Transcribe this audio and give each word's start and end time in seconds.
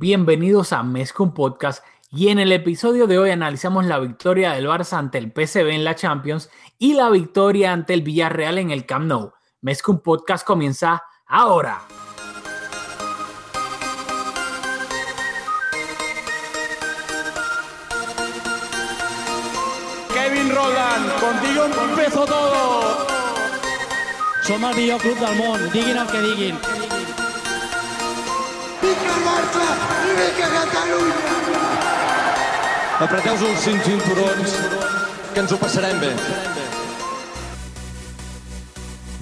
Bienvenidos 0.00 0.72
a 0.72 0.82
Mezcum 0.82 1.34
Podcast 1.34 1.84
y 2.10 2.28
en 2.28 2.38
el 2.38 2.52
episodio 2.52 3.06
de 3.06 3.18
hoy 3.18 3.32
analizamos 3.32 3.84
la 3.84 3.98
victoria 3.98 4.52
del 4.52 4.66
Barça 4.66 4.94
ante 4.94 5.18
el 5.18 5.30
PSV 5.30 5.68
en 5.68 5.84
la 5.84 5.94
Champions 5.94 6.48
y 6.78 6.94
la 6.94 7.10
victoria 7.10 7.74
ante 7.74 7.92
el 7.92 8.00
Villarreal 8.00 8.56
en 8.56 8.70
el 8.70 8.86
Camp 8.86 9.04
Nou. 9.04 9.34
Mezcum 9.60 9.98
Podcast 9.98 10.46
comienza 10.46 11.02
ahora. 11.26 11.82
Kevin 20.14 20.48
Roland, 20.54 21.10
contigo 21.20 21.64
empezó 21.90 22.24
todo. 22.24 23.06
Som 24.44 24.64
el 24.64 24.76
millor 24.76 24.98
club 25.02 25.18
del 25.18 25.36
món, 25.36 25.60
diguin 25.74 25.98
el 25.98 26.06
que 26.06 26.20
diguin. 26.22 26.89
I 29.00 30.12
vinga 30.18 30.48
Catalunya! 30.54 31.16
Apreteu-vos 33.00 33.46
els 33.48 33.62
cinc 33.64 33.84
cinturons, 33.86 34.56
que 35.32 35.40
ens 35.40 35.52
ho 35.52 35.58
passarem 35.60 36.00
bé. 36.02 36.10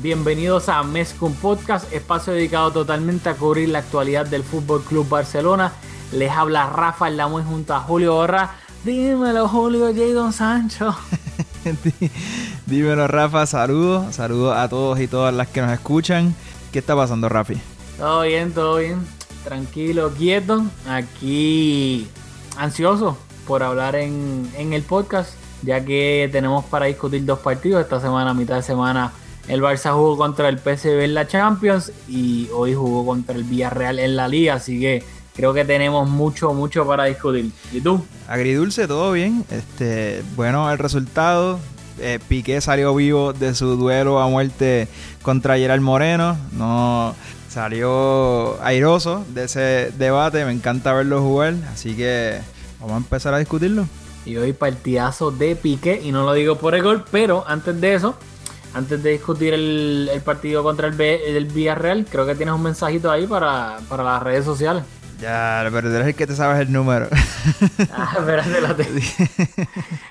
Bienvenidos 0.03 0.69
a 0.69 0.83
Mezcum 0.83 1.35
Podcast, 1.35 1.93
espacio 1.93 2.33
dedicado 2.33 2.73
totalmente 2.73 3.29
a 3.29 3.35
cubrir 3.35 3.69
la 3.69 3.79
actualidad 3.81 4.27
del 4.27 4.43
Fútbol 4.43 4.83
Club 4.83 5.09
Barcelona. 5.09 5.73
Les 6.13 6.31
habla 6.31 6.67
Rafa 6.67 7.09
Lamuy 7.11 7.45
junto 7.45 7.75
a 7.75 7.81
Julio 7.81 8.15
Borra. 8.15 8.57
Dímelo, 8.85 9.49
Julio 9.49 9.93
Jadon 9.95 10.33
Sancho. 10.33 10.97
Dímelo, 12.67 13.07
Rafa. 13.07 13.47
Saludos. 13.47 14.17
Saludos 14.17 14.57
a 14.57 14.69
todos 14.69 14.99
y 14.99 15.07
todas 15.07 15.35
las 15.35 15.49
que 15.49 15.61
nos 15.61 15.73
escuchan. 15.73 16.35
¿Qué 16.73 16.81
está 16.81 16.97
pasando, 16.97 17.29
Rafi? 17.29 17.61
Todo 17.99 18.23
bien, 18.23 18.53
todo 18.53 18.77
bien. 18.77 19.18
Tranquilo, 19.45 20.11
quieto. 20.17 20.65
Aquí 20.89 22.07
ansioso 22.57 23.17
por 23.47 23.63
hablar 23.63 23.97
en, 23.97 24.51
en 24.57 24.73
el 24.73 24.83
podcast, 24.83 25.33
ya 25.63 25.85
que 25.85 26.29
tenemos 26.33 26.65
para 26.67 26.87
discutir 26.87 27.25
dos 27.25 27.39
partidos. 27.39 27.83
Esta 27.83 28.01
semana, 28.01 28.35
mitad 28.35 28.57
de 28.57 28.63
semana, 28.63 29.13
el 29.49 29.63
Barça 29.63 29.93
jugó 29.95 30.17
contra 30.17 30.49
el 30.49 30.59
PSV 30.59 31.05
en 31.05 31.15
la 31.15 31.27
Champions 31.27 31.93
y 32.09 32.49
hoy 32.55 32.75
jugó 32.75 33.07
contra 33.07 33.35
el 33.35 33.45
Villarreal 33.45 33.99
en 33.99 34.17
la 34.17 34.29
Liga. 34.29 34.55
Así 34.55 34.79
que 34.81 35.03
creo 35.35 35.55
que 35.55 35.65
tenemos 35.65 36.09
mucho, 36.11 36.53
mucho 36.53 36.87
para 36.87 37.05
discutir. 37.05 37.51
¿Y 37.73 37.81
tú? 37.81 38.05
Agridulce, 38.29 38.87
todo 38.87 39.13
bien. 39.13 39.45
Este, 39.51 40.23
bueno, 40.37 40.71
el 40.71 40.77
resultado. 40.79 41.59
eh, 42.01 42.19
Piqué 42.29 42.61
salió 42.61 42.95
vivo 42.95 43.33
de 43.33 43.55
su 43.55 43.77
duelo 43.77 44.21
a 44.21 44.29
muerte 44.29 44.89
contra 45.23 45.57
Gerard 45.57 45.81
Moreno. 45.81 46.37
No 46.53 47.15
salió 47.49 48.63
airoso 48.63 49.25
de 49.29 49.45
ese 49.45 49.93
debate. 49.99 50.45
Me 50.45 50.53
encanta 50.53 50.93
verlo 50.93 51.21
jugar. 51.23 51.55
Así 51.73 51.97
que 51.97 52.39
vamos 52.81 52.95
a 52.95 52.99
empezar 52.99 53.35
a 53.35 53.39
discutirlo. 53.39 53.87
Y 54.25 54.37
hoy 54.37 54.53
partidazo 54.53 55.31
de 55.31 55.57
Piqué, 55.57 56.01
y 56.05 56.13
no 56.13 56.25
lo 56.25 56.33
digo 56.35 56.57
por 56.57 56.75
el 56.75 56.83
gol, 56.83 57.05
pero 57.11 57.45
antes 57.47 57.81
de 57.81 57.95
eso, 57.95 58.15
antes 58.75 59.03
de 59.03 59.11
discutir 59.13 59.55
el, 59.55 60.11
el 60.13 60.21
partido 60.21 60.63
contra 60.63 60.87
el, 60.89 60.95
B- 60.95 61.37
el 61.37 61.47
Villarreal, 61.47 62.05
creo 62.11 62.27
que 62.27 62.35
tienes 62.35 62.55
un 62.55 62.63
mensajito 62.63 63.11
ahí 63.11 63.27
para, 63.27 63.79
para 63.89 64.03
las 64.05 64.23
redes 64.23 64.45
sociales. 64.45 64.85
Ya, 65.21 65.67
pero 65.73 65.89
tú 65.89 65.97
eres 65.97 66.09
el 66.09 66.15
que 66.15 66.27
te 66.27 66.37
sabes 66.37 66.61
el 66.61 66.73
número. 66.73 67.09
Ah, 67.93 68.17
espérate, 68.19 68.51
espérate. 68.51 69.69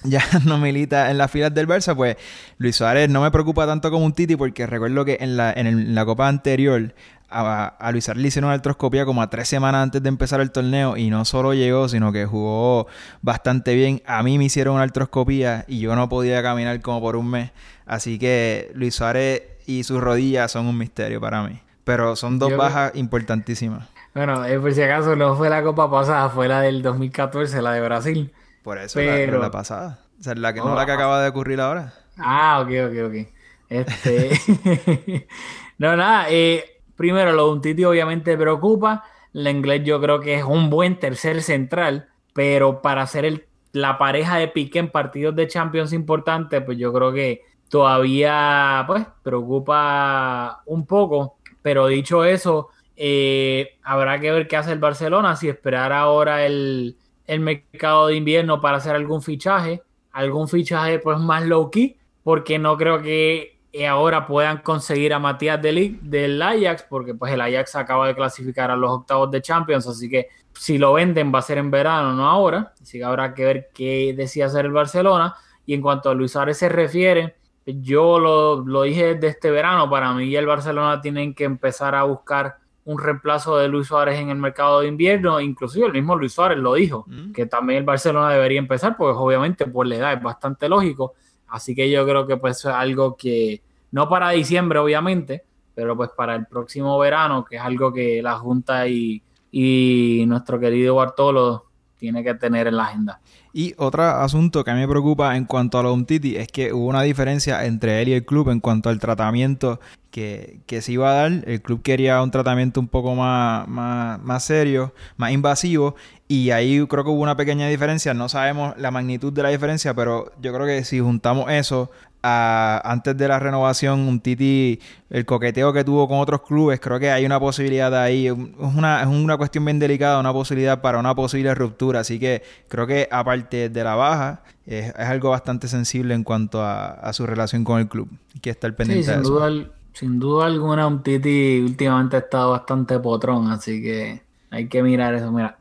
ya 0.04 0.22
no 0.44 0.58
milita 0.58 1.10
en 1.10 1.18
las 1.18 1.30
filas 1.30 1.52
del 1.54 1.66
Barça, 1.66 1.94
pues 1.96 2.16
Luis 2.58 2.76
Suárez 2.76 3.08
no 3.08 3.20
me 3.22 3.30
preocupa 3.30 3.66
tanto 3.66 3.90
como 3.90 4.04
un 4.04 4.12
Titi 4.12 4.36
porque 4.36 4.66
recuerdo 4.66 5.04
que 5.04 5.18
en 5.20 5.36
la, 5.36 5.52
en 5.52 5.66
el- 5.66 5.78
en 5.80 5.94
la 5.94 6.04
copa 6.04 6.28
anterior 6.28 6.94
a, 7.30 7.66
a 7.66 7.92
Luis 7.92 8.04
Suárez 8.04 8.22
le 8.22 8.28
hicieron 8.28 8.48
una 8.48 8.54
artroscopia 8.54 9.04
como 9.04 9.20
a 9.20 9.28
tres 9.28 9.48
semanas 9.48 9.82
antes 9.82 10.02
de 10.02 10.08
empezar 10.08 10.40
el 10.40 10.50
torneo 10.50 10.96
y 10.96 11.10
no 11.10 11.24
solo 11.26 11.52
llegó, 11.52 11.88
sino 11.88 12.10
que 12.12 12.24
jugó 12.26 12.86
bastante 13.22 13.74
bien. 13.74 14.00
A 14.06 14.22
mí 14.22 14.38
me 14.38 14.44
hicieron 14.44 14.74
una 14.74 14.84
artroscopia 14.84 15.64
y 15.68 15.80
yo 15.80 15.94
no 15.94 16.08
podía 16.08 16.42
caminar 16.42 16.80
como 16.80 17.00
por 17.00 17.16
un 17.16 17.28
mes. 17.30 17.50
Así 17.84 18.18
que 18.18 18.70
Luis 18.74 18.94
Suárez 18.94 19.42
y 19.66 19.84
sus 19.84 20.00
rodillas 20.00 20.50
son 20.52 20.66
un 20.66 20.78
misterio 20.78 21.20
para 21.20 21.42
mí. 21.42 21.60
Pero 21.84 22.16
son 22.16 22.38
dos 22.38 22.50
Yo- 22.50 22.56
bajas 22.56 22.92
importantísimas. 22.94 23.86
Bueno, 24.14 24.44
eh, 24.46 24.58
por 24.58 24.72
si 24.72 24.82
acaso 24.82 25.14
no 25.14 25.36
fue 25.36 25.48
la 25.50 25.62
copa 25.62 25.90
pasada, 25.90 26.28
fue 26.30 26.48
la 26.48 26.60
del 26.62 26.82
2014, 26.82 27.60
la 27.62 27.72
de 27.72 27.80
Brasil. 27.82 28.32
Por 28.68 28.76
eso 28.76 29.00
la, 29.00 29.12
Pero- 29.14 29.38
la 29.38 29.50
pasada. 29.50 29.98
O 30.20 30.22
sea, 30.22 30.34
la 30.34 30.52
que 30.52 30.60
no 30.60 30.72
Oh. 30.72 30.74
la 30.74 30.84
que 30.84 30.92
acaba 30.92 31.22
de 31.22 31.28
ocurrir 31.30 31.58
ahora. 31.58 31.94
Ah, 32.18 32.60
ok, 32.60 32.68
ok, 32.90 33.06
ok. 33.06 33.28
Este. 33.70 35.26
no, 35.78 35.96
nada. 35.96 36.26
eh, 36.28 36.82
primero, 36.94 37.32
lo 37.32 37.46
de 37.46 37.52
un 37.52 37.60
Titi 37.62 37.84
obviamente 37.84 38.36
preocupa. 38.36 39.04
El 39.32 39.46
inglés 39.48 39.84
yo 39.84 39.98
creo 40.02 40.20
que 40.20 40.34
es 40.34 40.44
un 40.44 40.68
buen 40.68 40.98
tercer 40.98 41.42
central, 41.42 42.08
pero 42.34 42.82
para 42.82 43.06
ser 43.06 43.24
el, 43.24 43.46
la 43.72 43.96
pareja 43.96 44.36
de 44.36 44.48
pique 44.48 44.78
en 44.78 44.90
partidos 44.90 45.34
de 45.34 45.48
Champions 45.48 45.94
importantes, 45.94 46.62
pues 46.62 46.76
yo 46.76 46.92
creo 46.92 47.10
que 47.12 47.42
todavía 47.70 48.84
pues 48.86 49.06
preocupa 49.22 50.62
un 50.66 50.84
poco. 50.86 51.38
Pero 51.62 51.86
dicho 51.86 52.24
eso, 52.24 52.68
eh, 52.96 53.78
habrá 53.82 54.18
que 54.20 54.30
ver 54.30 54.46
qué 54.46 54.56
hace 54.56 54.72
el 54.72 54.78
Barcelona, 54.78 55.36
si 55.36 55.48
esperar 55.48 55.92
ahora 55.92 56.44
el, 56.44 56.96
el 57.28 57.40
mercado 57.40 58.08
de 58.08 58.16
invierno 58.16 58.60
para 58.60 58.78
hacer 58.78 58.96
algún 58.96 59.22
fichaje, 59.22 59.82
algún 60.10 60.48
fichaje 60.48 60.98
pues 60.98 61.18
más 61.18 61.46
low 61.46 61.70
key, 61.70 61.96
porque 62.24 62.58
no 62.58 62.76
creo 62.76 63.00
que 63.00 63.60
eh, 63.70 63.86
ahora 63.86 64.26
puedan 64.26 64.58
conseguir 64.58 65.12
a 65.12 65.18
Matías 65.18 65.60
de 65.60 65.72
Ligt 65.72 66.00
del 66.02 66.40
Ajax, 66.40 66.86
porque 66.88 67.14
pues 67.14 67.32
el 67.32 67.40
Ajax 67.42 67.76
acaba 67.76 68.08
de 68.08 68.14
clasificar 68.14 68.70
a 68.70 68.76
los 68.76 68.90
octavos 68.90 69.30
de 69.30 69.42
Champions, 69.42 69.86
así 69.86 70.08
que 70.08 70.28
si 70.54 70.78
lo 70.78 70.94
venden 70.94 71.32
va 71.32 71.40
a 71.40 71.42
ser 71.42 71.58
en 71.58 71.70
verano, 71.70 72.14
no 72.14 72.26
ahora, 72.26 72.72
así 72.80 72.98
que 72.98 73.04
habrá 73.04 73.34
que 73.34 73.44
ver 73.44 73.68
qué 73.74 74.14
decide 74.16 74.44
hacer 74.44 74.64
el 74.64 74.72
Barcelona. 74.72 75.36
Y 75.66 75.74
en 75.74 75.82
cuanto 75.82 76.08
a 76.08 76.14
Luis 76.14 76.32
Suárez 76.32 76.56
se 76.56 76.70
refiere, 76.70 77.36
yo 77.66 78.18
lo, 78.18 78.64
lo 78.66 78.82
dije 78.82 79.14
desde 79.14 79.28
este 79.28 79.50
verano, 79.50 79.90
para 79.90 80.14
mí 80.14 80.34
el 80.34 80.46
Barcelona 80.46 81.02
tienen 81.02 81.34
que 81.34 81.44
empezar 81.44 81.94
a 81.94 82.04
buscar 82.04 82.56
un 82.88 82.98
reemplazo 82.98 83.58
de 83.58 83.68
Luis 83.68 83.86
Suárez 83.86 84.18
en 84.18 84.30
el 84.30 84.38
mercado 84.38 84.80
de 84.80 84.88
invierno, 84.88 85.40
inclusive 85.40 85.86
el 85.86 85.92
mismo 85.92 86.16
Luis 86.16 86.32
Suárez 86.32 86.56
lo 86.58 86.72
dijo, 86.72 87.04
Mm. 87.06 87.32
que 87.32 87.44
también 87.44 87.80
el 87.80 87.84
Barcelona 87.84 88.30
debería 88.30 88.58
empezar, 88.58 88.96
pues 88.96 89.14
obviamente 89.16 89.66
por 89.66 89.86
la 89.86 89.96
edad 89.96 90.12
es 90.14 90.22
bastante 90.22 90.68
lógico, 90.70 91.12
así 91.48 91.74
que 91.74 91.90
yo 91.90 92.06
creo 92.06 92.26
que 92.26 92.38
pues 92.38 92.56
es 92.58 92.66
algo 92.66 93.14
que, 93.14 93.60
no 93.90 94.08
para 94.08 94.30
diciembre 94.30 94.78
obviamente, 94.78 95.44
pero 95.74 95.96
pues 95.96 96.10
para 96.16 96.34
el 96.34 96.46
próximo 96.46 96.98
verano, 96.98 97.44
que 97.44 97.56
es 97.56 97.62
algo 97.62 97.92
que 97.92 98.22
la 98.22 98.38
Junta 98.38 98.88
y, 98.88 99.22
y 99.52 100.24
nuestro 100.26 100.58
querido 100.58 100.94
Bartolo 100.94 101.66
tiene 101.98 102.24
que 102.24 102.34
tener 102.34 102.68
en 102.68 102.76
la 102.76 102.84
agenda. 102.84 103.20
Y 103.52 103.74
otro 103.78 104.04
asunto 104.04 104.62
que 104.62 104.70
a 104.70 104.74
mí 104.74 104.80
me 104.80 104.88
preocupa 104.88 105.36
en 105.36 105.44
cuanto 105.44 105.78
a 105.78 105.82
lo 105.82 105.92
Umtiti 105.92 106.36
es 106.36 106.48
que 106.48 106.72
hubo 106.72 106.86
una 106.86 107.02
diferencia 107.02 107.64
entre 107.64 108.02
él 108.02 108.08
y 108.08 108.12
el 108.12 108.24
club 108.24 108.50
en 108.50 108.60
cuanto 108.60 108.88
al 108.90 108.98
tratamiento 108.98 109.80
que, 110.10 110.60
que 110.66 110.82
se 110.82 110.92
iba 110.92 111.10
a 111.10 111.14
dar. 111.14 111.44
El 111.46 111.62
club 111.62 111.82
quería 111.82 112.22
un 112.22 112.30
tratamiento 112.30 112.80
un 112.80 112.88
poco 112.88 113.14
más, 113.14 113.66
más, 113.68 114.20
más 114.22 114.44
serio, 114.44 114.92
más 115.16 115.32
invasivo. 115.32 115.96
Y 116.28 116.50
ahí 116.50 116.86
creo 116.86 117.04
que 117.04 117.10
hubo 117.10 117.22
una 117.22 117.36
pequeña 117.36 117.68
diferencia. 117.68 118.12
No 118.14 118.28
sabemos 118.28 118.76
la 118.76 118.90
magnitud 118.90 119.32
de 119.32 119.42
la 119.42 119.48
diferencia, 119.48 119.94
pero 119.94 120.30
yo 120.40 120.52
creo 120.52 120.66
que 120.66 120.84
si 120.84 121.00
juntamos 121.00 121.50
eso 121.50 121.90
a- 122.22 122.80
antes 122.84 123.16
de 123.16 123.28
la 123.28 123.38
renovación, 123.38 124.00
un 124.00 124.20
Titi, 124.20 124.80
el 125.10 125.24
coqueteo 125.24 125.72
que 125.72 125.84
tuvo 125.84 126.08
con 126.08 126.18
otros 126.20 126.42
clubes, 126.42 126.80
creo 126.80 126.98
que 126.98 127.10
hay 127.10 127.24
una 127.26 127.40
posibilidad 127.40 127.94
ahí. 127.94 128.26
Es 128.28 128.34
una, 128.58 129.00
es 129.02 129.06
una 129.06 129.36
cuestión 129.36 129.64
bien 129.64 129.78
delicada, 129.78 130.18
una 130.20 130.32
posibilidad 130.32 130.80
para 130.80 130.98
una 130.98 131.14
posible 131.14 131.54
ruptura. 131.54 132.00
Así 132.00 132.18
que 132.18 132.42
creo 132.68 132.86
que 132.86 133.08
aparte 133.10 133.68
de 133.68 133.84
la 133.84 133.94
baja, 133.94 134.42
es, 134.66 134.86
es 134.88 134.94
algo 134.96 135.30
bastante 135.30 135.68
sensible 135.68 136.14
en 136.14 136.24
cuanto 136.24 136.62
a, 136.62 136.90
a 136.90 137.12
su 137.12 137.26
relación 137.26 137.64
con 137.64 137.80
el 137.80 137.88
club. 137.88 138.08
Hay 138.34 138.40
que 138.40 138.50
estar 138.50 138.74
Sí, 138.80 139.02
pendiente 139.02 139.10
de 139.12 139.16
sin 139.16 139.22
eso. 139.22 139.34
duda, 139.34 139.50
sin 139.92 140.18
duda 140.18 140.46
alguna, 140.46 140.86
un 140.86 141.02
Titi 141.02 141.60
últimamente 141.60 142.16
ha 142.16 142.20
estado 142.20 142.52
bastante 142.52 142.98
potrón, 143.00 143.50
así 143.50 143.82
que 143.82 144.22
hay 144.50 144.68
que 144.68 144.82
mirar 144.82 145.14
eso, 145.14 145.30
mira, 145.32 145.58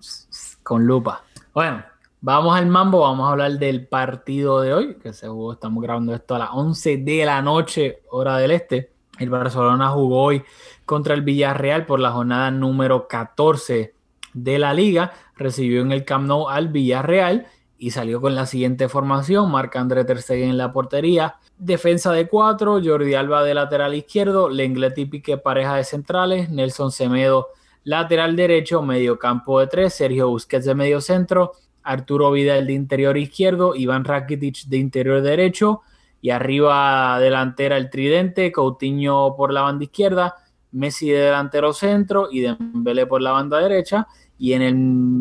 con 0.63 0.85
lupa. 0.85 1.27
Bueno, 1.53 1.83
vamos 2.21 2.57
al 2.57 2.67
mambo, 2.67 3.01
vamos 3.01 3.27
a 3.27 3.31
hablar 3.31 3.53
del 3.53 3.87
partido 3.87 4.61
de 4.61 4.73
hoy, 4.73 4.95
que 4.95 5.13
se 5.13 5.27
jugó, 5.27 5.53
estamos 5.53 5.83
grabando 5.83 6.13
esto 6.13 6.35
a 6.35 6.39
las 6.39 6.49
11 6.53 6.97
de 6.97 7.25
la 7.25 7.41
noche, 7.41 8.01
hora 8.09 8.37
del 8.37 8.51
este. 8.51 8.91
El 9.19 9.29
Barcelona 9.29 9.89
jugó 9.89 10.23
hoy 10.23 10.43
contra 10.85 11.13
el 11.13 11.21
Villarreal 11.21 11.85
por 11.85 11.99
la 11.99 12.11
jornada 12.11 12.51
número 12.51 13.07
14 13.07 13.93
de 14.33 14.59
la 14.59 14.73
liga, 14.73 15.13
recibió 15.35 15.81
en 15.81 15.91
el 15.91 16.05
Camp 16.05 16.27
Nou 16.27 16.49
al 16.49 16.67
Villarreal 16.67 17.47
y 17.79 17.91
salió 17.91 18.21
con 18.21 18.35
la 18.35 18.45
siguiente 18.45 18.89
formación, 18.89 19.51
marca 19.51 19.79
André 19.79 20.03
Ter 20.03 20.19
en 20.29 20.57
la 20.57 20.71
portería, 20.71 21.35
defensa 21.57 22.11
de 22.11 22.27
cuatro, 22.27 22.79
Jordi 22.83 23.13
Alba 23.15 23.43
de 23.43 23.53
lateral 23.53 23.95
izquierdo, 23.95 24.49
Lenglet 24.49 24.97
y 24.97 25.05
Piqué 25.05 25.37
pareja 25.37 25.75
de 25.75 25.83
centrales, 25.83 26.49
Nelson 26.49 26.91
Semedo 26.91 27.47
lateral 27.87 28.35
derecho, 28.35 28.81
medio 28.81 29.17
campo 29.17 29.61
de 29.61 29.67
tres, 29.67 29.93
Sergio 29.93 30.27
Busquets 30.27 30.65
de 30.65 30.75
medio 30.75 30.99
centro, 30.99 31.53
Arturo 31.87 32.31
Vidal 32.31 32.67
de 32.67 32.73
interior 32.73 33.17
izquierdo, 33.17 33.75
Iván 33.75 34.03
Rakitic 34.03 34.65
de 34.65 34.77
interior 34.77 35.21
derecho 35.21 35.81
y 36.21 36.31
arriba 36.31 37.19
delantera 37.19 37.77
el 37.77 37.89
tridente, 37.89 38.51
Coutinho 38.51 39.35
por 39.35 39.53
la 39.53 39.61
banda 39.61 39.85
izquierda, 39.85 40.35
Messi 40.71 41.09
de 41.09 41.19
delantero 41.19 41.73
centro 41.73 42.27
y 42.31 42.41
Dembélé 42.41 43.05
por 43.05 43.21
la 43.21 43.31
banda 43.31 43.59
derecha 43.59 44.07
y 44.37 44.53
en 44.53 44.61
el, 44.61 44.73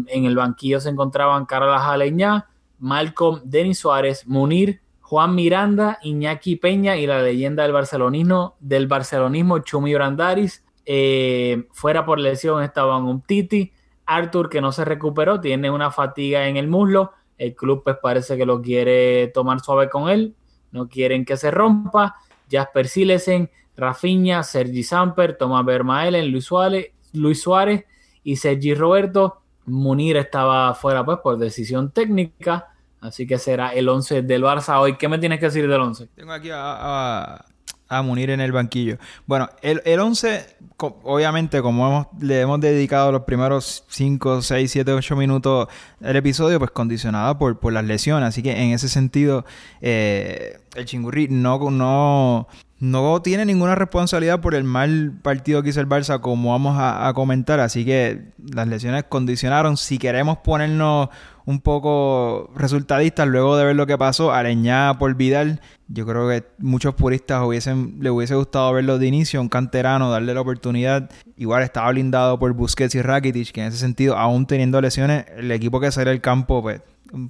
en 0.09 0.25
el 0.25 0.37
banquillo 0.37 0.81
se 0.81 0.91
encontraban 0.91 1.47
Carlos 1.47 1.81
Aleñá, 1.81 2.49
Malcolm, 2.79 3.41
Denis 3.45 3.79
Suárez, 3.79 4.27
Munir, 4.27 4.81
Juan 5.01 5.35
Miranda, 5.35 5.99
Iñaki 6.03 6.57
Peña 6.57 6.97
y 6.97 7.07
la 7.07 7.23
leyenda 7.23 7.63
del 7.63 7.73
barcelonismo, 7.73 8.57
del 8.59 8.89
barcelonismo 8.89 9.61
Chumi 9.61 9.95
Brandaris. 9.95 10.65
Eh, 10.85 11.67
fuera 11.73 12.05
por 12.05 12.19
lesión 12.19 12.63
estaban 12.63 13.05
Umtiti, 13.05 13.73
Arthur 14.07 14.49
que 14.49 14.61
no 14.61 14.73
se 14.73 14.85
recuperó, 14.85 15.41
tiene 15.41 15.71
una 15.71 15.91
fatiga 15.91 16.49
en 16.49 16.57
el 16.57 16.69
muslo. 16.69 17.13
El 17.39 17.55
club 17.55 17.83
pues 17.85 17.97
parece 18.01 18.37
que 18.37 18.47
lo 18.47 18.63
quiere 18.63 19.29
tomar 19.29 19.61
suave 19.61 19.91
con 19.91 20.09
él, 20.09 20.35
no 20.73 20.89
quieren 20.89 21.25
que 21.25 21.37
se 21.37 21.51
rompa. 21.51 22.17
Jasper 22.51 22.89
Silesen, 22.89 23.51
Rafinha, 23.77 24.43
Sergi 24.43 24.83
Samper, 24.83 25.37
Tomás 25.37 25.65
Vermaelen, 25.65 26.31
Luis 26.31 26.45
Suárez, 26.45 26.93
Luis 27.13 27.43
Suárez 27.43 27.85
y 28.23 28.37
Sergi 28.37 28.75
Roberto. 28.75 29.43
Munir 29.67 30.17
estaba 30.17 30.73
fuera 30.75 31.05
pues 31.05 31.19
por 31.19 31.37
decisión 31.39 31.91
técnica, 31.91 32.73
así 33.01 33.27
que 33.27 33.37
será 33.37 33.71
el 33.71 33.89
11 33.89 34.23
del 34.23 34.45
Barça 34.45 34.81
hoy. 34.81 34.97
¿Qué 34.97 35.09
me 35.09 35.19
tienes 35.19 35.41
que 35.41 35.47
decir 35.47 35.69
del 35.69 35.81
11? 35.81 36.09
Tengo 36.15 36.33
aquí 36.33 36.51
a, 36.51 36.59
a, 36.61 37.45
a 37.89 38.03
Munir 38.03 38.31
en 38.31 38.41
el 38.41 38.53
banquillo. 38.53 38.99
Bueno, 39.27 39.49
el, 39.63 39.81
el 39.85 40.01
11, 40.01 40.57
co- 40.77 40.99
obviamente, 41.05 41.63
como 41.63 41.87
hemos, 41.87 42.07
le 42.21 42.41
hemos 42.41 42.61
dedicado 42.61 43.13
los 43.13 43.23
primeros 43.23 43.85
5, 43.89 44.43
6, 44.43 44.71
7, 44.71 44.93
8 44.93 45.17
minutos 45.17 45.69
del 46.01 46.17
episodio, 46.17 46.59
pues 46.59 46.71
condicionado 46.73 47.39
por, 47.39 47.59
por 47.61 47.73
las 47.73 47.85
lesiones. 47.85 48.29
Así 48.29 48.43
que 48.43 48.53
en 48.61 48.71
ese 48.73 48.89
sentido, 48.89 49.45
eh, 49.81 50.59
el 50.75 50.85
Chingurri 50.85 51.29
no, 51.29 51.71
no, 51.71 52.49
no 52.79 53.23
tiene 53.23 53.47
ninguna 53.47 53.75
responsabilidad 53.75 54.41
por 54.41 54.55
el 54.55 54.65
mal 54.65 55.19
partido 55.23 55.63
que 55.63 55.71
hizo 55.71 55.81
el 55.81 55.89
Barça, 55.89 56.21
como 56.21 56.51
vamos 56.51 56.77
a, 56.79 57.11
comentar. 57.15 57.59
Así 57.61 57.87
que 57.87 58.33
las 58.39 58.69
lesiones 58.69 59.05
condicionaron. 59.09 59.79
Si 59.79 59.99
queremos 59.99 60.39
ponernos 60.39 61.09
un 61.47 61.61
poco 61.61 62.51
resultadistas 62.55 63.27
luego 63.29 63.57
de 63.57 63.65
ver 63.65 63.77
lo 63.77 63.87
que 63.87 63.97
pasó, 63.97 64.33
Areñá 64.33 64.99
por 64.99 65.15
Vidal, 65.15 65.61
yo 65.89 66.05
creo 66.05 66.29
que 66.29 66.45
muchos 66.59 66.95
puristas 66.95 67.43
hubiesen, 67.43 67.97
le 68.01 68.11
hubiese 68.11 68.35
gustado 68.35 68.73
verlo 68.73 68.99
de 68.99 69.07
inicio, 69.07 69.41
un 69.41 69.49
canterano, 69.49 70.11
darle 70.11 70.35
la 70.35 70.43
oportunidad. 70.43 71.09
Igual 71.39 71.63
estaba 71.63 71.91
blindado 71.91 72.39
por 72.39 72.53
Busquets 72.53 72.95
y 72.95 73.01
Rakitic, 73.01 73.53
que 73.53 73.63
en 73.63 73.69
ese 73.69 73.79
sentido, 73.79 74.17
aún 74.17 74.47
teniendo 74.47 74.81
lesiones, 74.83 75.25
el 75.37 75.51
equipo 75.51 75.81
que 75.81 75.91
sale 75.93 76.11
del 76.11 76.21
campo, 76.21 76.61
pues 76.61 76.83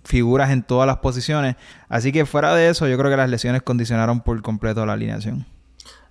figuras 0.05 0.51
en 0.51 0.63
todas 0.63 0.87
las 0.87 0.99
posiciones. 0.99 1.57
Así 1.89 2.13
que 2.13 2.27
fuera 2.27 2.55
de 2.55 2.69
eso, 2.69 2.89
yo 2.89 2.97
creo 2.99 3.11
que 3.11 3.17
las 3.17 3.31
lesiones 3.31 3.63
condicionaron 3.63 4.21
por 4.21 4.41
completo 4.43 4.85
la 4.87 4.95
alineación. 4.95 5.47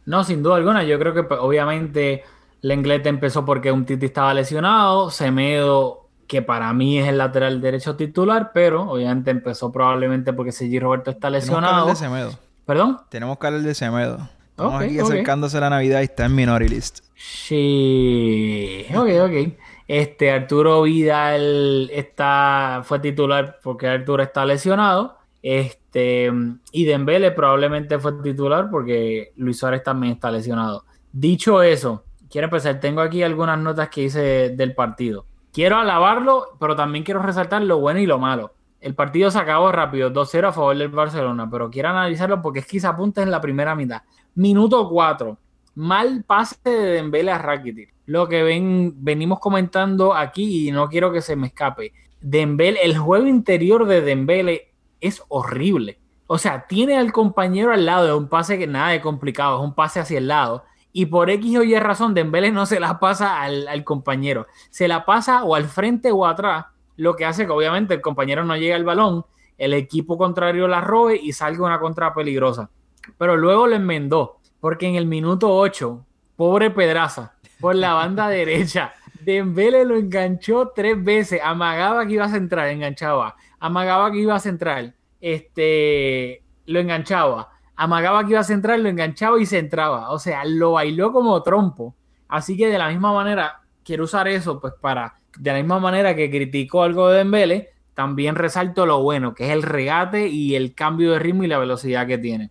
No, 0.06 0.24
sin 0.24 0.44
duda 0.44 0.58
alguna. 0.58 0.84
Yo 0.84 1.00
creo 1.00 1.14
que 1.14 1.24
pues, 1.24 1.40
obviamente 1.42 2.24
Lenglet 2.62 3.06
empezó 3.08 3.46
porque 3.46 3.72
un 3.72 3.86
Titi 3.86 4.06
estaba 4.06 4.34
lesionado. 4.34 5.10
Semedo, 5.10 6.08
que 6.28 6.42
para 6.42 6.72
mí 6.74 7.00
es 7.00 7.08
el 7.08 7.18
lateral 7.18 7.62
derecho 7.62 7.96
titular, 7.96 8.52
pero 8.54 8.90
obviamente 8.92 9.32
empezó 9.32 9.72
probablemente 9.72 10.34
porque 10.34 10.52
Sergi 10.52 10.80
Roberto 10.80 11.12
está 11.12 11.28
Tenemos 11.30 11.50
que 11.50 11.56
hablar 11.56 11.72
lesionado. 11.72 11.88
de 11.88 11.96
Semedo. 11.96 12.40
¿Perdón? 12.66 13.00
Tenemos 13.10 13.38
que 13.38 13.48
hablar 13.48 13.62
de 13.62 13.76
Semedo. 13.76 14.30
Estamos 14.50 14.82
aquí 14.82 15.00
acercándose 15.00 15.58
a 15.58 15.62
la 15.62 15.70
Navidad 15.70 16.02
y 16.02 16.06
está 16.06 16.26
en 16.26 16.36
Minority 16.36 16.74
List. 16.74 17.00
Sí. 17.16 18.86
Ok, 18.96 19.10
ok. 19.22 19.54
Este, 19.88 20.32
Arturo 20.32 20.84
Vidal 20.84 21.90
está, 21.92 22.82
fue 22.84 23.00
titular 23.00 23.60
porque 23.62 23.88
Arturo 23.88 24.24
está 24.24 24.46
lesionado. 24.46 25.18
Este, 25.42 26.32
y 26.72 26.92
probablemente 27.36 28.00
fue 28.00 28.14
titular 28.24 28.70
porque 28.72 29.32
Luis 29.36 29.60
Suárez 29.60 29.84
también 29.84 30.14
está 30.14 30.32
lesionado. 30.32 30.86
Dicho 31.12 31.62
eso, 31.62 32.04
quiero 32.30 32.46
empezar. 32.46 32.80
Tengo 32.80 33.02
aquí 33.02 33.22
algunas 33.22 33.60
notas 33.60 33.90
que 33.90 34.04
hice 34.04 34.50
del 34.50 34.74
partido. 34.74 35.26
Quiero 35.54 35.78
alabarlo, 35.78 36.58
pero 36.60 36.76
también 36.76 37.04
quiero 37.04 37.22
resaltar 37.22 37.62
lo 37.62 37.80
bueno 37.80 38.00
y 38.00 38.06
lo 38.06 38.20
malo. 38.20 38.54
El 38.82 38.94
partido 38.94 39.32
se 39.32 39.40
acabó 39.40 39.72
rápido, 39.72 40.12
2-0 40.12 40.50
a 40.50 40.52
favor 40.52 40.78
del 40.78 40.90
Barcelona, 40.90 41.50
pero 41.50 41.70
quiero 41.70 41.90
analizarlo 41.90 42.42
porque 42.42 42.60
es 42.60 42.68
que 42.68 42.80
se 42.80 42.88
apunta 42.88 43.24
en 43.24 43.32
la 43.32 43.40
primera 43.40 43.74
mitad. 43.74 44.02
Minuto 44.36 44.90
4. 44.90 45.38
Mal 45.76 46.24
pase 46.26 46.58
de 46.64 46.92
Dembele 46.94 47.32
a 47.32 47.38
Rakitic. 47.38 47.94
Lo 48.06 48.28
que 48.28 48.44
ven, 48.44 48.94
venimos 48.98 49.40
comentando 49.40 50.14
aquí 50.14 50.68
y 50.68 50.72
no 50.72 50.88
quiero 50.88 51.12
que 51.12 51.22
se 51.22 51.36
me 51.36 51.48
escape. 51.48 51.94
Dembele, 52.22 52.80
el 52.84 52.98
juego 52.98 53.28
interior 53.28 53.86
de 53.86 54.02
Dembele 54.02 54.74
es 55.02 55.22
horrible. 55.28 56.00
O 56.28 56.38
sea, 56.38 56.66
tiene 56.68 56.98
al 56.98 57.12
compañero 57.12 57.72
al 57.72 57.86
lado, 57.86 58.08
es 58.08 58.14
un 58.14 58.30
pase 58.30 58.58
que 58.58 58.68
nada 58.68 58.90
de 58.90 59.02
complicado, 59.02 59.60
es 59.60 59.64
un 59.64 59.76
pase 59.76 60.00
hacia 60.00 60.18
el 60.18 60.28
lado. 60.28 60.64
Y 60.92 61.08
por 61.08 61.30
X 61.30 61.58
o 61.58 61.64
Y 61.64 61.78
razón, 61.78 62.14
Dembele 62.14 62.52
no 62.52 62.66
se 62.66 62.80
la 62.80 63.00
pasa 63.00 63.42
al, 63.42 63.68
al 63.68 63.84
compañero. 63.84 64.48
Se 64.70 64.88
la 64.88 65.06
pasa 65.06 65.44
o 65.44 65.56
al 65.56 65.66
frente 65.66 66.12
o 66.12 66.26
atrás, 66.26 66.68
lo 66.96 67.16
que 67.16 67.26
hace 67.26 67.46
que 67.46 67.52
obviamente 67.52 67.94
el 67.94 68.02
compañero 68.02 68.46
no 68.46 68.56
llegue 68.56 68.74
al 68.74 68.86
balón, 68.86 69.26
el 69.58 69.74
equipo 69.74 70.18
contrario 70.18 70.68
la 70.68 70.82
robe 70.82 71.20
y 71.22 71.34
salga 71.34 71.66
una 71.66 71.80
contra 71.80 72.14
peligrosa. 72.14 72.70
Pero 73.18 73.36
luego 73.36 73.68
lo 73.68 73.76
enmendó, 73.76 74.40
porque 74.66 74.88
en 74.88 74.96
el 74.96 75.06
minuto 75.06 75.56
8, 75.56 76.08
pobre 76.36 76.72
Pedraza, 76.72 77.36
por 77.60 77.76
la 77.76 77.94
banda 77.94 78.28
derecha, 78.30 78.96
Dembele 79.22 79.86
lo 79.86 79.96
enganchó 79.96 80.72
tres 80.74 81.04
veces, 81.04 81.40
amagaba 81.44 82.04
que 82.08 82.14
iba 82.14 82.26
a 82.26 82.30
centrar, 82.30 82.70
enganchaba, 82.70 83.36
amagaba 83.60 84.12
que 84.12 84.18
iba 84.18 84.34
a 84.34 84.40
centrar, 84.40 84.96
este, 85.22 86.42
lo 86.66 86.80
enganchaba, 86.80 87.52
amagaba 87.76 88.24
que 88.24 88.32
iba 88.32 88.40
a 88.40 88.44
centrar, 88.44 88.80
lo 88.80 88.90
enganchaba 88.90 89.40
y 89.40 89.46
centraba, 89.46 90.10
o 90.10 90.18
sea, 90.18 90.44
lo 90.46 90.72
bailó 90.72 91.12
como 91.12 91.44
trompo. 91.44 91.96
Así 92.28 92.58
que 92.58 92.68
de 92.68 92.80
la 92.80 92.90
misma 92.90 93.14
manera, 93.14 93.62
quiero 93.84 94.06
usar 94.06 94.28
eso 94.28 94.60
pues 94.60 94.74
para, 94.82 95.20
de 95.38 95.52
la 95.52 95.60
misma 95.60 95.78
manera 95.78 96.16
que 96.16 96.32
criticó 96.32 96.82
algo 96.82 97.10
de 97.10 97.20
Dembele, 97.20 97.70
también 97.94 98.34
resalto 98.34 98.88
lo 98.88 99.04
bueno, 99.04 99.36
que 99.36 99.46
es 99.46 99.52
el 99.52 99.62
regate 99.62 100.28
y 100.28 100.56
el 100.56 100.74
cambio 100.74 101.12
de 101.12 101.20
ritmo 101.20 101.44
y 101.44 101.48
la 101.50 101.60
velocidad 101.60 102.08
que 102.08 102.18
tiene. 102.18 102.50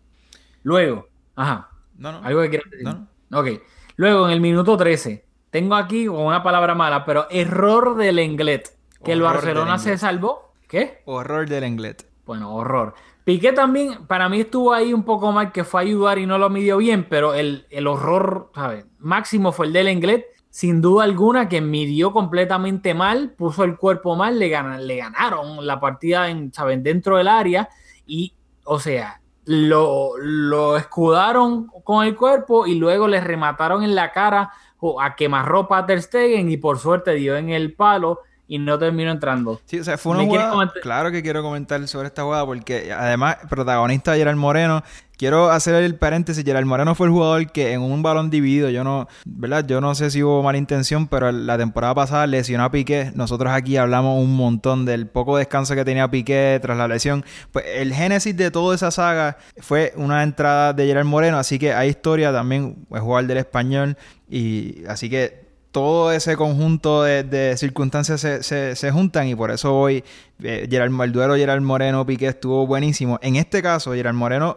Luego, 0.62 1.09
ajá, 1.35 1.73
No, 1.97 2.13
no. 2.13 2.27
algo 2.27 2.43
que 2.43 2.51
quieras 2.51 2.71
decir. 2.71 2.85
No, 2.87 3.09
Ok. 3.39 3.49
Luego, 3.97 4.27
en 4.27 4.33
el 4.33 4.41
minuto 4.41 4.77
13, 4.77 5.25
tengo 5.51 5.75
aquí 5.77 6.07
con 6.07 6.21
una 6.21 6.43
palabra 6.43 6.75
mala, 6.75 7.05
pero 7.05 7.27
error 7.31 7.97
del 7.97 8.19
Englet. 8.19 8.77
Que 9.05 9.13
el 9.13 9.21
Barcelona 9.23 9.79
se 9.79 9.99
salvó. 9.99 10.53
¿Qué? 10.69 11.03
Horror 11.05 11.49
del 11.49 11.63
Englet. 11.65 12.07
Bueno, 12.27 12.55
horror. 12.55 12.95
Piqué 13.25 13.53
también, 13.53 14.07
para 14.07 14.29
mí 14.29 14.41
estuvo 14.41 14.73
ahí 14.73 14.93
un 14.93 15.05
poco 15.05 15.31
mal, 15.33 15.53
que 15.53 15.63
fue 15.65 15.81
a 15.81 15.85
ayudar 15.85 16.19
y 16.19 16.27
no 16.27 16.39
lo 16.39 16.51
midió 16.51 16.79
bien, 16.79 17.07
pero 17.09 17.35
el, 17.35 17.67
el 17.71 17.87
horror, 17.87 18.51
¿sabes? 18.55 18.85
Máximo 18.99 19.53
fue 19.53 19.67
el 19.67 19.73
del 19.73 19.89
Englet, 19.89 20.27
sin 20.51 20.81
duda 20.81 21.05
alguna, 21.05 21.49
que 21.49 21.61
midió 21.61 22.13
completamente 22.13 22.93
mal, 22.95 23.31
puso 23.31 23.65
el 23.65 23.77
cuerpo 23.77 24.17
mal, 24.17 24.39
le, 24.39 24.49
gana- 24.49 24.79
le 24.79 24.97
ganaron 24.97 25.67
la 25.67 25.81
partida 25.81 26.29
en, 26.31 26.53
¿saben? 26.53 26.83
dentro 26.83 27.17
del 27.17 27.29
área 27.29 27.69
y, 28.07 28.35
o 28.65 28.79
sea, 28.79 29.21
lo, 29.47 30.17
lo 30.19 30.77
escudaron 30.77 31.69
con 31.85 32.07
el 32.07 32.17
cuerpo 32.17 32.67
y 32.67 32.77
luego 32.77 33.09
le 33.09 33.21
remataron 33.21 33.83
en 33.83 33.95
la 33.95 34.13
cara 34.13 34.53
a 35.01 35.17
quemarropa 35.17 35.79
a 35.79 35.87
Ter 35.87 36.03
Stegen 36.03 36.51
y 36.51 36.57
por 36.57 36.79
suerte 36.79 37.15
dio 37.15 37.37
en 37.37 37.51
el 37.51 37.73
palo 37.75 38.21
y 38.47 38.59
no 38.59 38.79
terminó 38.79 39.11
entrando. 39.11 39.61
Sí, 39.65 39.81
o 39.81 39.85
sea, 39.85 39.97
fue 39.97 40.13
una 40.13 40.23
¿Me 40.23 40.29
quieres 40.29 40.49
jugada. 40.49 40.73
Claro 40.83 41.11
que 41.11 41.23
quiero 41.23 41.43
comentar 41.43 41.87
sobre 41.89 42.09
esta 42.09 42.23
jugada 42.23 42.45
porque 42.45 42.93
además, 42.93 43.39
protagonista 43.49 44.15
Gerard 44.15 44.37
Moreno. 44.37 44.83
Quiero 45.16 45.50
hacer 45.50 45.75
el 45.76 45.94
paréntesis. 45.97 46.44
Gerard 46.44 46.64
Moreno 46.66 46.94
fue 46.94 47.06
el 47.06 47.12
jugador 47.12 47.52
que 47.52 47.73
en 47.73 47.83
un 47.83 48.02
balón 48.02 48.30
dividido, 48.30 48.68
yo 48.71 48.83
no, 48.83 49.06
¿verdad? 49.25 49.64
Yo 49.66 49.80
no 49.80 49.94
sé 49.94 50.11
si 50.11 50.23
hubo 50.23 50.42
mala 50.42 50.59
intención, 50.59 51.06
pero 51.06 51.30
la 51.30 51.56
temporada 51.56 51.94
pasada 51.94 52.26
lesionó 52.26 52.64
a 52.64 52.71
Piqué. 52.71 53.12
Nosotros 53.14 53.52
aquí 53.52 53.76
hablamos 53.76 54.23
un 54.23 54.35
montón 54.37 54.85
del 54.85 55.06
poco 55.06 55.37
descanso 55.37 55.75
que 55.75 55.85
tenía 55.85 56.11
Piqué 56.11 56.59
tras 56.61 56.76
la 56.76 56.88
lesión. 56.88 57.25
Pues 57.52 57.64
el 57.75 57.94
génesis 57.94 58.37
de 58.37 58.50
toda 58.50 58.75
esa 58.75 58.90
saga 58.90 59.38
fue 59.61 59.92
una 59.97 60.23
entrada 60.23 60.73
de 60.73 60.87
Gerard 60.87 61.04
Moreno, 61.06 61.38
así 61.38 61.59
que 61.59 61.73
hay 61.73 61.90
historia 61.90 62.33
también, 62.33 62.87
es 62.92 63.00
jugador 63.00 63.28
del 63.28 63.38
español. 63.38 63.97
Y 64.28 64.85
así 64.88 65.09
que 65.09 65.44
todo 65.71 66.12
ese 66.12 66.37
conjunto 66.37 67.02
de, 67.02 67.54
circunstancias 67.56 68.21
se, 68.21 68.42
se- 68.76 68.90
juntan 68.92 69.26
y 69.26 69.35
por 69.35 69.50
eso 69.50 69.75
hoy 69.76 70.04
eh, 70.40 70.68
Gerard, 70.71 70.92
el 71.02 71.12
duelo 71.12 71.35
Gerard 71.35 71.61
Moreno 71.62 72.06
Piqué 72.06 72.28
estuvo 72.28 72.64
buenísimo. 72.64 73.18
En 73.23 73.35
este 73.35 73.61
caso, 73.61 73.92
Gerard 73.92 74.14
Moreno 74.14 74.56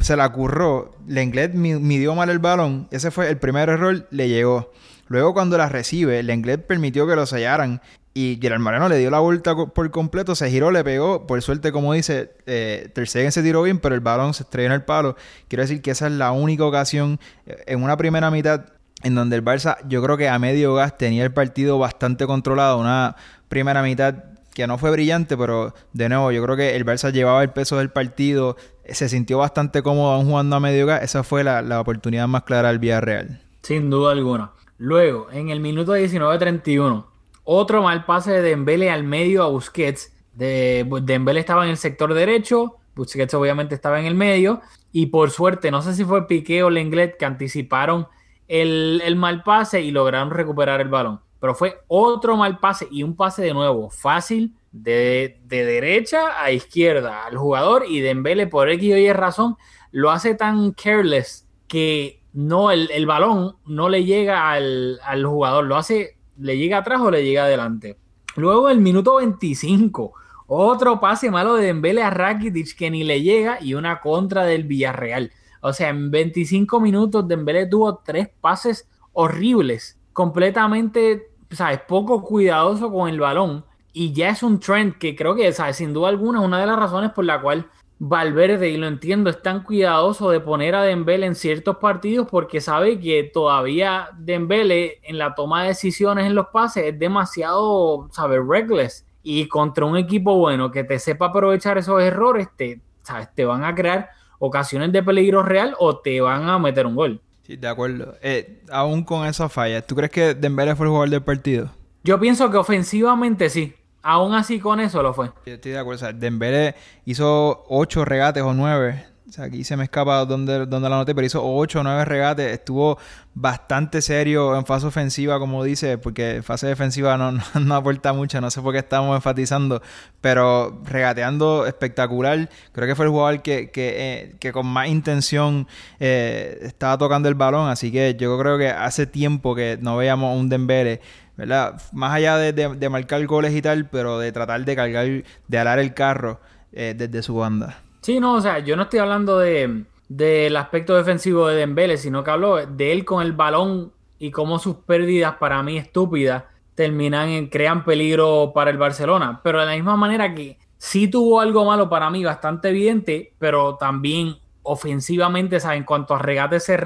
se 0.00 0.16
la 0.16 0.30
curró, 0.30 0.94
Lenglet 1.06 1.54
mi- 1.54 1.74
midió 1.74 2.14
mal 2.14 2.30
el 2.30 2.38
balón, 2.38 2.88
ese 2.90 3.10
fue 3.10 3.28
el 3.28 3.38
primer 3.38 3.68
error, 3.68 4.06
le 4.10 4.28
llegó. 4.28 4.72
Luego 5.08 5.34
cuando 5.34 5.58
la 5.58 5.68
recibe, 5.68 6.22
Lenglet 6.22 6.66
permitió 6.66 7.06
que 7.06 7.16
lo 7.16 7.26
sellaran 7.26 7.80
y 8.14 8.38
Gerard 8.40 8.60
Moreno 8.60 8.88
le 8.88 8.96
dio 8.98 9.10
la 9.10 9.18
vuelta 9.18 9.54
por 9.56 9.90
completo, 9.90 10.34
se 10.34 10.50
giró, 10.50 10.70
le 10.70 10.84
pegó, 10.84 11.26
por 11.26 11.40
suerte 11.42 11.72
como 11.72 11.92
dice, 11.92 12.30
eh, 12.46 12.88
Ter 12.94 13.06
Stegen 13.08 13.32
se 13.32 13.42
tiró 13.42 13.62
bien, 13.62 13.78
pero 13.80 13.94
el 13.94 14.00
balón 14.00 14.34
se 14.34 14.44
estrelló 14.44 14.66
en 14.68 14.72
el 14.72 14.82
palo. 14.84 15.16
Quiero 15.48 15.62
decir 15.62 15.82
que 15.82 15.90
esa 15.90 16.06
es 16.06 16.12
la 16.12 16.30
única 16.32 16.64
ocasión 16.64 17.18
eh, 17.46 17.56
en 17.66 17.82
una 17.82 17.96
primera 17.96 18.30
mitad 18.30 18.66
en 19.02 19.14
donde 19.14 19.36
el 19.36 19.44
Barça, 19.44 19.76
yo 19.88 20.02
creo 20.02 20.16
que 20.16 20.28
a 20.28 20.38
medio 20.38 20.74
gas 20.74 20.96
tenía 20.96 21.24
el 21.24 21.32
partido 21.32 21.78
bastante 21.78 22.26
controlado. 22.26 22.78
Una 22.78 23.16
primera 23.48 23.82
mitad 23.82 24.14
que 24.54 24.66
no 24.68 24.78
fue 24.78 24.92
brillante, 24.92 25.36
pero 25.36 25.74
de 25.92 26.08
nuevo, 26.08 26.30
yo 26.30 26.42
creo 26.44 26.56
que 26.56 26.76
el 26.76 26.86
Barça 26.86 27.12
llevaba 27.12 27.42
el 27.42 27.50
peso 27.50 27.76
del 27.78 27.90
partido, 27.90 28.56
se 28.88 29.08
sintió 29.08 29.38
bastante 29.38 29.82
cómodo 29.82 30.12
aún 30.12 30.26
jugando 30.26 30.56
a 30.56 30.60
medio 30.60 30.86
gas. 30.86 31.02
Esa 31.02 31.22
fue 31.22 31.44
la, 31.44 31.62
la 31.62 31.80
oportunidad 31.80 32.28
más 32.28 32.42
clara 32.44 32.68
del 32.68 32.78
Villarreal. 32.78 33.40
Sin 33.62 33.90
duda 33.90 34.12
alguna. 34.12 34.52
Luego, 34.78 35.28
en 35.30 35.50
el 35.50 35.60
minuto 35.60 35.96
19-31, 35.96 37.04
otro 37.44 37.82
mal 37.82 38.04
pase 38.04 38.32
de 38.32 38.42
Dembele 38.42 38.90
al 38.90 39.04
medio 39.04 39.42
a 39.42 39.48
Busquets. 39.48 40.12
De, 40.32 40.86
Dembele 41.02 41.40
estaba 41.40 41.64
en 41.64 41.70
el 41.70 41.76
sector 41.76 42.12
derecho, 42.12 42.76
Busquets 42.96 43.34
obviamente 43.34 43.74
estaba 43.74 44.00
en 44.00 44.06
el 44.06 44.14
medio, 44.14 44.60
y 44.92 45.06
por 45.06 45.30
suerte, 45.30 45.70
no 45.70 45.82
sé 45.82 45.94
si 45.94 46.04
fue 46.04 46.26
Piqué 46.26 46.62
o 46.62 46.70
Lenglet 46.70 47.16
que 47.16 47.24
anticiparon 47.24 48.08
el, 48.48 49.02
el 49.04 49.16
mal 49.16 49.42
pase 49.42 49.82
y 49.82 49.90
lograron 49.90 50.30
recuperar 50.30 50.80
el 50.80 50.88
balón. 50.88 51.20
Pero 51.40 51.54
fue 51.54 51.80
otro 51.88 52.36
mal 52.36 52.58
pase 52.58 52.88
y 52.90 53.02
un 53.02 53.14
pase 53.14 53.42
de 53.42 53.54
nuevo, 53.54 53.90
fácil, 53.90 54.54
de, 54.74 55.40
de 55.44 55.64
derecha 55.64 56.42
a 56.42 56.50
izquierda 56.50 57.24
al 57.24 57.36
jugador 57.36 57.84
y 57.88 58.00
Dembele 58.00 58.48
por 58.48 58.68
X 58.68 58.94
o 58.94 58.96
Y 58.96 59.12
razón 59.12 59.56
lo 59.92 60.10
hace 60.10 60.34
tan 60.34 60.72
careless 60.72 61.46
que 61.68 62.24
no 62.32 62.72
el, 62.72 62.90
el 62.90 63.06
balón 63.06 63.54
no 63.64 63.88
le 63.88 64.04
llega 64.04 64.50
al, 64.50 64.98
al 65.04 65.24
jugador, 65.24 65.64
lo 65.64 65.76
hace, 65.76 66.18
le 66.38 66.58
llega 66.58 66.78
atrás 66.78 67.00
o 67.00 67.10
le 67.12 67.24
llega 67.24 67.44
adelante. 67.44 67.96
Luego 68.34 68.68
el 68.68 68.80
minuto 68.80 69.16
25, 69.16 70.12
otro 70.48 70.98
pase 70.98 71.30
malo 71.30 71.54
de 71.54 71.66
Dembele 71.66 72.02
a 72.02 72.10
Rakitic 72.10 72.76
que 72.76 72.90
ni 72.90 73.04
le 73.04 73.22
llega 73.22 73.58
y 73.62 73.74
una 73.74 74.00
contra 74.00 74.42
del 74.42 74.64
Villarreal. 74.64 75.30
O 75.60 75.72
sea, 75.72 75.90
en 75.90 76.10
25 76.10 76.80
minutos 76.80 77.28
Dembele 77.28 77.66
tuvo 77.66 77.98
tres 77.98 78.28
pases 78.40 78.88
horribles, 79.12 80.00
completamente, 80.12 81.28
sabes, 81.50 81.78
poco 81.86 82.24
cuidadoso 82.24 82.90
con 82.90 83.08
el 83.08 83.20
balón 83.20 83.64
y 83.94 84.12
ya 84.12 84.28
es 84.30 84.42
un 84.42 84.60
trend 84.60 84.98
que 84.98 85.16
creo 85.16 85.34
que, 85.34 85.50
sabes, 85.52 85.76
sin 85.76 85.94
duda 85.94 86.08
alguna 86.08 86.40
es 86.40 86.44
una 86.44 86.60
de 86.60 86.66
las 86.66 86.76
razones 86.76 87.12
por 87.12 87.24
la 87.24 87.40
cual 87.40 87.70
Valverde, 88.00 88.70
y 88.70 88.76
lo 88.76 88.88
entiendo, 88.88 89.30
es 89.30 89.40
tan 89.40 89.62
cuidadoso 89.62 90.28
de 90.30 90.40
poner 90.40 90.74
a 90.74 90.82
Dembele 90.82 91.26
en 91.26 91.36
ciertos 91.36 91.76
partidos 91.76 92.26
porque 92.28 92.60
sabe 92.60 92.98
que 92.98 93.30
todavía 93.32 94.08
Dembele 94.18 94.98
en 95.04 95.16
la 95.16 95.34
toma 95.34 95.62
de 95.62 95.68
decisiones 95.68 96.26
en 96.26 96.34
los 96.34 96.48
pases 96.48 96.86
es 96.86 96.98
demasiado, 96.98 98.08
¿sabes? 98.10 98.40
Reckless. 98.46 99.06
Y 99.22 99.46
contra 99.46 99.84
un 99.86 99.96
equipo 99.96 100.36
bueno 100.36 100.70
que 100.72 100.82
te 100.82 100.98
sepa 100.98 101.26
aprovechar 101.26 101.78
esos 101.78 102.02
errores, 102.02 102.48
te, 102.56 102.80
¿sabes? 103.02 103.28
te 103.34 103.44
van 103.44 103.64
a 103.64 103.74
crear 103.74 104.10
ocasiones 104.38 104.92
de 104.92 105.02
peligro 105.02 105.42
real 105.42 105.76
o 105.78 105.98
te 105.98 106.20
van 106.20 106.48
a 106.48 106.58
meter 106.58 106.86
un 106.86 106.96
gol. 106.96 107.20
Sí, 107.46 107.56
de 107.56 107.68
acuerdo. 107.68 108.16
Eh, 108.22 108.64
aún 108.70 109.04
con 109.04 109.24
esa 109.24 109.48
falla, 109.48 109.80
¿tú 109.82 109.94
crees 109.94 110.10
que 110.10 110.34
Dembélé 110.34 110.74
fue 110.74 110.86
el 110.86 110.90
jugador 110.90 111.10
del 111.10 111.22
partido? 111.22 111.70
Yo 112.02 112.18
pienso 112.18 112.50
que 112.50 112.56
ofensivamente 112.56 113.48
sí. 113.48 113.74
Aún 114.06 114.34
así 114.34 114.60
con 114.60 114.80
eso 114.80 115.02
lo 115.02 115.14
fue. 115.14 115.30
Yo 115.46 115.54
estoy 115.54 115.72
de 115.72 115.78
acuerdo. 115.78 115.96
O 115.96 115.98
sea, 116.00 116.12
Dembélé 116.12 116.74
hizo 117.06 117.64
ocho 117.70 118.04
regates 118.04 118.42
o 118.42 118.52
nueve. 118.52 119.06
sea, 119.30 119.46
aquí 119.46 119.64
se 119.64 119.78
me 119.78 119.84
escapa 119.84 120.26
donde, 120.26 120.66
donde 120.66 120.90
la 120.90 120.96
noté, 120.96 121.14
pero 121.14 121.26
hizo 121.26 121.42
8 121.42 121.80
o 121.80 121.82
9 121.82 122.04
regates. 122.04 122.52
Estuvo 122.52 122.98
bastante 123.32 124.02
serio 124.02 124.54
en 124.56 124.66
fase 124.66 124.86
ofensiva, 124.86 125.38
como 125.38 125.64
dice, 125.64 125.96
porque 125.96 126.42
fase 126.44 126.66
defensiva 126.66 127.16
no, 127.18 127.32
no, 127.32 127.74
aporta 127.74 128.12
mucho. 128.12 128.42
No 128.42 128.50
sé 128.50 128.60
por 128.60 128.74
qué 128.74 128.80
estamos 128.80 129.16
enfatizando, 129.16 129.80
pero 130.20 130.82
regateando 130.84 131.64
espectacular. 131.64 132.50
Creo 132.72 132.86
que 132.86 132.94
fue 132.94 133.06
el 133.06 133.10
jugador 133.10 133.40
que, 133.40 133.70
que, 133.70 134.36
eh, 134.38 134.52
con 134.52 134.66
más 134.66 134.88
intención 134.88 135.66
eh, 135.98 136.58
estaba 136.60 136.98
tocando 136.98 137.30
el 137.30 137.34
balón. 137.36 137.70
Así 137.70 137.90
que 137.90 138.16
yo 138.16 138.38
creo 138.38 138.58
que 138.58 138.68
hace 138.68 139.06
tiempo 139.06 139.54
que 139.54 139.78
no 139.80 139.96
veíamos 139.96 140.38
un 140.38 140.50
Dembele. 140.50 141.00
¿Verdad? 141.36 141.80
Más 141.92 142.12
allá 142.12 142.36
de, 142.36 142.52
de, 142.52 142.88
marcar 142.88 143.24
goles 143.26 143.54
y 143.54 143.62
tal, 143.62 143.88
pero 143.88 144.18
de 144.18 144.32
tratar 144.32 144.64
de 144.64 144.76
cargar, 144.76 145.06
de 145.48 145.58
alar 145.58 145.78
el 145.78 145.94
carro 145.94 146.40
eh, 146.72 146.94
desde 146.96 147.22
su 147.22 147.36
banda. 147.36 147.82
Sí, 148.02 148.20
no, 148.20 148.34
o 148.34 148.40
sea, 148.40 148.58
yo 148.58 148.76
no 148.76 148.82
estoy 148.84 149.00
hablando 149.00 149.38
de 149.38 149.84
del 150.08 150.56
aspecto 150.56 150.96
defensivo 150.96 151.48
de 151.48 151.56
Dembele, 151.56 151.96
sino 151.96 152.22
que 152.22 152.30
hablo 152.30 152.66
de 152.66 152.92
él 152.92 153.04
con 153.04 153.22
el 153.22 153.32
balón 153.32 153.92
y 154.18 154.30
cómo 154.30 154.58
sus 154.58 154.76
pérdidas 154.76 155.36
para 155.36 155.62
mí 155.62 155.76
estúpidas 155.76 156.44
terminan 156.74 157.28
en, 157.28 157.48
crean 157.48 157.84
peligro 157.84 158.52
para 158.54 158.70
el 158.70 158.78
Barcelona. 158.78 159.40
Pero 159.42 159.60
de 159.60 159.66
la 159.66 159.74
misma 159.74 159.96
manera 159.96 160.34
que 160.34 160.58
sí 160.78 161.08
tuvo 161.08 161.40
algo 161.40 161.64
malo 161.64 161.88
para 161.88 162.10
mí, 162.10 162.24
bastante 162.24 162.68
evidente, 162.68 163.32
pero 163.38 163.76
también 163.76 164.36
ofensivamente, 164.64 165.60
¿sabes? 165.60 165.78
En 165.78 165.84
cuanto 165.84 166.14
a 166.14 166.18
regate 166.18 166.60
se 166.60 166.76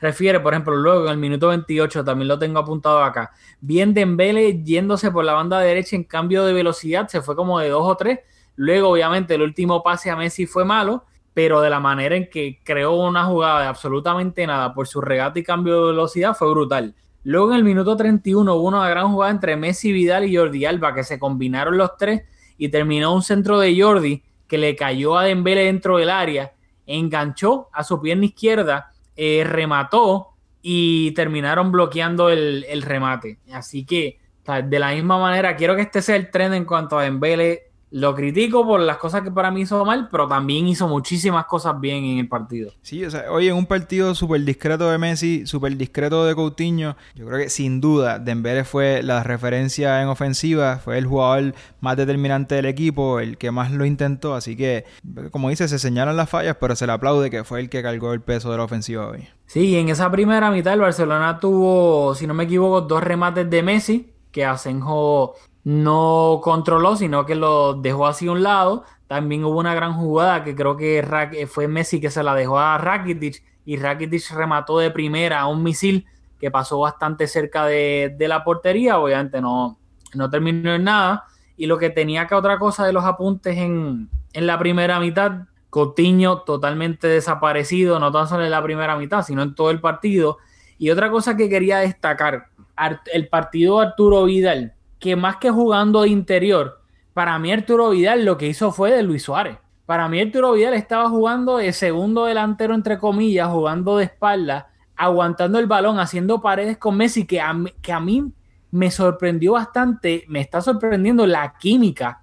refiere, 0.00 0.40
por 0.40 0.54
ejemplo, 0.54 0.76
luego 0.76 1.06
en 1.06 1.12
el 1.12 1.18
minuto 1.18 1.48
28, 1.48 2.04
también 2.04 2.28
lo 2.28 2.38
tengo 2.38 2.60
apuntado 2.60 3.02
acá, 3.02 3.32
bien 3.60 3.92
Dembele 3.92 4.62
yéndose 4.62 5.10
por 5.10 5.24
la 5.24 5.32
banda 5.32 5.58
derecha 5.60 5.96
en 5.96 6.04
cambio 6.04 6.44
de 6.44 6.52
velocidad, 6.52 7.08
se 7.08 7.20
fue 7.20 7.36
como 7.36 7.58
de 7.58 7.68
dos 7.68 7.82
o 7.86 7.96
tres, 7.96 8.20
Luego, 8.56 8.90
obviamente, 8.90 9.34
el 9.34 9.42
último 9.42 9.82
pase 9.82 10.10
a 10.10 10.16
Messi 10.16 10.46
fue 10.46 10.64
malo, 10.64 11.04
pero 11.34 11.60
de 11.60 11.70
la 11.70 11.80
manera 11.80 12.16
en 12.16 12.28
que 12.28 12.60
creó 12.62 12.92
una 12.92 13.24
jugada 13.24 13.62
de 13.62 13.66
absolutamente 13.66 14.46
nada 14.46 14.74
por 14.74 14.86
su 14.86 15.00
regate 15.00 15.40
y 15.40 15.44
cambio 15.44 15.80
de 15.80 15.92
velocidad 15.92 16.34
fue 16.34 16.50
brutal. 16.50 16.94
Luego 17.24 17.52
en 17.52 17.58
el 17.58 17.64
minuto 17.64 17.96
31 17.96 18.54
hubo 18.54 18.68
una 18.68 18.88
gran 18.88 19.10
jugada 19.12 19.32
entre 19.32 19.56
Messi, 19.56 19.92
Vidal 19.92 20.24
y 20.24 20.36
Jordi 20.36 20.64
Alba, 20.66 20.94
que 20.94 21.04
se 21.04 21.18
combinaron 21.18 21.78
los 21.78 21.96
tres 21.96 22.22
y 22.58 22.68
terminó 22.68 23.14
un 23.14 23.22
centro 23.22 23.58
de 23.58 23.80
Jordi 23.80 24.22
que 24.46 24.58
le 24.58 24.76
cayó 24.76 25.16
a 25.16 25.24
Dembele 25.24 25.64
dentro 25.64 25.96
del 25.96 26.10
área, 26.10 26.52
enganchó 26.86 27.68
a 27.72 27.84
su 27.84 28.00
pierna 28.00 28.26
izquierda, 28.26 28.92
eh, 29.16 29.44
remató 29.46 30.28
y 30.62 31.12
terminaron 31.12 31.72
bloqueando 31.72 32.30
el, 32.30 32.64
el, 32.68 32.82
remate. 32.82 33.38
Así 33.52 33.84
que, 33.84 34.20
de 34.64 34.78
la 34.78 34.92
misma 34.92 35.18
manera, 35.18 35.56
quiero 35.56 35.76
que 35.76 35.82
este 35.82 36.02
sea 36.02 36.16
el 36.16 36.30
tren 36.30 36.54
en 36.54 36.64
cuanto 36.64 36.98
a 36.98 37.02
Dembele 37.02 37.71
lo 37.92 38.14
critico 38.14 38.66
por 38.66 38.80
las 38.80 38.96
cosas 38.96 39.20
que 39.20 39.30
para 39.30 39.50
mí 39.50 39.60
hizo 39.60 39.84
mal, 39.84 40.08
pero 40.10 40.26
también 40.26 40.66
hizo 40.66 40.88
muchísimas 40.88 41.44
cosas 41.44 41.78
bien 41.78 42.04
en 42.04 42.18
el 42.18 42.28
partido. 42.28 42.72
Sí, 42.80 43.04
o 43.04 43.10
sea, 43.10 43.30
hoy 43.30 43.48
en 43.48 43.54
un 43.54 43.66
partido 43.66 44.14
súper 44.14 44.42
discreto 44.44 44.90
de 44.90 44.96
Messi, 44.96 45.46
súper 45.46 45.76
discreto 45.76 46.24
de 46.24 46.34
Coutinho, 46.34 46.96
yo 47.14 47.26
creo 47.26 47.38
que 47.38 47.50
sin 47.50 47.82
duda 47.82 48.18
Dembélé 48.18 48.64
fue 48.64 49.02
la 49.02 49.22
referencia 49.22 50.00
en 50.00 50.08
ofensiva, 50.08 50.78
fue 50.78 50.96
el 50.96 51.06
jugador 51.06 51.54
más 51.80 51.98
determinante 51.98 52.54
del 52.54 52.64
equipo, 52.64 53.20
el 53.20 53.36
que 53.36 53.50
más 53.50 53.70
lo 53.70 53.84
intentó, 53.84 54.34
así 54.34 54.56
que, 54.56 54.86
como 55.30 55.50
dice, 55.50 55.68
se 55.68 55.78
señalan 55.78 56.16
las 56.16 56.30
fallas, 56.30 56.56
pero 56.58 56.74
se 56.74 56.86
le 56.86 56.92
aplaude 56.92 57.30
que 57.30 57.44
fue 57.44 57.60
el 57.60 57.68
que 57.68 57.82
cargó 57.82 58.14
el 58.14 58.22
peso 58.22 58.50
de 58.50 58.56
la 58.56 58.64
ofensiva 58.64 59.06
hoy. 59.06 59.28
Sí, 59.44 59.76
en 59.76 59.90
esa 59.90 60.10
primera 60.10 60.50
mitad 60.50 60.72
el 60.72 60.80
Barcelona 60.80 61.38
tuvo, 61.38 62.14
si 62.14 62.26
no 62.26 62.32
me 62.32 62.44
equivoco, 62.44 62.80
dos 62.80 63.04
remates 63.04 63.50
de 63.50 63.62
Messi, 63.62 64.12
que 64.30 64.46
Asenjo 64.46 65.34
no 65.64 66.40
controló, 66.42 66.96
sino 66.96 67.24
que 67.24 67.34
lo 67.34 67.74
dejó 67.74 68.06
así 68.06 68.26
a 68.26 68.32
un 68.32 68.42
lado. 68.42 68.84
También 69.06 69.44
hubo 69.44 69.58
una 69.58 69.74
gran 69.74 69.94
jugada 69.94 70.42
que 70.42 70.56
creo 70.56 70.76
que 70.76 70.98
eh, 70.98 71.46
fue 71.46 71.68
Messi 71.68 72.00
que 72.00 72.10
se 72.10 72.22
la 72.22 72.34
dejó 72.34 72.58
a 72.58 72.78
Rakitic 72.78 73.42
y 73.64 73.76
Rakitic 73.76 74.30
remató 74.32 74.78
de 74.78 74.90
primera 74.90 75.40
a 75.40 75.46
un 75.46 75.62
misil 75.62 76.06
que 76.40 76.50
pasó 76.50 76.80
bastante 76.80 77.28
cerca 77.28 77.66
de, 77.66 78.16
la 78.18 78.42
portería. 78.42 78.98
Obviamente 78.98 79.40
no, 79.40 79.78
no 80.14 80.30
terminó 80.30 80.74
en 80.74 80.84
nada. 80.84 81.24
Y 81.56 81.66
lo 81.66 81.78
que 81.78 81.90
tenía 81.90 82.26
que 82.26 82.34
otra 82.34 82.58
cosa 82.58 82.84
de 82.84 82.92
los 82.92 83.04
apuntes 83.04 83.56
en, 83.56 84.08
en 84.32 84.46
la 84.46 84.58
primera 84.58 84.98
mitad, 84.98 85.42
Coutinho 85.70 86.38
totalmente 86.40 87.06
desaparecido, 87.06 88.00
no 88.00 88.10
tan 88.10 88.26
solo 88.26 88.44
en 88.44 88.50
la 88.50 88.62
primera 88.62 88.96
mitad, 88.96 89.22
sino 89.22 89.42
en 89.42 89.54
todo 89.54 89.70
el 89.70 89.80
partido. 89.80 90.38
Y 90.78 90.90
otra 90.90 91.10
cosa 91.10 91.36
que 91.36 91.48
quería 91.48 91.78
destacar, 91.78 92.46
el 93.12 93.28
partido 93.28 93.78
Arturo 93.78 94.24
Vidal 94.24 94.74
que 95.02 95.16
más 95.16 95.36
que 95.36 95.50
jugando 95.50 96.02
de 96.02 96.08
interior, 96.10 96.80
para 97.12 97.36
mí 97.40 97.52
Arturo 97.52 97.90
Vidal 97.90 98.24
lo 98.24 98.38
que 98.38 98.46
hizo 98.46 98.70
fue 98.70 98.92
de 98.92 99.02
Luis 99.02 99.24
Suárez. 99.24 99.58
Para 99.84 100.08
mí 100.08 100.20
Arturo 100.20 100.52
Vidal 100.52 100.74
estaba 100.74 101.10
jugando 101.10 101.56
de 101.56 101.72
segundo 101.72 102.26
delantero, 102.26 102.72
entre 102.72 102.98
comillas, 102.98 103.48
jugando 103.48 103.96
de 103.96 104.04
espalda, 104.04 104.70
aguantando 104.94 105.58
el 105.58 105.66
balón, 105.66 105.98
haciendo 105.98 106.40
paredes 106.40 106.78
con 106.78 106.96
Messi, 106.96 107.26
que 107.26 107.40
a, 107.40 107.52
que 107.82 107.92
a 107.92 107.98
mí 107.98 108.32
me 108.70 108.92
sorprendió 108.92 109.54
bastante, 109.54 110.24
me 110.28 110.40
está 110.40 110.60
sorprendiendo 110.60 111.26
la 111.26 111.54
química 111.58 112.22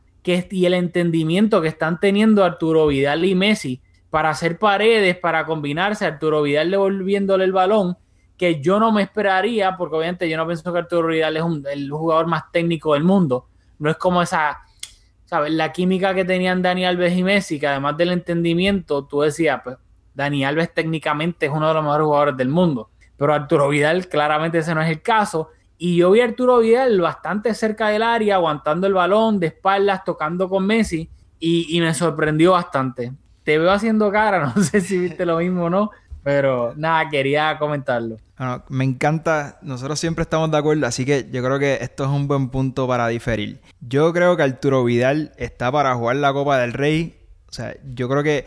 y 0.51 0.65
el 0.65 0.75
entendimiento 0.75 1.61
que 1.61 1.69
están 1.69 1.99
teniendo 1.99 2.43
Arturo 2.43 2.87
Vidal 2.87 3.25
y 3.25 3.33
Messi 3.33 3.81
para 4.09 4.29
hacer 4.29 4.59
paredes, 4.59 5.17
para 5.17 5.45
combinarse, 5.45 6.05
Arturo 6.05 6.43
Vidal 6.43 6.71
devolviéndole 6.71 7.43
el 7.43 7.51
balón 7.51 7.97
que 8.39 8.61
yo 8.61 8.79
no 8.79 8.93
me 8.93 9.01
esperaría, 9.01 9.75
porque 9.75 9.97
obviamente 9.97 10.29
yo 10.29 10.37
no 10.37 10.47
pienso 10.47 10.71
que 10.71 10.79
Arturo 10.79 11.09
Vidal 11.09 11.35
es 11.35 11.43
el 11.73 11.91
jugador 11.91 12.25
más 12.25 12.49
técnico 12.53 12.93
del 12.93 13.03
mundo. 13.03 13.49
No 13.79 13.89
es 13.89 13.97
como 13.97 14.21
esa, 14.21 14.59
¿sabes? 15.25 15.51
La 15.51 15.73
química 15.73 16.15
que 16.15 16.23
tenían 16.23 16.61
Dani 16.61 16.85
Alves 16.85 17.17
y 17.17 17.21
Messi, 17.21 17.59
que 17.59 17.67
además 17.67 17.97
del 17.97 18.11
entendimiento, 18.11 19.05
tú 19.05 19.19
decías, 19.21 19.59
pues 19.61 19.75
Dani 20.13 20.45
Alves 20.45 20.73
técnicamente 20.73 21.47
es 21.47 21.51
uno 21.51 21.67
de 21.67 21.73
los 21.73 21.83
mejores 21.83 22.05
jugadores 22.05 22.37
del 22.37 22.47
mundo. 22.47 22.89
Pero 23.17 23.33
Arturo 23.33 23.67
Vidal 23.67 24.07
claramente 24.07 24.59
ese 24.59 24.73
no 24.73 24.81
es 24.81 24.89
el 24.89 25.01
caso. 25.01 25.49
Y 25.77 25.97
yo 25.97 26.09
vi 26.11 26.21
a 26.21 26.23
Arturo 26.23 26.59
Vidal 26.59 27.01
bastante 27.01 27.53
cerca 27.53 27.89
del 27.89 28.03
área, 28.03 28.35
aguantando 28.35 28.87
el 28.87 28.93
balón, 28.93 29.41
de 29.41 29.47
espaldas, 29.47 30.05
tocando 30.05 30.47
con 30.47 30.65
Messi, 30.65 31.09
y, 31.39 31.77
y 31.77 31.81
me 31.81 31.93
sorprendió 31.93 32.53
bastante. 32.53 33.11
Te 33.43 33.59
veo 33.59 33.71
haciendo 33.71 34.09
cara, 34.13 34.53
no 34.55 34.63
sé 34.63 34.79
si 34.79 34.97
viste 34.97 35.25
lo 35.25 35.39
mismo 35.39 35.65
o 35.65 35.69
no, 35.69 35.91
pero 36.23 36.73
nada, 36.75 37.09
quería 37.09 37.57
comentarlo. 37.57 38.17
me 38.69 38.83
encanta, 38.83 39.57
nosotros 39.61 39.99
siempre 39.99 40.23
estamos 40.23 40.51
de 40.51 40.57
acuerdo, 40.57 40.85
así 40.85 41.05
que 41.05 41.27
yo 41.31 41.43
creo 41.43 41.59
que 41.59 41.79
esto 41.81 42.03
es 42.03 42.09
un 42.09 42.27
buen 42.27 42.49
punto 42.49 42.87
para 42.87 43.07
diferir. 43.07 43.61
Yo 43.81 44.13
creo 44.13 44.35
que 44.37 44.43
Arturo 44.43 44.83
Vidal 44.83 45.31
está 45.37 45.71
para 45.71 45.95
jugar 45.95 46.17
la 46.17 46.33
Copa 46.33 46.57
del 46.59 46.73
Rey. 46.73 47.17
O 47.49 47.53
sea, 47.53 47.75
yo 47.93 48.09
creo 48.09 48.23
que, 48.23 48.45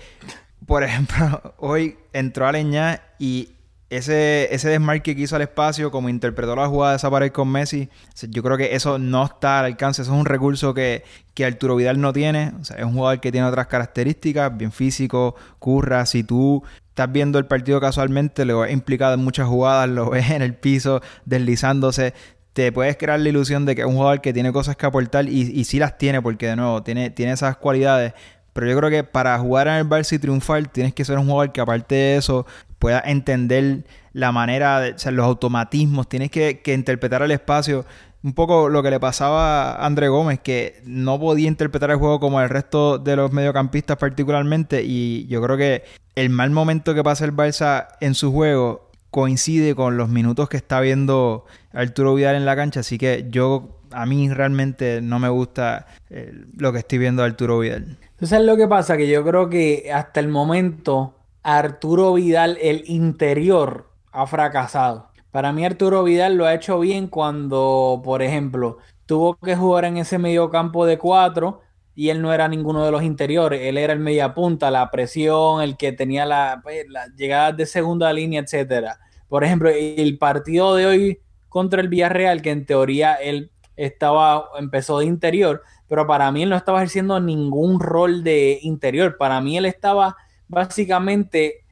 por 0.67 0.83
ejemplo, 0.85 1.55
hoy 1.59 1.97
entró 2.13 2.47
a 2.47 2.53
Leñá 2.53 3.03
y 3.19 3.51
ese, 3.97 4.55
ese 4.55 4.71
desmarque 4.71 5.15
que 5.15 5.23
hizo 5.23 5.37
al 5.37 5.43
espacio, 5.43 5.91
como 5.91 6.09
interpretó 6.09 6.57
la 6.57 6.67
jugada 6.67 6.93
de 6.93 6.97
esa 6.97 7.11
pared 7.11 7.31
con 7.31 7.51
Messi, 7.51 7.91
yo 8.29 8.43
creo 8.43 8.57
que 8.57 8.75
eso 8.75 8.99
no 8.99 9.25
está 9.25 9.61
al 9.61 9.67
alcance, 9.67 10.01
eso 10.01 10.13
es 10.13 10.19
un 10.19 10.25
recurso 10.25 10.73
que, 10.73 11.05
que 11.35 11.45
Arturo 11.45 11.77
Vidal 11.77 12.01
no 12.01 12.13
tiene, 12.13 12.53
o 12.59 12.65
sea, 12.65 12.79
es 12.79 12.85
un 12.85 12.95
jugador 12.95 13.21
que 13.21 13.31
tiene 13.31 13.47
otras 13.47 13.67
características, 13.67 14.57
bien 14.57 14.73
físico, 14.73 15.37
curra, 15.59 16.07
si 16.07 16.25
tú 16.25 16.63
estás 16.89 17.13
viendo 17.13 17.39
el 17.39 17.45
partido 17.45 17.81
casualmente, 17.81 18.47
lo 18.47 18.61
ves 18.61 18.73
implicado 18.73 19.13
en 19.15 19.21
muchas 19.21 19.47
jugadas, 19.47 19.91
lo 19.91 20.09
ves 20.11 20.31
en 20.31 20.41
el 20.41 20.55
piso 20.55 21.03
deslizándose, 21.27 22.15
te 22.55 22.73
puedes 22.73 22.97
crear 22.97 23.21
la 23.21 23.29
ilusión 23.29 23.67
de 23.67 23.75
que 23.75 23.83
es 23.83 23.87
un 23.87 23.97
jugador 23.97 24.23
que 24.23 24.33
tiene 24.33 24.53
cosas 24.53 24.77
que 24.77 24.87
aportar 24.87 25.29
y, 25.29 25.43
y 25.51 25.65
sí 25.65 25.79
las 25.79 25.99
tiene, 25.99 26.23
porque 26.23 26.47
de 26.47 26.57
nuevo 26.57 26.83
tiene, 26.83 27.11
tiene 27.11 27.33
esas 27.33 27.57
cualidades. 27.59 28.15
Pero 28.53 28.69
yo 28.69 28.77
creo 28.77 28.91
que 28.91 29.05
para 29.05 29.39
jugar 29.39 29.69
en 29.69 29.75
el 29.75 29.89
Barça 29.89 30.13
y 30.13 30.19
triunfar 30.19 30.67
tienes 30.69 30.93
que 30.93 31.05
ser 31.05 31.19
un 31.19 31.27
jugador 31.27 31.53
que 31.53 31.61
aparte 31.61 31.95
de 31.95 32.17
eso 32.17 32.47
pueda 32.83 33.01
entender 33.07 33.85
la 34.13 34.33
manera, 34.33 34.81
de, 34.81 34.91
o 34.95 34.99
sea, 34.99 35.13
los 35.13 35.25
automatismos, 35.25 36.09
tienes 36.09 36.33
que, 36.33 36.63
que 36.63 36.75
interpretar 36.75 37.23
el 37.23 37.31
espacio. 37.31 37.87
Un 38.25 38.33
poco 38.33 38.69
lo 38.69 38.83
que 38.83 38.91
le 38.91 38.99
pasaba 38.99 39.71
a 39.71 39.87
André 39.87 40.09
Gómez, 40.09 40.41
que 40.41 40.83
no 40.85 41.21
podía 41.21 41.47
interpretar 41.47 41.93
el 41.93 41.99
juego 41.99 42.19
como 42.19 42.41
el 42.41 42.49
resto 42.49 42.99
de 42.99 43.15
los 43.15 43.33
mediocampistas 43.33 43.97
particularmente, 43.99 44.83
y 44.83 45.29
yo 45.29 45.41
creo 45.41 45.57
que 45.57 45.85
el 46.17 46.31
mal 46.31 46.51
momento 46.51 46.93
que 46.93 47.05
pasa 47.05 47.25
el 47.25 47.33
Barça 47.33 47.87
en 48.01 48.17
su 48.17 48.33
juego 48.33 48.91
coincide 49.11 49.77
con 49.77 49.97
los 49.97 50.09
minutos 50.09 50.49
que 50.49 50.57
está 50.57 50.81
viendo 50.81 51.45
Arturo 51.73 52.17
Vidal 52.17 52.35
en 52.35 52.45
la 52.45 52.57
cancha, 52.57 52.81
así 52.81 52.99
que 52.99 53.29
yo 53.31 53.79
a 53.93 54.07
mí 54.07 54.29
realmente 54.29 55.01
no 55.03 55.21
me 55.21 55.29
gusta 55.29 55.87
eh, 56.11 56.33
lo 56.57 56.73
que 56.73 56.81
estoy 56.81 56.99
viendo 56.99 57.23
de 57.23 57.29
Arturo 57.29 57.61
Vidal. 57.61 57.97
Entonces 58.11 58.41
es 58.41 58.45
lo 58.45 58.57
que 58.57 58.67
pasa, 58.67 58.97
que 58.97 59.09
yo 59.09 59.25
creo 59.25 59.49
que 59.49 59.89
hasta 59.95 60.19
el 60.19 60.27
momento 60.27 61.15
Arturo 61.43 62.13
Vidal, 62.15 62.59
el 62.61 62.85
interior, 62.87 63.91
ha 64.13 64.27
fracasado. 64.27 65.09
Para 65.31 65.53
mí 65.53 65.65
Arturo 65.65 66.05
Vidal 66.05 66.37
lo 66.37 66.47
ha 66.47 66.55
hecho 66.55 66.79
bien 66.79 67.09
cuando, 67.09 68.01
por 68.05 68.23
ejemplo, 68.23 68.79
tuvo 69.07 69.35
que 69.37 69.57
jugar 69.57 69.87
en 69.87 69.97
ese 69.97 70.19
medio 70.19 70.51
campo 70.51 70.87
de 70.87 70.99
cuatro 70.99 71.61
y 71.95 72.11
él 72.11 72.23
no 72.23 72.33
era 72.33 72.49
ninguno 72.49 72.85
de 72.85 72.91
los 72.91 73.03
interiores, 73.03 73.61
él 73.63 73.77
era 73.79 73.93
el 73.93 73.99
media 73.99 74.35
punta, 74.35 74.71
la 74.71 74.91
presión, 74.91 75.63
el 75.63 75.77
que 75.77 75.93
tenía 75.93 76.27
la, 76.27 76.61
pues, 76.63 76.87
llegadas 77.17 77.57
de 77.57 77.67
segunda 77.67 78.13
línea, 78.13 78.41
etcétera. 78.41 78.99
Por 79.29 79.45
ejemplo, 79.45 79.71
el 79.71 80.19
partido 80.19 80.75
de 80.75 80.87
hoy 80.87 81.21
contra 81.49 81.81
el 81.81 81.89
Villarreal, 81.89 82.43
que 82.43 82.51
en 82.51 82.67
teoría 82.67 83.15
él 83.15 83.51
estaba, 83.77 84.51
empezó 84.59 84.99
de 84.99 85.07
interior, 85.07 85.63
pero 85.89 86.07
para 86.07 86.31
mí 86.31 86.43
él 86.43 86.51
no 86.51 86.57
estaba 86.57 86.79
ejerciendo 86.79 87.21
ningún 87.21 87.81
rol 87.81 88.23
de 88.23 88.59
interior. 88.63 89.17
Para 89.19 89.41
mí 89.41 89.57
él 89.57 89.67
estaba 89.67 90.17
básicamente 90.49 91.65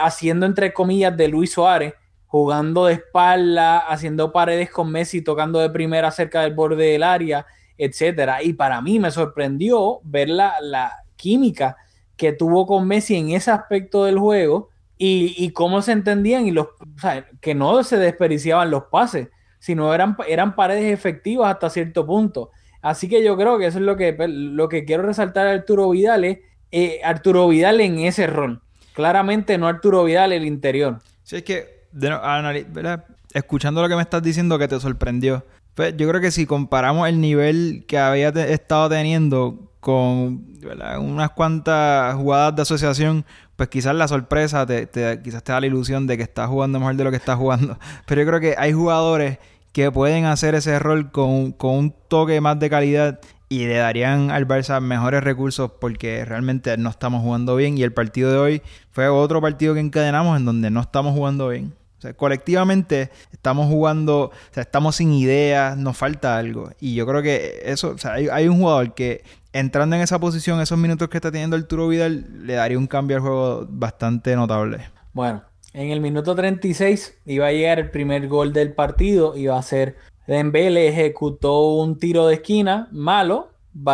haciendo 0.00 0.46
entre 0.46 0.72
comillas 0.72 1.16
de 1.16 1.28
Luis 1.28 1.52
Suárez, 1.52 1.94
jugando 2.26 2.86
de 2.86 2.94
espalda, 2.94 3.78
haciendo 3.78 4.32
paredes 4.32 4.70
con 4.70 4.90
Messi, 4.90 5.22
tocando 5.22 5.58
de 5.58 5.70
primera 5.70 6.10
cerca 6.10 6.42
del 6.42 6.54
borde 6.54 6.92
del 6.92 7.02
área, 7.02 7.46
etcétera. 7.76 8.42
Y 8.42 8.52
para 8.52 8.80
mí 8.82 8.98
me 8.98 9.10
sorprendió 9.10 10.00
ver 10.04 10.28
la, 10.28 10.54
la 10.60 10.92
química 11.16 11.76
que 12.16 12.32
tuvo 12.32 12.66
con 12.66 12.86
Messi 12.86 13.16
en 13.16 13.30
ese 13.30 13.50
aspecto 13.50 14.04
del 14.04 14.18
juego 14.18 14.68
y, 14.98 15.52
cómo 15.52 15.80
se 15.80 15.92
entendían 15.92 16.46
y 16.46 16.50
los 16.50 16.68
que 17.40 17.54
no 17.54 17.82
se 17.84 17.96
desperdiciaban 17.98 18.70
los 18.70 18.84
pases, 18.84 19.28
sino 19.60 19.94
eran, 19.94 20.16
eran 20.26 20.56
paredes 20.56 20.92
efectivas 20.92 21.52
hasta 21.52 21.70
cierto 21.70 22.04
punto. 22.04 22.50
Así 22.82 23.08
que 23.08 23.22
yo 23.24 23.36
creo 23.36 23.58
que 23.58 23.66
eso 23.66 23.78
es 23.78 23.84
lo 23.84 23.96
que, 23.96 24.16
lo 24.28 24.68
que 24.68 24.84
quiero 24.84 25.04
resaltar 25.04 25.46
a 25.46 25.52
Arturo 25.52 25.90
Vidal, 25.90 26.24
es 26.24 26.38
eh, 26.70 27.00
Arturo 27.04 27.48
Vidal 27.48 27.80
en 27.80 28.00
ese 28.00 28.26
rol. 28.26 28.60
Claramente 28.94 29.58
no 29.58 29.68
Arturo 29.68 30.04
Vidal 30.04 30.32
el 30.32 30.44
interior. 30.44 30.98
Sí, 31.22 31.36
es 31.36 31.42
que, 31.42 31.84
escuchando 33.32 33.82
lo 33.82 33.88
que 33.88 33.96
me 33.96 34.02
estás 34.02 34.22
diciendo 34.22 34.58
que 34.58 34.68
te 34.68 34.78
sorprendió, 34.80 35.44
pues 35.74 35.96
yo 35.96 36.08
creo 36.08 36.20
que 36.20 36.30
si 36.30 36.46
comparamos 36.46 37.08
el 37.08 37.20
nivel 37.20 37.84
que 37.86 37.98
había 37.98 38.30
estado 38.30 38.88
teniendo 38.88 39.70
con 39.80 40.58
unas 40.98 41.30
cuantas 41.30 42.14
jugadas 42.16 42.56
de 42.56 42.62
asociación, 42.62 43.24
pues 43.56 43.68
quizás 43.68 43.94
la 43.94 44.08
sorpresa 44.08 44.66
te, 44.66 44.88
quizás 45.22 45.42
te 45.42 45.52
da 45.52 45.60
la 45.60 45.66
ilusión 45.66 46.06
de 46.06 46.16
que 46.16 46.22
está 46.22 46.46
jugando 46.46 46.78
mejor 46.78 46.96
de 46.96 47.04
lo 47.04 47.10
que 47.10 47.16
está 47.16 47.36
jugando. 47.36 47.78
Pero 48.06 48.22
yo 48.22 48.26
creo 48.26 48.40
que 48.40 48.54
hay 48.58 48.72
jugadores 48.72 49.38
que 49.72 49.92
pueden 49.92 50.24
hacer 50.24 50.54
ese 50.54 50.78
rol 50.78 51.12
con, 51.12 51.52
con 51.52 51.76
un 51.76 51.94
toque 52.08 52.40
más 52.40 52.58
de 52.58 52.70
calidad 52.70 53.20
y 53.48 53.66
le 53.66 53.76
darían 53.76 54.30
al 54.30 54.46
Barça 54.46 54.80
mejores 54.80 55.22
recursos 55.24 55.70
porque 55.80 56.24
realmente 56.24 56.76
no 56.76 56.90
estamos 56.90 57.22
jugando 57.22 57.56
bien 57.56 57.78
y 57.78 57.82
el 57.82 57.92
partido 57.92 58.30
de 58.30 58.38
hoy 58.38 58.62
fue 58.90 59.08
otro 59.08 59.40
partido 59.40 59.74
que 59.74 59.80
encadenamos 59.80 60.36
en 60.36 60.44
donde 60.44 60.70
no 60.70 60.80
estamos 60.80 61.14
jugando 61.14 61.48
bien. 61.48 61.74
O 61.98 62.00
sea, 62.00 62.14
colectivamente 62.14 63.10
estamos 63.32 63.66
jugando, 63.66 64.26
o 64.26 64.32
sea, 64.52 64.62
estamos 64.62 64.96
sin 64.96 65.12
ideas, 65.12 65.76
nos 65.76 65.96
falta 65.96 66.38
algo. 66.38 66.70
Y 66.78 66.94
yo 66.94 67.06
creo 67.06 67.22
que 67.22 67.60
eso, 67.64 67.90
o 67.90 67.98
sea, 67.98 68.12
hay, 68.12 68.46
un 68.46 68.58
jugador 68.58 68.94
que 68.94 69.24
entrando 69.52 69.96
en 69.96 70.02
esa 70.02 70.20
posición, 70.20 70.60
esos 70.60 70.78
minutos 70.78 71.08
que 71.08 71.18
está 71.18 71.32
teniendo 71.32 71.56
Arturo 71.56 71.88
Vidal, 71.88 72.46
le 72.46 72.54
daría 72.54 72.78
un 72.78 72.86
cambio 72.86 73.16
al 73.16 73.22
juego 73.22 73.66
bastante 73.68 74.36
notable. 74.36 74.78
Bueno, 75.12 75.42
en 75.72 75.90
el 75.90 76.00
minuto 76.00 76.36
36 76.36 77.18
iba 77.26 77.48
a 77.48 77.52
llegar 77.52 77.80
el 77.80 77.90
primer 77.90 78.28
gol 78.28 78.52
del 78.52 78.74
partido, 78.74 79.36
iba 79.36 79.58
a 79.58 79.62
ser 79.62 79.96
Dembele 80.28 80.88
ejecutó 80.88 81.72
un 81.72 81.98
tiro 81.98 82.26
de 82.26 82.34
esquina 82.34 82.88
malo, 82.92 83.48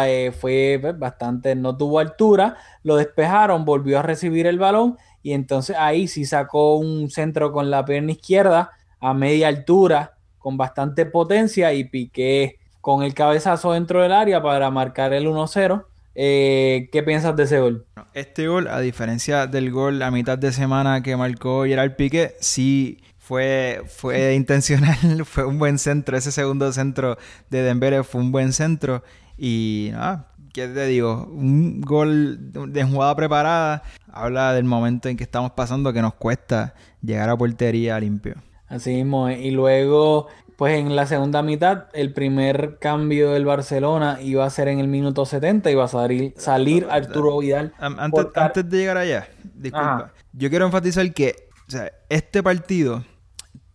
eh, 0.04 0.32
fue 0.36 0.78
bastante, 0.98 1.54
no 1.54 1.76
tuvo 1.76 2.00
altura, 2.00 2.56
lo 2.82 2.96
despejaron, 2.96 3.64
volvió 3.64 4.00
a 4.00 4.02
recibir 4.02 4.48
el 4.48 4.58
balón 4.58 4.98
y 5.22 5.32
entonces 5.32 5.76
ahí 5.78 6.08
sí 6.08 6.24
sacó 6.24 6.76
un 6.76 7.08
centro 7.08 7.52
con 7.52 7.70
la 7.70 7.84
pierna 7.84 8.10
izquierda 8.10 8.72
a 8.98 9.14
media 9.14 9.46
altura, 9.46 10.16
con 10.40 10.56
bastante 10.56 11.06
potencia 11.06 11.72
y 11.72 11.84
Piqué 11.84 12.58
con 12.80 13.04
el 13.04 13.14
cabezazo 13.14 13.72
dentro 13.72 14.02
del 14.02 14.10
área 14.10 14.42
para 14.42 14.68
marcar 14.72 15.12
el 15.12 15.28
1-0. 15.28 15.86
Eh, 16.16 16.88
¿Qué 16.90 17.02
piensas 17.04 17.36
de 17.36 17.44
ese 17.44 17.60
gol? 17.60 17.86
Este 18.12 18.48
gol, 18.48 18.66
a 18.66 18.80
diferencia 18.80 19.46
del 19.46 19.70
gol 19.70 20.02
a 20.02 20.10
mitad 20.10 20.36
de 20.36 20.50
semana 20.50 21.00
que 21.00 21.16
marcó 21.16 21.64
Gerard 21.64 21.94
Piqué, 21.94 22.34
sí 22.40 22.98
fue, 23.24 23.82
fue 23.86 24.34
intencional, 24.36 25.24
fue 25.24 25.44
un 25.44 25.58
buen 25.58 25.78
centro. 25.78 26.16
Ese 26.16 26.30
segundo 26.30 26.70
centro 26.72 27.16
de 27.50 27.62
Dembele 27.62 28.04
fue 28.04 28.20
un 28.20 28.30
buen 28.30 28.52
centro. 28.52 29.02
Y 29.38 29.90
nada, 29.92 30.28
¿qué 30.52 30.68
te 30.68 30.86
digo? 30.86 31.26
Un 31.30 31.80
gol 31.80 32.52
de 32.72 32.84
jugada 32.84 33.16
preparada 33.16 33.82
habla 34.12 34.52
del 34.52 34.64
momento 34.64 35.08
en 35.08 35.16
que 35.16 35.24
estamos 35.24 35.52
pasando 35.52 35.92
que 35.92 36.02
nos 36.02 36.14
cuesta 36.14 36.74
llegar 37.02 37.30
a 37.30 37.36
portería 37.36 37.98
limpio. 37.98 38.34
Así 38.68 38.94
mismo, 38.94 39.30
y 39.30 39.50
luego, 39.50 40.28
pues 40.56 40.78
en 40.78 40.96
la 40.96 41.06
segunda 41.06 41.42
mitad, 41.42 41.86
el 41.92 42.12
primer 42.12 42.78
cambio 42.78 43.32
del 43.32 43.44
Barcelona 43.44 44.18
iba 44.20 44.44
a 44.44 44.50
ser 44.50 44.68
en 44.68 44.80
el 44.80 44.88
minuto 44.88 45.24
70, 45.24 45.70
iba 45.70 45.84
a 45.84 45.88
salir, 45.88 46.34
salir 46.36 46.86
Arturo 46.90 47.38
Vidal. 47.38 47.72
Antes, 47.78 48.26
antes 48.34 48.68
de 48.68 48.78
llegar 48.78 48.96
allá, 48.96 49.28
disculpa, 49.54 50.12
yo 50.32 50.50
quiero 50.50 50.66
enfatizar 50.66 51.12
que 51.12 51.48
este 52.08 52.42
partido 52.42 53.04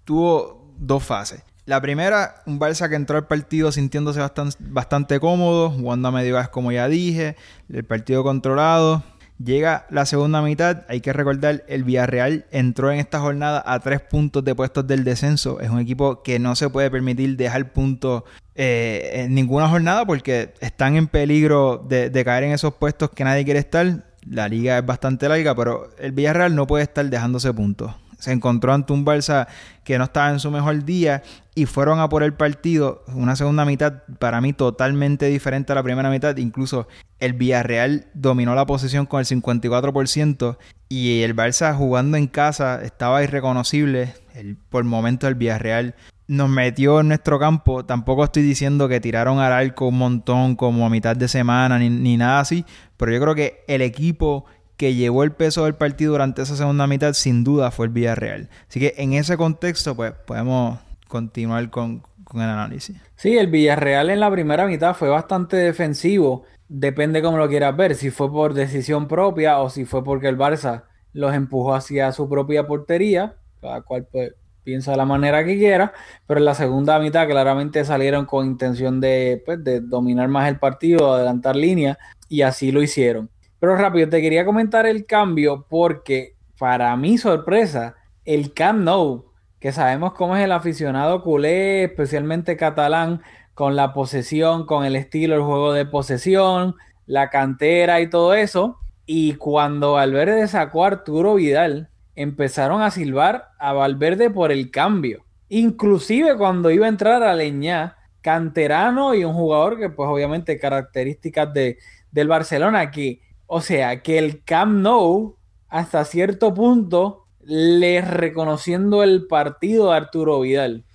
tuvo 0.09 0.73
dos 0.79 1.03
fases. 1.03 1.43
La 1.67 1.79
primera, 1.79 2.41
un 2.47 2.59
Barça 2.59 2.89
que 2.89 2.95
entró 2.95 3.17
al 3.17 3.27
partido 3.27 3.71
sintiéndose 3.71 4.19
bastante, 4.19 4.57
bastante 4.59 5.19
cómodo, 5.19 5.69
jugando 5.69 6.07
a 6.07 6.11
medio 6.11 6.33
gas 6.33 6.49
como 6.49 6.71
ya 6.71 6.87
dije, 6.87 7.35
el 7.71 7.83
partido 7.83 8.23
controlado. 8.23 9.03
Llega 9.37 9.85
la 9.91 10.07
segunda 10.07 10.41
mitad, 10.41 10.83
hay 10.89 11.01
que 11.01 11.13
recordar, 11.13 11.63
el 11.67 11.83
Villarreal 11.83 12.47
entró 12.49 12.91
en 12.91 12.97
esta 12.97 13.19
jornada 13.19 13.61
a 13.63 13.79
tres 13.81 14.01
puntos 14.01 14.43
de 14.43 14.55
puestos 14.55 14.87
del 14.87 15.03
descenso. 15.03 15.59
Es 15.59 15.69
un 15.69 15.77
equipo 15.77 16.23
que 16.23 16.39
no 16.39 16.55
se 16.55 16.71
puede 16.71 16.89
permitir 16.89 17.37
dejar 17.37 17.71
puntos 17.71 18.23
eh, 18.55 19.11
en 19.13 19.35
ninguna 19.35 19.69
jornada 19.69 20.07
porque 20.07 20.55
están 20.59 20.95
en 20.95 21.05
peligro 21.05 21.85
de, 21.87 22.09
de 22.09 22.25
caer 22.25 22.45
en 22.45 22.53
esos 22.53 22.73
puestos 22.73 23.11
que 23.11 23.23
nadie 23.23 23.45
quiere 23.45 23.59
estar. 23.59 24.07
La 24.27 24.47
liga 24.47 24.79
es 24.79 24.85
bastante 24.87 25.29
larga, 25.29 25.53
pero 25.53 25.91
el 25.99 26.13
Villarreal 26.13 26.55
no 26.55 26.65
puede 26.65 26.83
estar 26.85 27.07
dejándose 27.07 27.53
puntos 27.53 27.93
se 28.19 28.31
encontró 28.31 28.73
ante 28.73 28.93
un 28.93 29.05
Barça 29.05 29.47
que 29.83 29.97
no 29.97 30.03
estaba 30.03 30.29
en 30.29 30.39
su 30.39 30.51
mejor 30.51 30.83
día 30.83 31.23
y 31.55 31.65
fueron 31.65 31.99
a 31.99 32.09
por 32.09 32.21
el 32.21 32.33
partido. 32.33 33.03
Una 33.07 33.35
segunda 33.35 33.65
mitad 33.65 34.03
para 34.19 34.41
mí 34.41 34.53
totalmente 34.53 35.25
diferente 35.27 35.71
a 35.71 35.75
la 35.75 35.83
primera 35.83 36.09
mitad. 36.09 36.35
Incluso 36.37 36.87
el 37.19 37.33
Villarreal 37.33 38.07
dominó 38.13 38.55
la 38.55 38.65
posición 38.65 39.05
con 39.05 39.19
el 39.21 39.25
54% 39.25 40.57
y 40.89 41.21
el 41.21 41.35
Barça 41.35 41.75
jugando 41.75 42.17
en 42.17 42.27
casa 42.27 42.83
estaba 42.83 43.23
irreconocible. 43.23 44.13
El, 44.35 44.57
por 44.57 44.83
momento 44.83 45.27
el 45.27 45.35
Villarreal 45.35 45.95
nos 46.27 46.49
metió 46.49 46.99
en 46.99 47.07
nuestro 47.07 47.39
campo. 47.39 47.85
Tampoco 47.85 48.23
estoy 48.23 48.43
diciendo 48.43 48.87
que 48.87 48.99
tiraron 48.99 49.39
al 49.39 49.51
arco 49.51 49.87
un 49.87 49.97
montón 49.97 50.55
como 50.55 50.85
a 50.85 50.89
mitad 50.89 51.15
de 51.15 51.27
semana 51.27 51.79
ni, 51.79 51.89
ni 51.89 52.17
nada 52.17 52.41
así. 52.41 52.65
Pero 52.97 53.11
yo 53.11 53.19
creo 53.19 53.35
que 53.35 53.63
el 53.67 53.81
equipo 53.81 54.45
que 54.79 54.95
llevó 54.95 55.25
el 55.25 55.33
peso 55.33 55.65
del 55.65 55.75
partido 55.75 56.13
durante 56.13 56.41
esa 56.41 56.55
segunda 56.55 56.87
mitad, 56.87 57.11
sin 57.11 57.43
duda 57.43 57.69
fue 57.69 57.87
el 57.87 57.91
Villarreal. 57.91 58.47
Así 58.69 58.79
que 58.79 58.93
en 58.95 59.11
ese 59.11 59.35
contexto, 59.35 59.93
pues 59.93 60.13
podemos 60.25 60.79
continuar 61.09 61.69
con, 61.69 62.01
el 62.33 62.39
análisis. 62.39 62.95
Sí, 63.17 63.37
el 63.37 63.47
Villarreal 63.47 64.09
en 64.09 64.21
la 64.21 64.31
primera 64.31 64.65
mitad 64.67 64.95
fue 64.95 65.09
bastante 65.09 65.57
defensivo. 65.57 66.45
Depende 66.69 67.21
cómo 67.21 67.37
lo 67.37 67.49
quieras 67.49 67.75
ver, 67.75 67.93
si 67.93 68.09
fue 68.09 68.31
por 68.31 68.53
decisión 68.53 69.09
propia 69.09 69.59
o 69.59 69.69
si 69.69 69.83
fue 69.83 70.01
porque 70.01 70.29
el 70.29 70.37
Barça 70.37 70.83
los 71.11 71.33
empujó 71.33 71.75
hacia 71.75 72.13
su 72.13 72.29
propia 72.29 72.65
portería, 72.65 73.35
cada 73.59 73.81
cual 73.81 74.07
pues, 74.09 74.31
piensa 74.63 74.91
de 74.91 74.97
la 74.97 75.05
manera 75.05 75.43
que 75.43 75.57
quiera, 75.57 75.91
pero 76.25 76.39
en 76.39 76.45
la 76.45 76.55
segunda 76.55 76.97
mitad 76.99 77.27
claramente 77.27 77.83
salieron 77.83 78.25
con 78.25 78.45
intención 78.45 79.01
de, 79.01 79.43
pues, 79.45 79.61
de 79.61 79.81
dominar 79.81 80.29
más 80.29 80.47
el 80.47 80.57
partido, 80.57 81.13
adelantar 81.13 81.57
línea, 81.57 81.97
y 82.29 82.43
así 82.43 82.71
lo 82.71 82.81
hicieron. 82.81 83.29
Pero 83.59 83.75
rápido, 83.75 84.09
te 84.09 84.21
quería 84.21 84.45
comentar 84.45 84.85
el 84.85 85.05
cambio 85.05 85.65
porque 85.69 86.35
para 86.57 86.95
mi 86.95 87.17
sorpresa, 87.17 87.95
el 88.25 88.53
Camp 88.53 88.81
Nou, 88.81 89.25
que 89.59 89.71
sabemos 89.71 90.13
cómo 90.13 90.37
es 90.37 90.43
el 90.43 90.51
aficionado 90.51 91.23
culé, 91.23 91.83
especialmente 91.83 92.57
catalán, 92.57 93.21
con 93.53 93.75
la 93.75 93.93
posesión, 93.93 94.65
con 94.65 94.85
el 94.85 94.95
estilo, 94.95 95.35
el 95.35 95.41
juego 95.41 95.73
de 95.73 95.85
posesión, 95.85 96.75
la 97.05 97.29
cantera 97.29 97.99
y 97.99 98.09
todo 98.09 98.33
eso. 98.33 98.79
Y 99.05 99.33
cuando 99.33 99.93
Valverde 99.93 100.47
sacó 100.47 100.85
a 100.85 100.87
Arturo 100.87 101.35
Vidal, 101.35 101.89
empezaron 102.15 102.81
a 102.81 102.91
silbar 102.91 103.49
a 103.59 103.73
Valverde 103.73 104.29
por 104.29 104.51
el 104.51 104.71
cambio. 104.71 105.25
Inclusive 105.49 106.37
cuando 106.37 106.71
iba 106.71 106.85
a 106.85 106.89
entrar 106.89 107.23
a 107.23 107.33
Leñá, 107.33 107.97
canterano 108.21 109.15
y 109.15 109.23
un 109.23 109.33
jugador 109.33 109.79
que 109.79 109.89
pues 109.89 110.07
obviamente 110.07 110.59
características 110.59 111.53
de, 111.53 111.77
del 112.11 112.27
Barcelona, 112.27 112.91
que 112.91 113.21
o 113.51 113.61
sea, 113.61 114.03
que 114.03 114.19
el 114.19 114.43
Camp 114.43 114.79
Nou, 114.79 115.35
hasta 115.69 116.05
cierto 116.05 116.53
punto, 116.53 117.25
le 117.41 117.99
reconociendo 118.01 119.01
el 119.01 119.25
partido 119.25 119.91
a 119.91 119.97
Arturo 119.97 120.39
Vidal. 120.41 120.85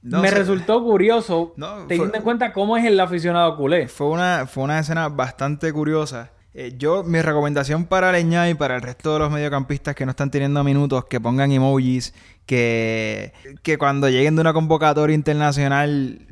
Me 0.00 0.30
resultó 0.30 0.82
curioso, 0.82 1.52
teniendo 1.88 2.16
en 2.16 2.22
cuenta 2.22 2.54
cómo 2.54 2.78
es 2.78 2.86
el 2.86 2.98
aficionado 2.98 3.54
culé. 3.54 3.86
Fue 3.86 4.06
una, 4.06 4.46
fue 4.46 4.64
una 4.64 4.78
escena 4.78 5.10
bastante 5.10 5.70
curiosa. 5.74 6.30
Eh, 6.54 6.74
yo, 6.78 7.04
mi 7.04 7.20
recomendación 7.20 7.84
para 7.84 8.10
Leña 8.12 8.48
y 8.48 8.54
para 8.54 8.76
el 8.76 8.82
resto 8.82 9.12
de 9.12 9.18
los 9.18 9.30
mediocampistas 9.30 9.94
que 9.94 10.06
no 10.06 10.12
están 10.12 10.30
teniendo 10.30 10.64
minutos, 10.64 11.04
que 11.04 11.20
pongan 11.20 11.52
emojis, 11.52 12.14
que, 12.50 13.32
que 13.62 13.78
cuando 13.78 14.08
lleguen 14.08 14.34
de 14.34 14.40
una 14.40 14.52
convocatoria 14.52 15.14
internacional 15.14 16.26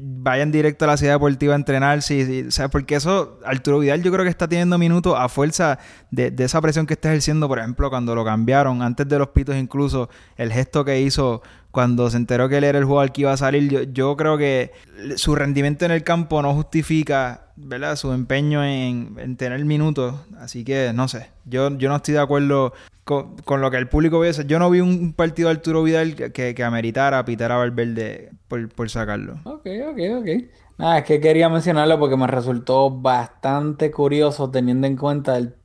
vayan 0.00 0.52
directo 0.52 0.84
a 0.84 0.88
la 0.88 0.96
ciudad 0.96 1.14
deportiva 1.14 1.54
a 1.54 1.56
entrenar, 1.56 2.00
sí, 2.00 2.48
sí, 2.48 2.62
porque 2.70 2.94
eso, 2.94 3.40
Arturo 3.44 3.80
Vidal 3.80 4.00
yo 4.00 4.12
creo 4.12 4.22
que 4.22 4.30
está 4.30 4.46
teniendo 4.46 4.78
minutos 4.78 5.16
a 5.18 5.28
fuerza 5.28 5.80
de, 6.12 6.30
de, 6.30 6.44
esa 6.44 6.60
presión 6.60 6.86
que 6.86 6.94
está 6.94 7.08
ejerciendo, 7.08 7.48
por 7.48 7.58
ejemplo, 7.58 7.90
cuando 7.90 8.14
lo 8.14 8.24
cambiaron, 8.24 8.82
antes 8.82 9.08
de 9.08 9.18
los 9.18 9.30
pitos 9.30 9.56
incluso, 9.56 10.08
el 10.36 10.52
gesto 10.52 10.84
que 10.84 11.00
hizo 11.00 11.42
cuando 11.74 12.08
se 12.08 12.16
enteró 12.16 12.48
que 12.48 12.58
él 12.58 12.64
era 12.64 12.78
el 12.78 12.84
jugador 12.84 13.10
que 13.10 13.22
iba 13.22 13.32
a 13.32 13.36
salir, 13.36 13.68
yo, 13.68 13.82
yo 13.82 14.16
creo 14.16 14.38
que 14.38 14.70
su 15.16 15.34
rendimiento 15.34 15.84
en 15.84 15.90
el 15.90 16.04
campo 16.04 16.40
no 16.40 16.54
justifica 16.54 17.48
¿verdad? 17.56 17.96
su 17.96 18.12
empeño 18.12 18.64
en, 18.64 19.36
tener 19.36 19.64
minutos. 19.64 20.14
Así 20.38 20.64
que 20.64 20.92
no 20.94 21.08
sé, 21.08 21.30
yo, 21.44 21.76
yo 21.76 21.88
no 21.88 21.96
estoy 21.96 22.14
de 22.14 22.20
acuerdo 22.20 22.74
con, 23.02 23.60
lo 23.60 23.72
que 23.72 23.76
el 23.76 23.88
público 23.88 24.20
ve. 24.20 24.30
Yo 24.46 24.60
no 24.60 24.70
vi 24.70 24.80
un 24.80 25.14
partido 25.14 25.48
de 25.48 25.56
Arturo 25.56 25.82
Vidal 25.82 26.14
que, 26.14 26.62
ameritara 26.62 27.24
Pitar 27.24 27.50
a 27.50 27.56
Valverde 27.56 28.30
por, 28.46 28.68
por 28.68 28.88
sacarlo. 28.88 29.40
Ok, 29.42 29.66
ok, 29.90 29.98
ok. 30.20 30.28
Nada, 30.78 30.98
es 30.98 31.04
que 31.04 31.20
quería 31.20 31.48
mencionarlo 31.48 31.98
porque 31.98 32.16
me 32.16 32.28
resultó 32.28 32.88
bastante 32.88 33.90
curioso 33.90 34.48
teniendo 34.48 34.86
en 34.86 34.96
cuenta 34.96 35.36
el 35.36 35.56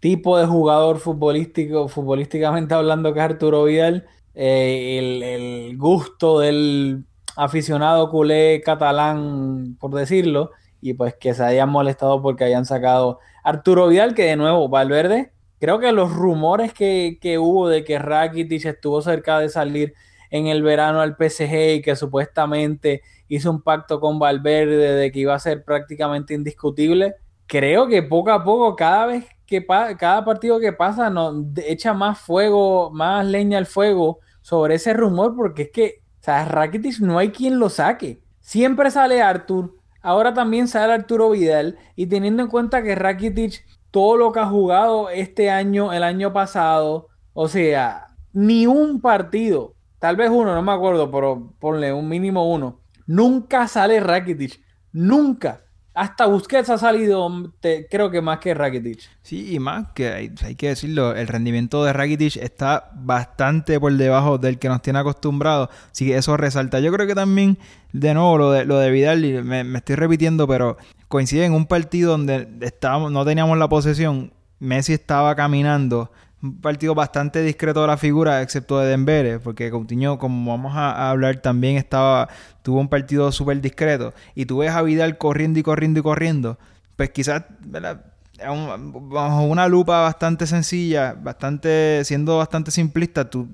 tipo 0.00 0.38
de 0.38 0.46
jugador 0.46 1.00
futbolístico, 1.00 1.88
futbolísticamente 1.88 2.72
hablando 2.72 3.12
que 3.12 3.20
es 3.20 3.24
Arturo 3.26 3.64
Vidal, 3.64 4.06
eh, 4.34 5.68
el, 5.70 5.78
gusto 5.78 6.40
del 6.40 7.04
aficionado 7.36 8.10
culé 8.10 8.60
catalán, 8.64 9.76
por 9.80 9.92
decirlo, 9.92 10.50
y 10.80 10.94
pues 10.94 11.14
que 11.14 11.34
se 11.34 11.44
hayan 11.44 11.70
molestado 11.70 12.20
porque 12.22 12.44
hayan 12.44 12.64
sacado 12.64 13.20
Arturo 13.42 13.88
Vidal, 13.88 14.14
que 14.14 14.24
de 14.24 14.36
nuevo, 14.36 14.68
Valverde, 14.68 15.32
creo 15.60 15.78
que 15.78 15.92
los 15.92 16.12
rumores 16.12 16.72
que, 16.72 17.18
que 17.20 17.38
hubo 17.38 17.68
de 17.68 17.84
que 17.84 17.98
Rakitic 17.98 18.64
estuvo 18.66 19.00
cerca 19.02 19.38
de 19.38 19.48
salir 19.48 19.94
en 20.30 20.46
el 20.46 20.62
verano 20.62 21.00
al 21.00 21.16
PSG 21.16 21.76
y 21.76 21.82
que 21.82 21.96
supuestamente 21.96 23.02
hizo 23.28 23.50
un 23.50 23.62
pacto 23.62 24.00
con 24.00 24.18
Valverde 24.18 24.94
de 24.94 25.12
que 25.12 25.20
iba 25.20 25.34
a 25.34 25.38
ser 25.38 25.64
prácticamente 25.64 26.34
indiscutible, 26.34 27.14
creo 27.46 27.86
que 27.86 28.02
poco 28.02 28.30
a 28.30 28.44
poco, 28.44 28.76
cada 28.76 29.06
vez 29.06 29.26
que 29.46 29.64
cada 29.66 30.24
partido 30.24 30.58
que 30.58 30.72
pasa, 30.72 31.10
nos 31.10 31.36
echa 31.66 31.94
más 31.94 32.18
fuego, 32.18 32.90
más 32.90 33.24
leña 33.26 33.58
al 33.58 33.66
fuego 33.66 34.20
sobre 34.44 34.74
ese 34.74 34.92
rumor, 34.92 35.34
porque 35.34 35.62
es 35.62 35.70
que, 35.70 36.02
o 36.20 36.24
sea, 36.24 36.44
Rakitic 36.44 37.00
no 37.00 37.18
hay 37.18 37.30
quien 37.30 37.58
lo 37.58 37.70
saque. 37.70 38.22
Siempre 38.40 38.90
sale 38.90 39.22
Artur, 39.22 39.78
ahora 40.02 40.34
también 40.34 40.68
sale 40.68 40.92
Arturo 40.92 41.30
Vidal, 41.30 41.78
y 41.96 42.08
teniendo 42.08 42.42
en 42.42 42.50
cuenta 42.50 42.82
que 42.82 42.94
Rakitic, 42.94 43.64
todo 43.90 44.18
lo 44.18 44.32
que 44.32 44.40
ha 44.40 44.46
jugado 44.46 45.08
este 45.08 45.50
año, 45.50 45.94
el 45.94 46.02
año 46.02 46.34
pasado, 46.34 47.08
o 47.32 47.48
sea, 47.48 48.08
ni 48.34 48.66
un 48.66 49.00
partido, 49.00 49.76
tal 49.98 50.16
vez 50.16 50.28
uno, 50.28 50.54
no 50.54 50.60
me 50.60 50.72
acuerdo, 50.72 51.10
pero 51.10 51.54
ponle 51.58 51.94
un 51.94 52.06
mínimo 52.06 52.52
uno, 52.52 52.82
nunca 53.06 53.66
sale 53.66 53.98
Rakitic, 53.98 54.60
nunca. 54.92 55.63
Hasta 55.94 56.26
Busquets 56.26 56.70
ha 56.70 56.78
salido, 56.78 57.52
creo 57.88 58.10
que 58.10 58.20
más 58.20 58.40
que 58.40 58.52
Rakitic. 58.52 58.98
Sí, 59.22 59.54
y 59.54 59.60
más 59.60 59.92
que 59.94 60.08
hay, 60.08 60.54
que 60.56 60.68
decirlo, 60.68 61.14
el 61.14 61.28
rendimiento 61.28 61.84
de 61.84 61.92
Rakitic 61.92 62.36
está 62.36 62.90
bastante 62.94 63.78
por 63.78 63.92
debajo 63.92 64.36
del 64.38 64.58
que 64.58 64.68
nos 64.68 64.82
tiene 64.82 64.98
acostumbrados. 64.98 65.68
Así 65.92 66.06
que 66.06 66.16
eso 66.16 66.36
resalta. 66.36 66.80
Yo 66.80 66.92
creo 66.92 67.06
que 67.06 67.14
también, 67.14 67.58
de 67.92 68.12
nuevo, 68.12 68.36
lo 68.38 68.50
de, 68.50 68.64
lo 68.64 68.78
de 68.78 68.90
Vidal, 68.90 69.44
me, 69.44 69.62
me 69.62 69.78
estoy 69.78 69.94
repitiendo, 69.94 70.48
pero 70.48 70.76
coincide 71.06 71.44
en 71.44 71.52
un 71.52 71.66
partido 71.66 72.10
donde 72.10 72.48
estábamos, 72.62 73.12
no 73.12 73.24
teníamos 73.24 73.56
la 73.56 73.68
posesión. 73.68 74.32
Messi 74.58 74.94
estaba 74.94 75.36
caminando 75.36 76.10
un 76.44 76.60
partido 76.60 76.94
bastante 76.94 77.42
discreto 77.42 77.80
de 77.80 77.86
la 77.86 77.96
figura, 77.96 78.42
excepto 78.42 78.78
de 78.78 78.88
Dembele, 78.88 79.38
porque 79.38 79.70
Coutinho, 79.70 80.18
como 80.18 80.50
vamos 80.50 80.74
a, 80.76 81.10
hablar, 81.10 81.36
también 81.40 81.76
estaba 81.76 82.28
tuvo 82.62 82.80
un 82.80 82.88
partido 82.88 83.32
súper 83.32 83.60
discreto. 83.60 84.12
Y 84.34 84.46
tú 84.46 84.58
ves 84.58 84.70
a 84.70 84.82
Vidal 84.82 85.16
corriendo 85.16 85.58
y 85.58 85.62
corriendo 85.62 86.00
y 86.00 86.02
corriendo, 86.02 86.58
pues 86.96 87.10
quizás, 87.10 87.44
bajo 88.38 89.42
una 89.42 89.68
lupa 89.68 90.02
bastante 90.02 90.46
sencilla, 90.46 91.14
bastante 91.14 92.02
siendo 92.04 92.36
bastante 92.38 92.70
simplista, 92.70 93.30
tú 93.30 93.48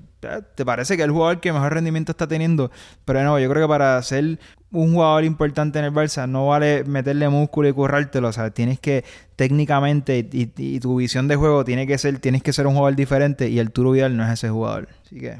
te 0.55 0.65
parece 0.65 0.95
que 0.95 1.03
es 1.03 1.07
el 1.07 1.11
jugador 1.11 1.39
que 1.39 1.51
mejor 1.51 1.73
rendimiento 1.73 2.11
está 2.11 2.27
teniendo, 2.27 2.71
pero 3.05 3.23
no, 3.23 3.39
yo 3.39 3.49
creo 3.49 3.67
que 3.67 3.69
para 3.69 4.01
ser 4.03 4.39
un 4.71 4.93
jugador 4.93 5.23
importante 5.23 5.79
en 5.79 5.85
el 5.85 5.91
Barça 5.91 6.29
no 6.29 6.47
vale 6.47 6.83
meterle 6.83 7.27
músculo 7.27 7.67
y 7.67 7.73
currártelo, 7.73 8.29
o 8.29 8.31
sea, 8.31 8.51
tienes 8.51 8.79
que 8.79 9.03
técnicamente 9.35 10.29
y, 10.31 10.79
tu 10.79 10.95
visión 10.95 11.27
de 11.27 11.35
juego 11.35 11.65
tiene 11.65 11.87
que 11.87 11.97
ser 11.97 12.19
tienes 12.19 12.43
que 12.43 12.53
ser 12.53 12.67
un 12.67 12.75
jugador 12.75 12.95
diferente 12.95 13.49
y 13.49 13.59
el 13.59 13.71
Turo 13.71 13.91
Vidal 13.91 14.15
no 14.15 14.23
es 14.23 14.31
ese 14.31 14.49
jugador, 14.49 14.87
así 15.05 15.19
que 15.19 15.37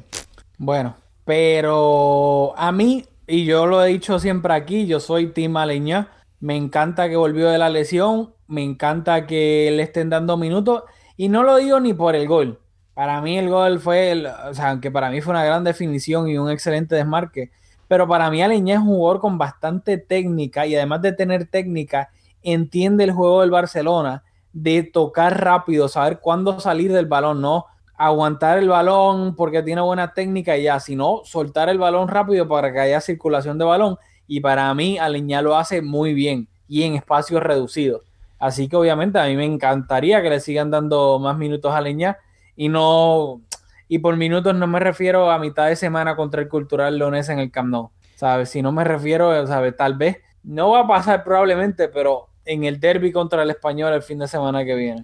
bueno, 0.57 0.95
pero 1.25 2.53
a 2.57 2.71
mí 2.71 3.05
y 3.27 3.45
yo 3.45 3.65
lo 3.65 3.83
he 3.83 3.89
dicho 3.89 4.19
siempre 4.19 4.53
aquí, 4.53 4.87
yo 4.87 4.99
soy 4.99 5.27
Tim 5.27 5.55
Aleña, 5.55 6.09
me 6.39 6.57
encanta 6.57 7.07
que 7.07 7.15
volvió 7.15 7.49
de 7.49 7.57
la 7.57 7.69
lesión, 7.69 8.33
me 8.47 8.63
encanta 8.63 9.25
que 9.25 9.71
le 9.71 9.83
estén 9.83 10.09
dando 10.09 10.35
minutos 10.35 10.83
y 11.15 11.29
no 11.29 11.43
lo 11.43 11.57
digo 11.57 11.79
ni 11.79 11.93
por 11.93 12.15
el 12.15 12.27
gol. 12.27 12.59
Para 13.01 13.19
mí 13.19 13.35
el 13.35 13.49
gol 13.49 13.79
fue, 13.79 14.23
o 14.47 14.53
sea, 14.53 14.69
aunque 14.69 14.91
para 14.91 15.09
mí 15.09 15.21
fue 15.21 15.31
una 15.31 15.43
gran 15.43 15.63
definición 15.63 16.27
y 16.27 16.37
un 16.37 16.51
excelente 16.51 16.93
desmarque, 16.93 17.49
pero 17.87 18.07
para 18.07 18.29
mí 18.29 18.43
Aleñá 18.43 18.75
es 18.75 18.79
un 18.79 18.89
jugador 18.89 19.19
con 19.19 19.39
bastante 19.39 19.97
técnica 19.97 20.67
y 20.67 20.75
además 20.75 21.01
de 21.01 21.11
tener 21.11 21.47
técnica, 21.47 22.11
entiende 22.43 23.05
el 23.05 23.11
juego 23.11 23.41
del 23.41 23.49
Barcelona, 23.49 24.23
de 24.53 24.83
tocar 24.83 25.43
rápido, 25.43 25.87
saber 25.87 26.19
cuándo 26.19 26.59
salir 26.59 26.93
del 26.93 27.07
balón, 27.07 27.41
no 27.41 27.65
aguantar 27.97 28.59
el 28.59 28.69
balón 28.69 29.35
porque 29.35 29.63
tiene 29.63 29.81
buena 29.81 30.13
técnica 30.13 30.55
y 30.55 30.65
ya, 30.65 30.79
sino 30.79 31.21
soltar 31.23 31.69
el 31.69 31.79
balón 31.79 32.07
rápido 32.07 32.47
para 32.47 32.71
que 32.71 32.81
haya 32.81 33.01
circulación 33.01 33.57
de 33.57 33.65
balón. 33.65 33.97
Y 34.27 34.41
para 34.41 34.71
mí, 34.75 34.99
Aleñá 34.99 35.41
lo 35.41 35.57
hace 35.57 35.81
muy 35.81 36.13
bien 36.13 36.47
y 36.67 36.83
en 36.83 36.93
espacios 36.93 37.41
reducidos. 37.41 38.03
Así 38.37 38.67
que 38.67 38.75
obviamente 38.75 39.17
a 39.17 39.25
mí 39.25 39.35
me 39.35 39.45
encantaría 39.45 40.21
que 40.21 40.29
le 40.29 40.39
sigan 40.39 40.69
dando 40.69 41.17
más 41.17 41.35
minutos 41.35 41.73
a 41.73 41.81
Leña 41.81 42.19
y 42.61 42.69
no 42.69 43.41
y 43.87 43.97
por 43.97 44.15
minutos 44.17 44.53
no 44.53 44.67
me 44.67 44.79
refiero 44.79 45.31
a 45.31 45.39
mitad 45.39 45.67
de 45.67 45.75
semana 45.75 46.15
contra 46.15 46.41
el 46.41 46.47
Cultural 46.47 46.95
Leones 46.95 47.27
en 47.29 47.39
el 47.39 47.49
Camp 47.49 47.69
Nou, 47.69 47.89
¿sabes? 48.15 48.49
Si 48.51 48.61
no 48.61 48.71
me 48.71 48.83
refiero, 48.83 49.47
¿sabes? 49.47 49.75
Tal 49.75 49.95
vez 49.95 50.17
no 50.43 50.69
va 50.69 50.81
a 50.81 50.87
pasar 50.87 51.23
probablemente, 51.23 51.87
pero 51.87 52.27
en 52.45 52.63
el 52.63 52.79
derby 52.79 53.11
contra 53.11 53.41
el 53.41 53.49
Español 53.49 53.93
el 53.93 54.03
fin 54.03 54.19
de 54.19 54.27
semana 54.27 54.63
que 54.63 54.75
viene. 54.75 55.03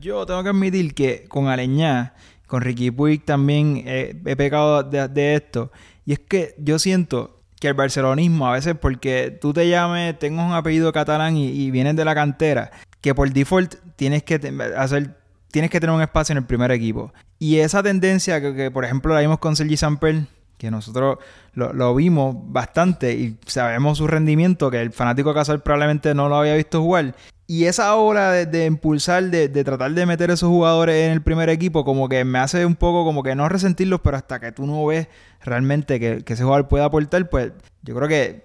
Yo 0.00 0.24
tengo 0.26 0.44
que 0.44 0.50
admitir 0.50 0.94
que 0.94 1.24
con 1.26 1.48
Aleñá, 1.48 2.14
con 2.46 2.62
Ricky 2.62 2.92
Puig 2.92 3.24
también 3.24 3.82
he 3.84 4.36
pecado 4.36 4.84
de, 4.84 5.34
esto 5.34 5.72
y 6.06 6.12
es 6.12 6.20
que 6.20 6.54
yo 6.56 6.78
siento 6.78 7.40
que 7.58 7.66
el 7.66 7.74
barcelonismo, 7.74 8.46
a 8.46 8.52
veces 8.52 8.76
porque 8.80 9.36
tú 9.40 9.52
te 9.52 9.68
llames, 9.68 10.16
tengo 10.20 10.40
un 10.44 10.52
apellido 10.52 10.92
catalán 10.92 11.36
y, 11.36 11.48
y 11.48 11.72
vienes 11.72 11.96
de 11.96 12.04
la 12.04 12.14
cantera, 12.14 12.70
que 13.00 13.12
por 13.12 13.28
default 13.32 13.74
tienes 13.96 14.22
que 14.22 14.40
hacer 14.76 15.21
tienes 15.52 15.70
que 15.70 15.78
tener 15.78 15.94
un 15.94 16.02
espacio 16.02 16.32
en 16.32 16.38
el 16.38 16.44
primer 16.44 16.72
equipo. 16.72 17.12
Y 17.38 17.58
esa 17.58 17.82
tendencia 17.82 18.40
que, 18.40 18.70
por 18.72 18.84
ejemplo, 18.84 19.14
la 19.14 19.20
vimos 19.20 19.38
con 19.38 19.54
Sergi 19.54 19.76
Samper, 19.76 20.26
que 20.62 20.70
nosotros 20.70 21.18
lo, 21.54 21.94
vimos 21.96 22.36
bastante 22.38 23.14
y 23.14 23.36
sabemos 23.46 23.98
su 23.98 24.06
rendimiento, 24.06 24.70
que 24.70 24.80
el 24.80 24.92
fanático 24.92 25.34
casual 25.34 25.60
probablemente 25.60 26.14
no 26.14 26.28
lo 26.28 26.36
había 26.36 26.54
visto 26.54 26.80
jugar. 26.80 27.16
Y 27.48 27.64
esa 27.64 27.92
hora 27.96 28.30
de, 28.30 28.66
impulsar, 28.66 29.24
de, 29.24 29.48
tratar 29.48 29.90
de 29.90 30.06
meter 30.06 30.30
esos 30.30 30.48
jugadores 30.48 31.04
en 31.04 31.10
el 31.10 31.20
primer 31.20 31.48
equipo, 31.48 31.84
como 31.84 32.08
que 32.08 32.24
me 32.24 32.38
hace 32.38 32.64
un 32.64 32.76
poco 32.76 33.04
como 33.04 33.24
que 33.24 33.34
no 33.34 33.48
resentirlos, 33.48 34.02
pero 34.02 34.16
hasta 34.16 34.38
que 34.38 34.52
tú 34.52 34.64
no 34.64 34.86
ves 34.86 35.08
realmente 35.40 35.98
que, 35.98 36.22
ese 36.24 36.44
jugador 36.44 36.68
pueda 36.68 36.84
aportar, 36.84 37.28
pues 37.28 37.50
yo 37.82 37.96
creo 37.96 38.06
que, 38.06 38.44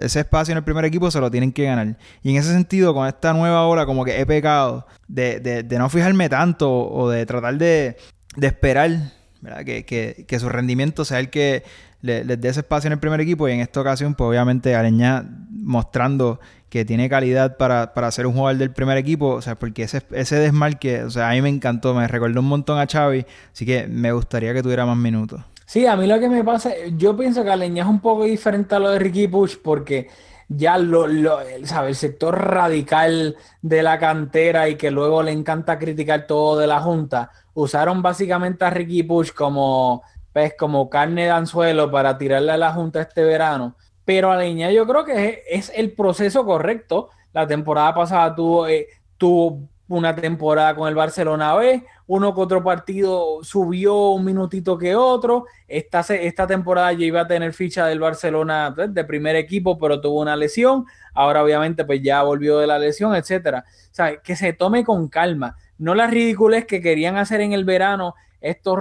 ese 0.00 0.20
espacio 0.20 0.52
en 0.52 0.58
el 0.58 0.64
primer 0.64 0.84
equipo 0.84 1.10
se 1.10 1.20
lo 1.20 1.32
tienen 1.32 1.52
que 1.52 1.64
ganar. 1.64 1.98
Y 2.22 2.30
en 2.30 2.36
ese 2.36 2.52
sentido, 2.52 2.94
con 2.94 3.08
esta 3.08 3.32
nueva 3.32 3.66
hora, 3.66 3.86
como 3.86 4.04
que 4.04 4.20
he 4.20 4.24
pecado 4.24 4.86
de, 5.08 5.66
no 5.68 5.88
fijarme 5.88 6.28
tanto 6.28 6.70
o 6.70 7.10
de 7.10 7.26
tratar 7.26 7.58
de, 7.58 7.96
esperar 8.40 9.15
Que, 9.64 10.38
su 10.38 10.48
rendimiento 10.48 11.04
sea 11.04 11.20
el 11.20 11.30
que 11.30 11.62
les 12.02 12.40
dé 12.40 12.48
ese 12.48 12.60
espacio 12.60 12.88
en 12.88 12.94
el 12.94 12.98
primer 12.98 13.20
equipo. 13.20 13.48
Y 13.48 13.52
en 13.52 13.60
esta 13.60 13.80
ocasión, 13.80 14.14
pues 14.14 14.28
obviamente 14.28 14.74
Areña 14.74 15.24
mostrando 15.50 16.40
que 16.68 16.84
tiene 16.84 17.08
calidad 17.08 17.56
para, 17.56 17.94
para 17.94 18.10
ser 18.10 18.26
un 18.26 18.34
jugador 18.34 18.58
del 18.58 18.72
primer 18.72 18.98
equipo, 18.98 19.28
o 19.28 19.42
sea, 19.42 19.54
porque 19.54 19.84
ese, 19.84 20.02
ese 20.10 20.36
desmarque, 20.36 21.04
o 21.04 21.10
sea, 21.10 21.30
a 21.30 21.32
mí 21.32 21.40
me 21.40 21.48
encantó, 21.48 21.94
me 21.94 22.06
recordó 22.08 22.40
un 22.40 22.48
montón 22.48 22.78
a 22.78 22.86
Xavi, 22.86 23.24
así 23.52 23.64
que 23.64 23.86
me 23.86 24.12
gustaría 24.12 24.52
que 24.52 24.62
tuviera 24.62 24.84
más 24.84 24.96
minutos. 24.96 25.40
Sí, 25.64 25.86
a 25.86 25.96
mí 25.96 26.06
lo 26.06 26.20
que 26.20 26.28
me 26.28 26.44
pasa, 26.44 26.70
yo 26.96 27.16
pienso 27.16 27.42
que 27.44 27.50
Aleña 27.50 27.82
es 27.82 27.88
un 27.88 28.00
poco 28.00 28.24
diferente 28.24 28.74
a 28.74 28.78
lo 28.78 28.90
de 28.90 28.98
Ricky 28.98 29.26
Push 29.26 29.56
porque 29.62 30.08
ya 30.48 30.78
lo, 30.78 31.06
lo 31.06 31.38
¿sabe? 31.64 31.88
el 31.88 31.96
sector 31.96 32.38
radical 32.38 33.36
de 33.62 33.82
la 33.82 33.98
cantera 33.98 34.68
y 34.68 34.76
que 34.76 34.90
luego 34.90 35.22
le 35.22 35.32
encanta 35.32 35.78
criticar 35.78 36.26
todo 36.26 36.58
de 36.58 36.68
la 36.68 36.80
Junta, 36.80 37.30
usaron 37.56 38.00
básicamente 38.02 38.64
a 38.64 38.70
Ricky 38.70 39.02
Push 39.02 39.32
como, 39.32 40.04
pues, 40.32 40.54
como 40.56 40.88
carne 40.88 41.24
de 41.24 41.30
anzuelo 41.30 41.90
para 41.90 42.16
tirarle 42.16 42.52
a 42.52 42.56
la 42.56 42.72
Junta 42.72 43.02
este 43.02 43.24
verano 43.24 43.74
pero 44.06 44.30
Aleña 44.30 44.70
yo 44.70 44.86
creo 44.86 45.04
que 45.04 45.42
es, 45.50 45.70
el 45.74 45.92
proceso 45.92 46.46
correcto. 46.46 47.10
La 47.34 47.46
temporada 47.46 47.92
pasada 47.92 48.34
tuvo, 48.34 48.68
eh, 48.68 48.86
tuvo 49.18 49.68
una 49.88 50.14
temporada 50.14 50.74
con 50.76 50.88
el 50.88 50.94
Barcelona 50.94 51.54
B, 51.54 51.84
uno 52.06 52.34
que 52.34 52.40
otro 52.40 52.62
partido 52.62 53.42
subió 53.42 54.10
un 54.10 54.24
minutito 54.24 54.78
que 54.78 54.94
otro. 54.94 55.46
Esta, 55.66 56.00
esta 56.00 56.46
temporada 56.46 56.92
ya 56.92 57.04
iba 57.04 57.22
a 57.22 57.26
tener 57.26 57.52
ficha 57.52 57.86
del 57.86 57.98
Barcelona 57.98 58.72
pues, 58.74 58.94
de 58.94 59.04
primer 59.04 59.34
equipo, 59.34 59.76
pero 59.76 60.00
tuvo 60.00 60.20
una 60.20 60.36
lesión. 60.36 60.86
Ahora 61.12 61.42
obviamente 61.42 61.84
pues 61.84 62.00
ya 62.00 62.22
volvió 62.22 62.58
de 62.58 62.68
la 62.68 62.78
lesión, 62.78 63.12
etcétera. 63.16 63.64
O 63.66 63.94
sea, 63.94 64.18
que 64.18 64.36
se 64.36 64.52
tome 64.52 64.84
con 64.84 65.08
calma. 65.08 65.56
No 65.78 65.94
las 65.94 66.10
ridículas 66.10 66.64
que 66.64 66.80
querían 66.80 67.16
hacer 67.16 67.40
en 67.40 67.52
el 67.52 67.64
verano, 67.64 68.14
estos 68.40 68.78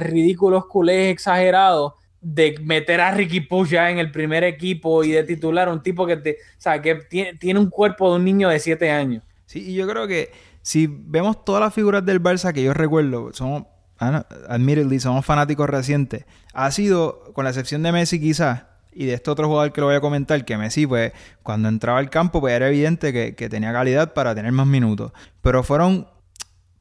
ridículos 0.00 0.66
culés 0.66 1.12
exagerados 1.12 1.94
de 2.22 2.54
meter 2.62 3.00
a 3.00 3.10
Ricky 3.10 3.40
Push 3.40 3.70
ya 3.70 3.90
en 3.90 3.98
el 3.98 4.12
primer 4.12 4.44
equipo 4.44 5.02
y 5.02 5.10
de 5.10 5.24
titular 5.24 5.68
un 5.68 5.82
tipo 5.82 6.06
que, 6.06 6.16
te, 6.16 6.38
que 6.82 6.94
tiene, 7.10 7.34
tiene 7.34 7.58
un 7.58 7.68
cuerpo 7.68 8.10
de 8.10 8.16
un 8.16 8.24
niño 8.24 8.48
de 8.48 8.60
7 8.60 8.90
años. 8.90 9.24
Sí, 9.46 9.70
y 9.70 9.74
yo 9.74 9.88
creo 9.88 10.06
que 10.06 10.30
si 10.62 10.86
vemos 10.88 11.44
todas 11.44 11.60
las 11.60 11.74
figuras 11.74 12.06
del 12.06 12.22
Barça 12.22 12.52
que 12.52 12.62
yo 12.62 12.72
recuerdo, 12.72 13.32
somos, 13.32 13.64
ah, 13.98 14.24
admittedly, 14.48 15.00
somos 15.00 15.26
fanáticos 15.26 15.68
recientes, 15.68 16.24
ha 16.54 16.70
sido, 16.70 17.32
con 17.32 17.44
la 17.44 17.50
excepción 17.50 17.82
de 17.82 17.90
Messi 17.90 18.20
quizás, 18.20 18.66
y 18.94 19.06
de 19.06 19.14
este 19.14 19.30
otro 19.30 19.48
jugador 19.48 19.72
que 19.72 19.80
lo 19.80 19.88
voy 19.88 19.96
a 19.96 20.00
comentar, 20.00 20.44
que 20.44 20.56
Messi, 20.56 20.86
pues, 20.86 21.12
cuando 21.42 21.68
entraba 21.68 21.98
al 21.98 22.08
campo, 22.08 22.40
pues 22.40 22.54
era 22.54 22.68
evidente 22.68 23.12
que, 23.12 23.34
que 23.34 23.48
tenía 23.48 23.72
calidad 23.72 24.12
para 24.12 24.34
tener 24.34 24.52
más 24.52 24.66
minutos. 24.66 25.12
Pero 25.40 25.64
fueron 25.64 26.06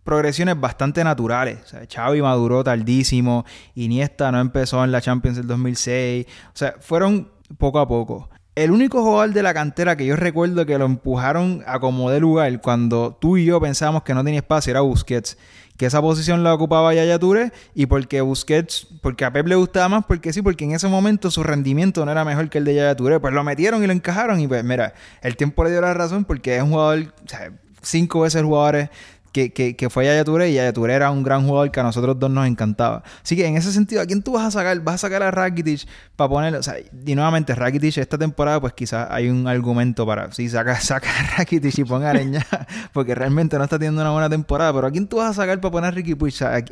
progresiones 0.04 0.60
bastante 0.60 1.04
naturales. 1.04 1.60
O 1.64 1.68
sea, 1.68 1.82
Xavi 1.92 2.22
maduró 2.22 2.64
tardísimo, 2.64 3.46
Iniesta 3.76 4.32
no 4.32 4.40
empezó 4.40 4.84
en 4.84 4.92
la 4.92 5.02
Champions 5.02 5.38
del 5.38 5.48
2006. 5.48 6.26
O 6.48 6.52
sea, 6.54 6.76
fueron 6.80 7.30
poco 7.58 7.80
a 7.80 7.88
poco. 7.88 8.30
El 8.54 8.72
único 8.72 9.02
jugador 9.02 9.34
de 9.34 9.44
la 9.44 9.54
cantera 9.54 9.96
que 9.96 10.06
yo 10.06 10.18
recuerdo 10.18 10.66
que 10.66 10.78
lo 10.78 10.84
empujaron 10.84 11.64
a 11.66 11.80
como 11.80 12.12
de 12.12 12.20
lugar 12.20 12.60
cuando 12.60 13.18
tú 13.20 13.38
y 13.38 13.46
yo 13.46 13.62
pensábamos 13.62 14.04
que 14.04 14.14
no 14.14 14.26
tenía 14.26 14.42
espacio 14.42 14.72
era 14.72 14.82
Busquets. 14.82 15.38
Que 15.78 15.86
esa 15.86 16.02
posición 16.02 16.44
la 16.44 16.54
ocupaba 16.54 16.94
Yaya 16.94 17.18
Touré 17.18 17.54
y 17.74 17.86
porque 17.86 18.20
Busquets, 18.20 18.88
porque 19.02 19.24
a 19.24 19.32
Pep 19.32 19.48
le 19.48 19.56
gustaba 19.56 19.88
más, 19.88 20.06
porque 20.06 20.34
sí, 20.34 20.42
porque 20.42 20.66
en 20.66 20.74
ese 20.74 20.90
momento 20.90 21.32
su 21.32 21.44
rendimiento 21.44 22.06
no 22.06 22.12
era 22.12 22.26
mejor 22.26 22.50
que 22.50 22.58
el 22.58 22.66
de 22.66 22.76
Yaya 22.76 22.96
Touré. 22.96 23.22
Pues 23.22 23.34
lo 23.34 23.44
metieron 23.44 23.84
y 23.84 23.88
lo 23.88 23.94
encajaron 23.94 24.40
y 24.42 24.48
pues 24.48 24.64
mira, 24.66 24.94
el 25.22 25.38
tiempo 25.38 25.64
le 25.64 25.72
dio 25.72 25.80
la 25.80 25.94
razón 25.94 26.26
porque 26.26 26.58
es 26.58 26.62
un 26.62 26.72
jugador, 26.72 27.14
o 27.26 27.30
sea, 27.30 27.54
cinco 27.82 28.22
veces 28.22 28.44
jugadores 28.44 28.90
que, 29.32 29.54
que, 29.54 29.76
que 29.76 29.90
fue 29.90 30.06
Yaya 30.06 30.24
Touré 30.24 30.50
y 30.50 30.56
Yaya 30.56 30.74
Touré 30.74 30.94
era 30.94 31.12
un 31.12 31.24
gran 31.24 31.48
jugador 31.48 31.72
que 31.72 31.80
a 31.80 31.84
nosotros 31.84 32.20
dos 32.20 32.30
nos 32.30 32.48
encantaba. 32.48 33.04
Así 33.24 33.36
que 33.36 33.46
en 33.46 33.56
ese 33.56 33.72
sentido, 33.72 34.02
¿a 34.02 34.06
quién 34.06 34.22
tú 34.22 34.34
vas 34.34 34.46
a 34.46 34.52
sacar? 34.52 34.80
Vas 34.82 34.96
a 34.96 34.98
sacar 34.98 35.24
a 35.24 35.32
Rakitic 35.32 35.88
para 36.16 36.30
ponerlo. 36.30 36.60
O 36.60 36.64
sea, 36.64 36.76
y 36.80 37.16
nuevamente, 37.16 37.56
Rakitic 37.56 37.98
esta 37.98 38.18
temporada, 38.18 38.60
pues 38.60 38.74
quizás 38.74 39.08
hay 39.10 39.30
un 39.30 39.48
argumento 39.48 40.06
para, 40.06 40.32
sí, 40.32 40.50
saca, 40.50 40.76
saca 40.82 41.10
a 41.10 41.38
Rakitic 41.38 41.80
y 41.80 41.84
ponga 41.84 42.08
a 42.08 42.10
Areña, 42.12 42.46
porque 42.94 43.16
realmente 43.16 43.58
no 43.58 43.64
está 43.64 43.78
teniendo 43.78 44.02
una 44.02 44.12
buena 44.12 44.30
temporada. 44.30 44.74
Pero 44.74 44.88
¿a 44.88 44.92
quién 44.92 45.08
tú 45.08 45.18
vas 45.18 45.32
a 45.32 45.42
sacar 45.42 45.60
para 45.62 45.72
poner 45.72 45.88
a 45.90 45.92
Ricky 45.92 46.16
Puig? 46.16 46.34
¿A, 46.44 46.64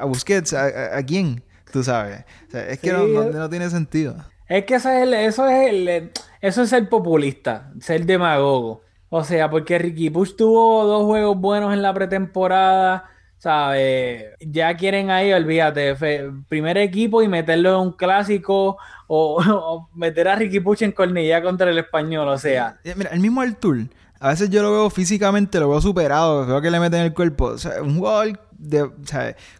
a, 0.00 0.04
Busquets? 0.04 0.54
¿A, 0.54 1.02
quién? 1.04 1.42
Tú 1.72 1.84
sabes. 1.84 2.24
O 2.48 2.50
sea, 2.50 2.68
es 2.68 2.78
que 2.78 2.92
no, 2.92 3.06
no, 3.06 3.24
no, 3.30 3.48
tiene 3.48 3.70
sentido. 3.70 4.16
Es 4.48 4.64
que 4.64 4.74
eso 4.74 4.90
es 4.90 5.02
el, 5.02 5.14
eso 5.14 5.48
es 5.48 5.70
el, 5.70 6.10
eso 6.40 6.62
es 6.62 6.70
ser 6.70 6.88
populista, 6.88 7.70
ser 7.80 8.04
demagogo. 8.04 8.82
O 9.10 9.24
sea, 9.24 9.50
porque 9.50 9.76
Ricky 9.76 10.08
Push 10.08 10.36
tuvo 10.36 10.86
dos 10.86 11.04
juegos 11.04 11.36
buenos 11.36 11.74
en 11.74 11.82
la 11.82 11.92
pretemporada. 11.92 13.10
¿Sabes? 13.38 14.34
Ya 14.40 14.76
quieren 14.76 15.10
ahí, 15.10 15.32
olvídate, 15.32 15.96
primer 16.46 16.76
equipo 16.76 17.22
y 17.22 17.28
meterlo 17.28 17.70
en 17.70 17.86
un 17.86 17.92
clásico 17.92 18.76
o, 19.08 19.88
meter 19.94 20.28
a 20.28 20.36
Ricky 20.36 20.60
Push 20.60 20.82
en 20.82 20.92
cornilla 20.92 21.42
contra 21.42 21.70
el 21.70 21.78
español, 21.78 22.28
o 22.28 22.36
sea. 22.36 22.78
Mira, 22.94 23.10
el 23.10 23.20
mismo 23.20 23.40
Artur, 23.40 23.78
a 24.20 24.28
veces 24.28 24.50
yo 24.50 24.62
lo 24.62 24.72
veo 24.72 24.90
físicamente, 24.90 25.58
lo 25.58 25.70
veo 25.70 25.80
superado, 25.80 26.44
veo 26.44 26.60
que 26.60 26.70
le 26.70 26.78
meten 26.78 27.00
el 27.00 27.14
cuerpo. 27.14 27.46
O 27.46 27.58
sea, 27.58 27.80
un 27.82 27.96
jugador 27.96 28.38
de, 28.58 28.90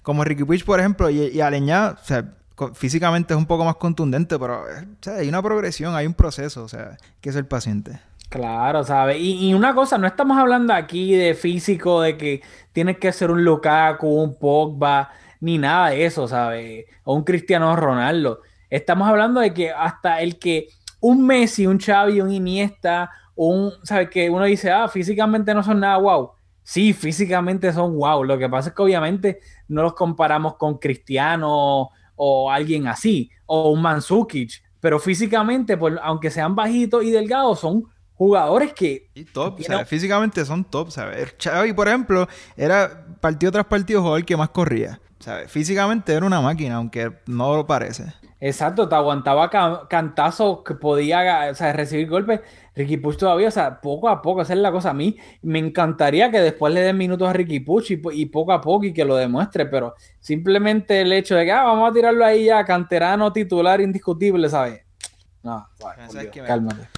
como 0.03 0.25
Ricky 0.25 0.45
Push, 0.45 0.63
por 0.63 0.79
ejemplo, 0.79 1.09
y, 1.09 1.29
y 1.29 1.41
Aleñá, 1.41 1.97
o 1.99 2.05
sea, 2.05 2.35
físicamente 2.75 3.35
es 3.35 3.39
un 3.39 3.47
poco 3.47 3.65
más 3.65 3.77
contundente, 3.77 4.39
pero 4.39 4.65
sea, 5.01 5.17
hay 5.17 5.29
una 5.29 5.43
progresión, 5.43 5.95
hay 5.95 6.07
un 6.07 6.15
proceso, 6.15 6.65
o 6.65 6.69
sea, 6.69 6.97
que 7.21 7.33
ser 7.33 7.47
paciente. 7.49 8.01
Claro, 8.29 8.85
¿sabes? 8.85 9.17
Y, 9.19 9.49
y, 9.49 9.55
una 9.55 9.75
cosa, 9.75 9.99
no 9.99 10.07
estamos 10.07 10.39
hablando 10.39 10.73
aquí 10.73 11.15
de 11.15 11.35
físico, 11.35 12.01
de 12.01 12.17
que 12.17 12.43
tienes 12.73 12.99
que 12.99 13.13
ser 13.13 13.31
un 13.31 13.45
Lukaku, 13.45 14.07
un 14.07 14.39
Pogba, 14.39 15.11
ni 15.41 15.59
nada 15.59 15.91
de 15.91 16.05
eso, 16.05 16.29
¿sabes? 16.29 16.85
O 17.05 17.15
un 17.15 17.25
Cristiano 17.25 17.75
Ronaldo. 17.75 18.41
Estamos 18.69 19.09
hablando 19.09 19.41
de 19.41 19.53
que 19.53 19.71
hasta 19.71 20.21
el 20.21 20.39
que 20.39 20.69
un 21.01 21.27
Messi, 21.27 21.67
un 21.67 21.81
Xavi, 21.81 22.21
un 22.21 22.31
Iniesta, 22.31 23.11
un, 23.35 23.73
¿sabes? 23.83 24.11
Que 24.11 24.31
uno 24.31 24.45
dice, 24.45 24.71
ah, 24.71 24.87
físicamente 24.87 25.53
no 25.55 25.63
son 25.63 25.81
nada 25.81 25.97
wow. 25.97 26.31
Sí, 26.63 26.93
físicamente 26.93 27.73
son 27.73 27.97
wow. 27.97 28.23
Lo 28.23 28.39
que 28.39 28.49
pasa 28.49 28.69
es 28.69 28.75
que 28.77 28.83
obviamente 28.83 29.41
no 29.67 29.83
los 29.83 29.95
comparamos 29.95 30.55
con 30.57 30.79
Cristiano 30.79 31.91
o 32.23 32.51
alguien 32.51 32.87
así, 32.87 33.31
o 33.47 33.71
un 33.71 33.81
Mansukic. 33.81 34.63
Pero 34.79 34.99
físicamente, 34.99 35.79
pues, 35.79 35.95
aunque 36.03 36.31
sean 36.31 36.55
bajitos 36.55 37.03
y 37.03 37.11
delgados, 37.11 37.61
son 37.61 37.85
jugadores 38.13 38.75
que... 38.75 39.09
Y 39.15 39.25
top, 39.25 39.59
o 39.59 39.63
sea, 39.63 39.87
físicamente 39.87 40.45
son 40.45 40.65
top, 40.65 40.91
¿sabes? 40.91 41.35
Xavi, 41.43 41.73
por 41.73 41.89
ejemplo, 41.89 42.29
era 42.59 43.07
partido 43.23 43.53
tras 43.53 43.65
partido 43.65 44.03
jugador 44.03 44.27
que 44.27 44.37
más 44.37 44.51
corría. 44.51 45.01
¿Sabes? 45.21 45.51
Físicamente 45.51 46.13
era 46.13 46.27
una 46.27 46.41
máquina, 46.41 46.77
aunque 46.77 47.13
no 47.27 47.55
lo 47.57 47.67
parece. 47.67 48.13
Exacto, 48.43 48.89
te 48.89 48.95
aguantaba 48.95 49.51
can 49.51 49.81
cantazos 49.89 50.61
que 50.65 50.75
podía 50.75 51.51
o 51.51 51.55
sea, 51.55 51.73
recibir 51.75 52.09
golpes. 52.09 52.41
Ricky 52.75 52.97
Puch 52.97 53.19
todavía, 53.19 53.49
o 53.49 53.51
sea, 53.51 53.81
poco 53.81 54.09
a 54.09 54.23
poco, 54.23 54.41
esa 54.41 54.55
es 54.55 54.59
la 54.59 54.73
cosa. 54.73 54.91
A 54.91 54.95
mí 54.95 55.17
me 55.43 55.59
encantaría 55.59 56.31
que 56.31 56.41
después 56.41 56.73
le 56.73 56.81
den 56.81 56.97
minutos 56.97 57.29
a 57.29 57.35
Ricky 57.35 57.61
Puch 57.61 57.91
y, 57.91 58.01
y, 58.13 58.27
poco 58.27 58.53
a 58.53 58.61
poco 58.61 58.87
y 58.87 58.95
que 58.95 59.05
lo 59.05 59.17
demuestre, 59.17 59.67
pero 59.67 59.95
simplemente 60.19 61.03
el 61.03 61.13
hecho 61.13 61.35
de 61.35 61.45
que 61.45 61.53
ah, 61.53 61.65
vamos 61.65 61.91
a 61.91 61.93
tirarlo 61.93 62.25
ahí 62.25 62.47
ya, 62.47 62.65
canterano 62.65 63.31
titular 63.31 63.81
indiscutible, 63.83 64.49
¿sabes? 64.49 64.81
No, 65.43 65.67
vale, 65.79 66.31
cálmate. 66.31 66.89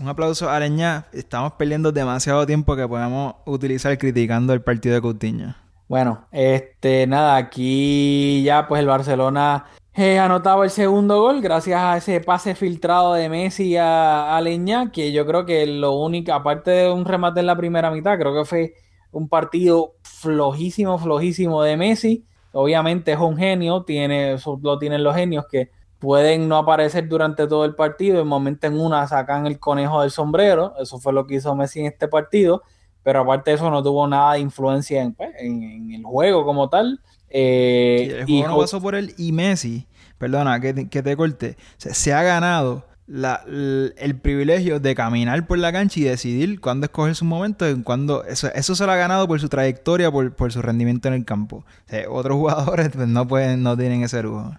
Un 0.00 0.08
aplauso 0.08 0.48
a 0.48 0.56
Areña. 0.56 1.06
Estamos 1.12 1.52
perdiendo 1.52 1.90
demasiado 1.90 2.46
tiempo 2.46 2.76
que 2.76 2.86
podemos 2.86 3.36
utilizar 3.46 3.96
criticando 3.98 4.52
el 4.52 4.60
partido 4.60 4.94
de 4.94 5.00
Coutinho. 5.00 5.56
Bueno, 5.88 6.26
este, 6.32 7.06
nada, 7.06 7.36
aquí 7.36 8.42
ya 8.42 8.66
pues 8.66 8.80
el 8.80 8.86
Barcelona 8.86 9.66
eh, 9.94 10.18
anotaba 10.18 10.64
el 10.64 10.70
segundo 10.70 11.20
gol 11.20 11.40
gracias 11.40 11.80
a 11.80 11.96
ese 11.96 12.20
pase 12.20 12.54
filtrado 12.56 13.14
de 13.14 13.28
Messi 13.28 13.76
a, 13.76 14.36
a 14.36 14.40
Leña, 14.40 14.90
que 14.90 15.12
yo 15.12 15.24
creo 15.26 15.46
que 15.46 15.64
lo 15.66 15.92
único, 15.92 16.32
aparte 16.32 16.72
de 16.72 16.92
un 16.92 17.04
remate 17.04 17.40
en 17.40 17.46
la 17.46 17.56
primera 17.56 17.90
mitad, 17.90 18.18
creo 18.18 18.34
que 18.34 18.44
fue 18.44 18.74
un 19.12 19.28
partido 19.28 19.94
flojísimo, 20.02 20.98
flojísimo 20.98 21.62
de 21.62 21.76
Messi. 21.76 22.26
Obviamente 22.52 23.12
es 23.12 23.18
un 23.18 23.36
genio, 23.36 23.84
tiene, 23.84 24.36
lo 24.62 24.78
tienen 24.78 25.04
los 25.04 25.14
genios 25.14 25.46
que 25.50 25.70
pueden 25.98 26.48
no 26.48 26.56
aparecer 26.56 27.08
durante 27.08 27.46
todo 27.46 27.64
el 27.64 27.74
partido, 27.74 28.20
en 28.20 28.26
momento 28.26 28.66
en 28.66 28.78
una 28.78 29.06
sacan 29.06 29.46
el 29.46 29.58
conejo 29.58 30.02
del 30.02 30.10
sombrero, 30.10 30.74
eso 30.80 30.98
fue 30.98 31.12
lo 31.12 31.26
que 31.26 31.36
hizo 31.36 31.54
Messi 31.54 31.80
en 31.80 31.86
este 31.86 32.08
partido, 32.08 32.62
pero 33.06 33.20
aparte 33.20 33.52
de 33.52 33.54
eso 33.54 33.70
no 33.70 33.84
tuvo 33.84 34.08
nada 34.08 34.32
de 34.32 34.40
influencia 34.40 35.00
en, 35.00 35.14
pues, 35.14 35.30
en, 35.38 35.62
en 35.62 35.94
el 35.94 36.02
juego 36.02 36.44
como 36.44 36.68
tal. 36.68 37.00
Eh, 37.30 38.16
el 38.18 38.26
juego 38.26 38.48
no 38.48 38.58
pasó 38.58 38.82
por 38.82 38.96
él 38.96 39.14
y 39.16 39.30
Messi, 39.30 39.86
perdona 40.18 40.58
que, 40.58 40.88
que 40.88 41.04
te 41.04 41.16
corte, 41.16 41.56
se, 41.76 41.94
se 41.94 42.12
ha 42.12 42.24
ganado 42.24 42.84
la, 43.06 43.44
el, 43.46 43.94
el, 43.96 44.18
privilegio 44.18 44.80
de 44.80 44.96
caminar 44.96 45.46
por 45.46 45.56
la 45.58 45.70
cancha 45.70 46.00
y 46.00 46.02
decidir 46.02 46.60
cuándo 46.60 46.86
escoger 46.86 47.14
su 47.14 47.24
momento 47.24 47.70
y 47.70 47.80
cuándo 47.84 48.24
eso, 48.24 48.48
eso 48.52 48.74
se 48.74 48.84
lo 48.84 48.90
ha 48.90 48.96
ganado 48.96 49.28
por 49.28 49.38
su 49.38 49.48
trayectoria, 49.48 50.10
por, 50.10 50.34
por 50.34 50.52
su 50.52 50.60
rendimiento 50.60 51.06
en 51.06 51.14
el 51.14 51.24
campo. 51.24 51.58
O 51.58 51.88
sea, 51.88 52.10
otros 52.10 52.36
jugadores 52.38 52.88
pues, 52.92 53.06
no 53.06 53.28
pueden, 53.28 53.62
no 53.62 53.76
tienen 53.76 54.02
ese 54.02 54.20
lujo 54.20 54.52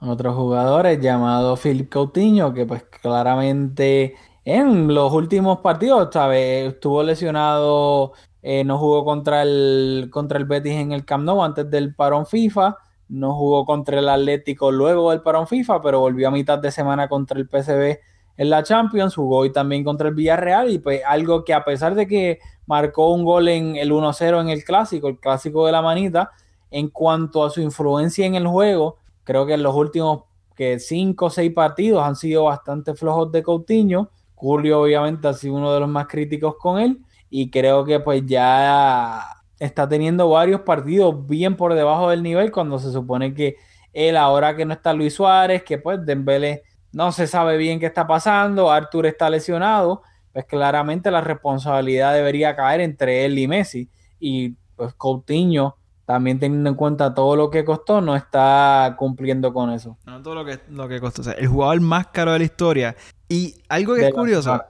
otros 0.00 0.34
jugadores 0.34 0.98
llamado 1.00 1.56
Philip 1.56 1.90
Coutinho, 1.90 2.54
que 2.54 2.64
pues 2.64 2.82
claramente 3.02 4.14
en 4.44 4.92
los 4.94 5.12
últimos 5.12 5.60
partidos, 5.60 6.08
¿sabes? 6.12 6.74
Estuvo 6.74 7.02
lesionado, 7.02 8.12
eh, 8.42 8.64
no 8.64 8.78
jugó 8.78 9.04
contra 9.04 9.42
el, 9.42 10.08
contra 10.10 10.38
el 10.38 10.44
Betis 10.44 10.72
en 10.72 10.92
el 10.92 11.04
Camp 11.04 11.24
Nou 11.24 11.42
antes 11.42 11.70
del 11.70 11.94
parón 11.94 12.26
FIFA, 12.26 12.76
no 13.08 13.34
jugó 13.34 13.64
contra 13.66 13.98
el 13.98 14.08
Atlético 14.08 14.70
luego 14.70 15.10
del 15.10 15.22
parón 15.22 15.46
FIFA, 15.46 15.82
pero 15.82 16.00
volvió 16.00 16.28
a 16.28 16.30
mitad 16.30 16.58
de 16.58 16.70
semana 16.70 17.08
contra 17.08 17.38
el 17.38 17.48
PSV 17.48 17.98
en 18.36 18.50
la 18.50 18.62
Champions, 18.62 19.14
jugó 19.14 19.38
hoy 19.38 19.52
también 19.52 19.84
contra 19.84 20.08
el 20.08 20.14
Villarreal 20.14 20.70
y 20.70 20.78
pues 20.78 21.02
algo 21.06 21.44
que 21.44 21.52
a 21.52 21.64
pesar 21.64 21.94
de 21.94 22.06
que 22.06 22.38
marcó 22.66 23.12
un 23.12 23.24
gol 23.24 23.48
en 23.48 23.76
el 23.76 23.92
1-0 23.92 24.40
en 24.40 24.48
el 24.48 24.64
clásico, 24.64 25.08
el 25.08 25.18
clásico 25.18 25.66
de 25.66 25.72
la 25.72 25.82
manita, 25.82 26.30
en 26.70 26.88
cuanto 26.88 27.44
a 27.44 27.50
su 27.50 27.60
influencia 27.60 28.24
en 28.24 28.36
el 28.36 28.46
juego, 28.46 28.96
Creo 29.30 29.46
que 29.46 29.54
en 29.54 29.62
los 29.62 29.76
últimos 29.76 30.24
que 30.56 30.80
cinco 30.80 31.26
o 31.26 31.30
seis 31.30 31.52
partidos 31.52 32.02
han 32.02 32.16
sido 32.16 32.44
bastante 32.44 32.94
flojos 32.94 33.30
de 33.30 33.44
Coutinho. 33.44 34.10
Julio 34.40 34.80
obviamente 34.80 35.28
ha 35.28 35.34
sido 35.34 35.54
uno 35.56 35.70
de 35.74 35.80
los 35.80 35.88
más 35.88 36.06
críticos 36.06 36.54
con 36.58 36.80
él 36.80 37.04
y 37.28 37.50
creo 37.50 37.84
que 37.84 38.00
pues 38.00 38.24
ya 38.24 39.22
está 39.58 39.86
teniendo 39.86 40.30
varios 40.30 40.62
partidos 40.62 41.26
bien 41.26 41.58
por 41.58 41.74
debajo 41.74 42.08
del 42.08 42.22
nivel 42.22 42.50
cuando 42.50 42.78
se 42.78 42.90
supone 42.90 43.34
que 43.34 43.56
él 43.92 44.16
ahora 44.16 44.56
que 44.56 44.64
no 44.64 44.72
está 44.72 44.94
Luis 44.94 45.12
Suárez, 45.12 45.62
que 45.62 45.76
pues 45.76 45.98
Dembélé 46.06 46.62
no 46.90 47.12
se 47.12 47.26
sabe 47.26 47.58
bien 47.58 47.78
qué 47.78 47.84
está 47.84 48.06
pasando, 48.06 48.72
Artur 48.72 49.04
está 49.04 49.28
lesionado, 49.28 50.00
pues 50.32 50.46
claramente 50.46 51.10
la 51.10 51.20
responsabilidad 51.20 52.14
debería 52.14 52.56
caer 52.56 52.80
entre 52.80 53.26
él 53.26 53.38
y 53.38 53.46
Messi 53.46 53.90
y 54.18 54.56
pues 54.74 54.94
Coutinho 54.94 55.76
también 56.06 56.40
teniendo 56.40 56.70
en 56.70 56.76
cuenta 56.76 57.12
todo 57.12 57.36
lo 57.36 57.50
que 57.50 57.62
costó, 57.62 58.00
no 58.00 58.16
está 58.16 58.96
cumpliendo 58.98 59.52
con 59.52 59.70
eso. 59.70 59.98
No 60.06 60.22
todo 60.22 60.34
lo 60.34 60.44
que, 60.46 60.58
lo 60.70 60.88
que 60.88 60.98
costó. 60.98 61.20
O 61.20 61.24
sea, 61.26 61.34
el 61.34 61.46
jugador 61.46 61.80
más 61.82 62.06
caro 62.06 62.32
de 62.32 62.38
la 62.38 62.44
historia. 62.46 62.96
Y 63.30 63.54
algo 63.68 63.94
que 63.94 64.08
es 64.08 64.12
curioso, 64.12 64.60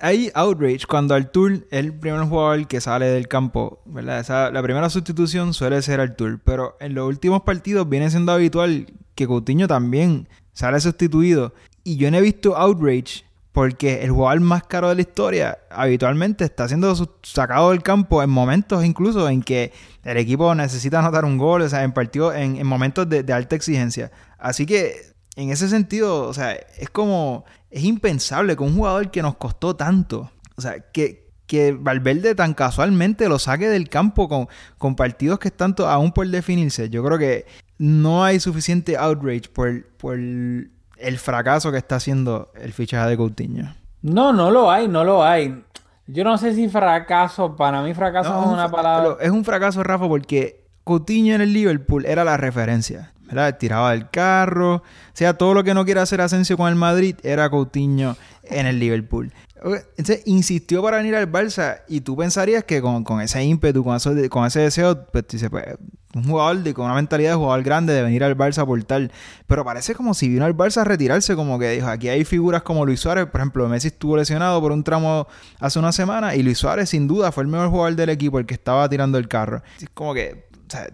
hay 0.00 0.30
outrage 0.34 0.86
cuando 0.88 1.14
Artur 1.14 1.52
es 1.52 1.62
el 1.70 1.92
primer 1.92 2.22
jugador 2.22 2.66
que 2.66 2.80
sale 2.80 3.06
del 3.06 3.28
campo, 3.28 3.82
¿verdad? 3.84 4.20
Esa, 4.20 4.50
la 4.50 4.62
primera 4.62 4.88
sustitución 4.88 5.52
suele 5.52 5.82
ser 5.82 6.00
Artur, 6.00 6.40
pero 6.42 6.78
en 6.80 6.94
los 6.94 7.06
últimos 7.06 7.42
partidos 7.42 7.88
viene 7.88 8.10
siendo 8.10 8.32
habitual 8.32 8.86
que 9.14 9.26
Coutinho 9.26 9.68
también 9.68 10.28
sale 10.54 10.80
sustituido. 10.80 11.52
Y 11.84 11.98
yo 11.98 12.10
no 12.10 12.16
he 12.16 12.22
visto 12.22 12.56
outrage 12.56 13.24
porque 13.52 14.02
el 14.02 14.12
jugador 14.12 14.40
más 14.40 14.64
caro 14.64 14.88
de 14.88 14.94
la 14.94 15.02
historia 15.02 15.58
habitualmente 15.70 16.44
está 16.44 16.66
siendo 16.66 16.94
sacado 17.22 17.70
del 17.70 17.82
campo 17.82 18.22
en 18.22 18.30
momentos 18.30 18.82
incluso 18.84 19.28
en 19.28 19.42
que 19.42 19.72
el 20.04 20.16
equipo 20.16 20.54
necesita 20.54 21.00
anotar 21.00 21.26
un 21.26 21.36
gol, 21.36 21.60
o 21.60 21.68
sea, 21.68 21.82
en 21.82 21.92
partidos, 21.92 22.34
en, 22.34 22.66
momentos 22.66 23.08
de, 23.10 23.22
de, 23.22 23.32
alta 23.34 23.56
exigencia. 23.56 24.10
Así 24.38 24.64
que 24.64 25.12
en 25.36 25.50
ese 25.50 25.68
sentido, 25.68 26.22
o 26.26 26.32
sea, 26.32 26.52
es 26.52 26.88
como, 26.90 27.44
es 27.70 27.84
impensable 27.84 28.56
que 28.56 28.62
un 28.62 28.74
jugador 28.74 29.10
que 29.10 29.22
nos 29.22 29.36
costó 29.36 29.76
tanto, 29.76 30.30
o 30.56 30.60
sea, 30.60 30.80
que, 30.92 31.30
que 31.46 31.72
Valverde 31.72 32.34
tan 32.34 32.54
casualmente 32.54 33.28
lo 33.28 33.38
saque 33.38 33.68
del 33.68 33.88
campo 33.88 34.28
con, 34.28 34.48
con 34.78 34.96
partidos 34.96 35.38
que 35.38 35.48
están 35.48 35.74
aún 35.86 36.12
por 36.12 36.26
definirse. 36.26 36.90
Yo 36.90 37.04
creo 37.04 37.18
que 37.18 37.46
no 37.78 38.24
hay 38.24 38.40
suficiente 38.40 38.96
outrage 38.96 39.48
por, 39.52 39.86
por 39.96 40.18
el 40.18 41.18
fracaso 41.18 41.72
que 41.72 41.78
está 41.78 41.96
haciendo 41.96 42.50
el 42.54 42.72
fichaje 42.72 43.08
de 43.08 43.16
Coutinho. 43.16 43.74
No, 44.02 44.32
no 44.32 44.50
lo 44.50 44.70
hay, 44.70 44.88
no 44.88 45.04
lo 45.04 45.24
hay. 45.24 45.62
Yo 46.06 46.24
no 46.24 46.36
sé 46.38 46.54
si 46.54 46.68
fracaso, 46.68 47.54
para 47.54 47.82
mí 47.82 47.94
fracaso 47.94 48.40
es 48.40 48.46
una 48.46 48.68
palabra. 48.68 49.16
Es 49.20 49.30
un 49.30 49.44
fracaso, 49.44 49.82
Rafa, 49.82 50.08
porque 50.08 50.66
Coutinho 50.84 51.34
en 51.34 51.40
el 51.40 51.52
Liverpool 51.52 52.04
era 52.04 52.24
la 52.24 52.36
referencia. 52.36 53.12
¿Verdad? 53.30 53.56
Tiraba 53.58 53.92
del 53.92 54.10
carro. 54.10 54.76
O 54.76 54.82
sea, 55.14 55.34
todo 55.34 55.54
lo 55.54 55.64
que 55.64 55.74
no 55.74 55.84
quiere 55.84 56.00
hacer 56.00 56.20
Asensio 56.20 56.56
con 56.56 56.68
el 56.68 56.74
Madrid 56.74 57.16
era 57.22 57.48
Coutinho 57.48 58.16
en 58.42 58.66
el 58.66 58.78
Liverpool. 58.78 59.32
Entonces 59.62 60.22
insistió 60.24 60.82
para 60.82 60.98
venir 60.98 61.14
al 61.14 61.30
Barça 61.30 61.82
y 61.86 62.00
tú 62.00 62.16
pensarías 62.16 62.64
que 62.64 62.80
con, 62.80 63.20
ese 63.20 63.44
ímpetu, 63.44 63.84
con, 63.84 63.98
con 64.30 64.46
ese 64.46 64.60
deseo, 64.60 65.06
pues, 65.12 65.24
pues, 65.50 65.76
un 66.14 66.24
jugador 66.24 66.58
de, 66.58 66.74
con 66.74 66.86
una 66.86 66.94
mentalidad 66.94 67.30
de 67.32 67.36
jugador 67.36 67.62
grande 67.62 67.92
de 67.92 68.02
venir 68.02 68.24
al 68.24 68.36
Barça 68.36 68.64
por 68.66 68.82
tal. 68.84 69.12
Pero 69.46 69.64
parece 69.64 69.94
como 69.94 70.14
si 70.14 70.28
vino 70.28 70.44
al 70.44 70.56
Barça 70.56 70.78
a 70.78 70.84
retirarse, 70.84 71.36
como 71.36 71.58
que 71.58 71.70
dijo, 71.70 71.88
aquí 71.88 72.08
hay 72.08 72.24
figuras 72.24 72.62
como 72.62 72.84
Luis 72.84 73.00
Suárez, 73.00 73.26
por 73.26 73.40
ejemplo, 73.40 73.68
Messi 73.68 73.88
estuvo 73.88 74.16
lesionado 74.16 74.60
por 74.60 74.72
un 74.72 74.82
tramo 74.82 75.28
hace 75.58 75.78
una 75.78 75.92
semana 75.92 76.34
y 76.34 76.42
Luis 76.42 76.58
Suárez 76.58 76.90
sin 76.90 77.06
duda 77.06 77.30
fue 77.30 77.44
el 77.44 77.48
mejor 77.48 77.68
jugador 77.68 77.96
del 77.96 78.08
equipo, 78.08 78.38
el 78.38 78.46
que 78.46 78.54
estaba 78.54 78.88
tirando 78.88 79.18
el 79.18 79.28
carro. 79.28 79.62
Es 79.80 79.90
como 79.90 80.14
que, 80.14 80.48
o 80.66 80.70
sea, 80.70 80.88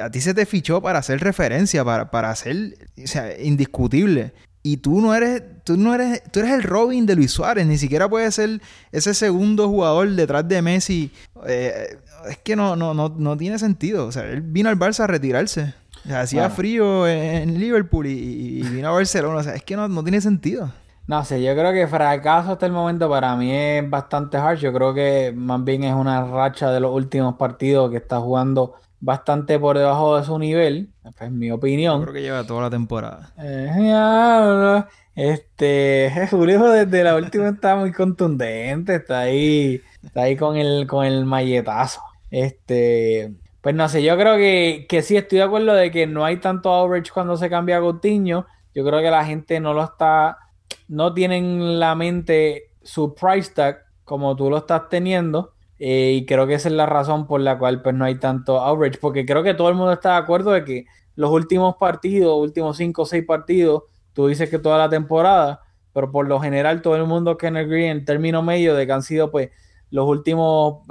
a 0.00 0.10
ti 0.10 0.20
se 0.20 0.34
te 0.34 0.46
fichó 0.46 0.80
para 0.80 0.98
hacer 0.98 1.20
referencia, 1.20 1.84
para, 1.84 2.10
para 2.10 2.34
ser 2.34 2.76
o 3.02 3.06
sea, 3.06 3.40
indiscutible. 3.40 4.32
Y 4.62 4.78
tú 4.78 5.00
no 5.00 5.14
eres, 5.14 5.42
tú 5.64 5.76
no 5.76 5.94
eres, 5.94 6.22
tú 6.30 6.40
eres 6.40 6.52
el 6.52 6.62
Robin 6.62 7.06
de 7.06 7.14
Luis 7.14 7.30
Suárez, 7.30 7.66
ni 7.66 7.78
siquiera 7.78 8.08
puedes 8.08 8.34
ser 8.34 8.60
ese 8.92 9.14
segundo 9.14 9.68
jugador 9.68 10.10
detrás 10.10 10.46
de 10.48 10.60
Messi. 10.60 11.12
Eh, 11.46 11.96
es 12.28 12.38
que 12.38 12.56
no, 12.56 12.76
no, 12.76 12.92
no, 12.92 13.08
no 13.08 13.36
tiene 13.36 13.58
sentido. 13.58 14.06
O 14.06 14.12
sea, 14.12 14.24
él 14.24 14.42
vino 14.42 14.68
al 14.68 14.78
Barça 14.78 15.04
a 15.04 15.06
retirarse. 15.06 15.74
hacía 16.12 16.50
frío 16.50 17.06
en 17.06 17.58
Liverpool 17.58 18.06
y, 18.08 18.62
vino 18.62 18.88
a 18.88 18.92
Barcelona. 18.92 19.38
O 19.38 19.42
sea, 19.42 19.54
es 19.54 19.62
que 19.62 19.76
no, 19.76 19.88
no 19.88 20.02
tiene 20.02 20.20
sentido. 20.20 20.70
No 21.06 21.24
sé, 21.24 21.42
yo 21.42 21.54
creo 21.54 21.72
que 21.72 21.86
fracaso 21.86 22.52
hasta 22.52 22.66
el 22.66 22.72
momento 22.72 23.08
para 23.08 23.34
mí 23.34 23.50
es 23.50 23.88
bastante 23.88 24.36
hard. 24.36 24.58
Yo 24.58 24.72
creo 24.74 24.92
que 24.92 25.32
más 25.34 25.64
bien 25.64 25.84
es 25.84 25.94
una 25.94 26.22
racha 26.26 26.70
de 26.70 26.80
los 26.80 26.94
últimos 26.94 27.36
partidos 27.36 27.90
que 27.90 27.96
está 27.96 28.20
jugando 28.20 28.74
bastante 29.00 29.58
por 29.58 29.78
debajo 29.78 30.18
de 30.18 30.24
su 30.24 30.38
nivel, 30.38 30.90
en 31.20 31.38
mi 31.38 31.50
opinión. 31.50 32.02
Creo 32.02 32.14
que 32.14 32.22
lleva 32.22 32.44
toda 32.44 32.62
la 32.62 32.70
temporada. 32.70 33.32
Eh, 33.38 34.82
este, 35.14 36.12
Julio 36.30 36.62
desde 36.70 37.02
la 37.02 37.16
última 37.16 37.48
está 37.54 37.76
muy 37.76 37.92
contundente, 37.92 38.96
está 38.96 39.20
ahí, 39.20 39.82
está 40.02 40.22
ahí 40.22 40.36
con 40.36 40.56
el, 40.56 40.86
con 40.86 41.04
el 41.04 41.24
malletazo. 41.24 42.00
Este, 42.30 43.34
pues 43.60 43.74
no 43.74 43.88
sé, 43.88 44.02
yo 44.02 44.16
creo 44.16 44.36
que, 44.36 44.86
que 44.88 45.02
sí 45.02 45.16
estoy 45.16 45.38
de 45.38 45.44
acuerdo 45.44 45.74
de 45.74 45.90
que 45.90 46.06
no 46.06 46.24
hay 46.24 46.38
tanto 46.38 46.72
average 46.72 47.10
cuando 47.12 47.36
se 47.36 47.50
cambia 47.50 47.78
a 47.78 47.80
Coutinho. 47.80 48.46
Yo 48.74 48.84
creo 48.84 49.00
que 49.00 49.10
la 49.10 49.24
gente 49.24 49.58
no 49.60 49.74
lo 49.74 49.82
está, 49.82 50.38
no 50.86 51.12
tienen 51.14 51.80
la 51.80 51.94
mente 51.94 52.70
su 52.82 53.14
price 53.14 53.52
tag 53.54 53.84
como 54.04 54.36
tú 54.36 54.50
lo 54.50 54.58
estás 54.58 54.88
teniendo. 54.88 55.54
Eh, 55.78 56.12
y 56.14 56.26
creo 56.26 56.46
que 56.46 56.54
esa 56.54 56.68
es 56.68 56.74
la 56.74 56.86
razón 56.86 57.26
por 57.26 57.40
la 57.40 57.58
cual 57.58 57.82
pues 57.82 57.94
no 57.94 58.04
hay 58.04 58.16
tanto 58.18 58.58
outrage, 58.60 58.98
porque 59.00 59.24
creo 59.24 59.42
que 59.42 59.54
todo 59.54 59.68
el 59.68 59.74
mundo 59.76 59.92
está 59.92 60.12
de 60.12 60.18
acuerdo 60.18 60.50
de 60.50 60.64
que 60.64 60.86
los 61.14 61.30
últimos 61.30 61.76
partidos, 61.76 62.36
últimos 62.36 62.76
5 62.76 63.02
o 63.02 63.06
6 63.06 63.24
partidos, 63.24 63.84
tú 64.12 64.26
dices 64.26 64.50
que 64.50 64.58
toda 64.58 64.78
la 64.78 64.88
temporada, 64.88 65.62
pero 65.92 66.10
por 66.10 66.28
lo 66.28 66.40
general 66.40 66.82
todo 66.82 66.96
el 66.96 67.04
mundo 67.04 67.36
que 67.36 67.46
agree 67.48 67.88
en 67.88 68.04
término 68.04 68.42
medio 68.42 68.74
de 68.74 68.86
que 68.86 68.92
han 68.92 69.02
sido 69.02 69.30
pues 69.30 69.50
los 69.90 70.06
últimos 70.08 70.86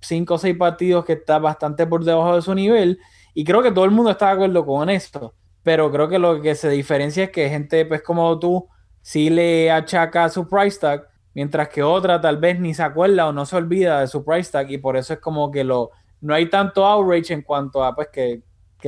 5 0.00 0.34
o 0.34 0.38
6 0.38 0.56
partidos 0.56 1.04
que 1.04 1.14
está 1.14 1.38
bastante 1.38 1.86
por 1.86 2.04
debajo 2.04 2.36
de 2.36 2.42
su 2.42 2.54
nivel, 2.54 2.98
y 3.34 3.44
creo 3.44 3.62
que 3.62 3.72
todo 3.72 3.84
el 3.84 3.90
mundo 3.90 4.10
está 4.10 4.26
de 4.26 4.32
acuerdo 4.32 4.64
con 4.66 4.88
esto, 4.90 5.34
pero 5.62 5.90
creo 5.90 6.08
que 6.08 6.18
lo 6.18 6.40
que 6.40 6.54
se 6.54 6.68
diferencia 6.70 7.24
es 7.24 7.30
que 7.30 7.48
gente 7.48 7.84
pues 7.86 8.02
como 8.02 8.38
tú 8.38 8.68
sí 9.02 9.30
le 9.30 9.70
achaca 9.70 10.28
su 10.28 10.46
price 10.48 10.78
tag, 10.78 11.06
mientras 11.36 11.68
que 11.68 11.82
otra 11.82 12.18
tal 12.18 12.38
vez 12.38 12.58
ni 12.58 12.72
se 12.72 12.82
acuerda 12.82 13.26
o 13.28 13.32
no 13.32 13.44
se 13.44 13.56
olvida 13.56 14.00
de 14.00 14.06
su 14.06 14.24
price 14.24 14.50
tag 14.50 14.70
y 14.70 14.78
por 14.78 14.96
eso 14.96 15.12
es 15.12 15.20
como 15.20 15.50
que 15.50 15.64
lo 15.64 15.90
no 16.22 16.32
hay 16.32 16.48
tanto 16.48 16.86
outrage 16.86 17.34
en 17.34 17.42
cuanto 17.42 17.84
a 17.84 17.94
pues 17.94 18.08
que, 18.10 18.42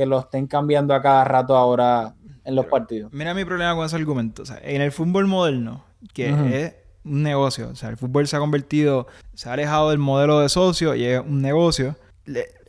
lo 0.07 0.19
estén 0.19 0.47
cambiando 0.47 0.93
a 0.93 1.01
cada 1.01 1.25
rato 1.25 1.57
ahora 1.57 2.15
en 2.45 2.55
los 2.55 2.65
partidos. 2.67 3.11
Mira 3.11 3.33
mi 3.33 3.43
problema 3.43 3.75
con 3.75 3.85
ese 3.85 3.97
argumento. 3.97 4.43
en 4.61 4.81
el 4.81 4.93
fútbol 4.93 5.27
moderno, 5.27 5.83
que 6.13 6.29
es 6.29 6.73
un 7.03 7.21
negocio, 7.21 7.67
o 7.69 7.75
sea, 7.75 7.89
el 7.89 7.97
fútbol 7.97 8.25
se 8.25 8.37
ha 8.37 8.39
convertido, 8.39 9.07
se 9.33 9.49
ha 9.49 9.53
alejado 9.53 9.89
del 9.89 9.99
modelo 9.99 10.39
de 10.39 10.47
socio 10.47 10.95
y 10.95 11.03
es 11.03 11.19
un 11.19 11.41
negocio. 11.41 11.97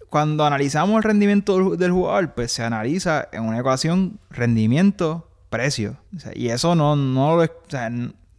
cuando 0.08 0.44
analizamos 0.44 0.96
el 0.96 1.04
rendimiento 1.04 1.76
del 1.76 1.92
jugador, 1.92 2.34
pues 2.34 2.50
se 2.50 2.64
analiza 2.64 3.28
en 3.30 3.44
una 3.44 3.60
ecuación 3.60 4.18
rendimiento-precio. 4.28 5.98
y 6.34 6.48
eso 6.48 6.74
no, 6.74 6.96
no 6.96 7.36
lo, 7.36 7.46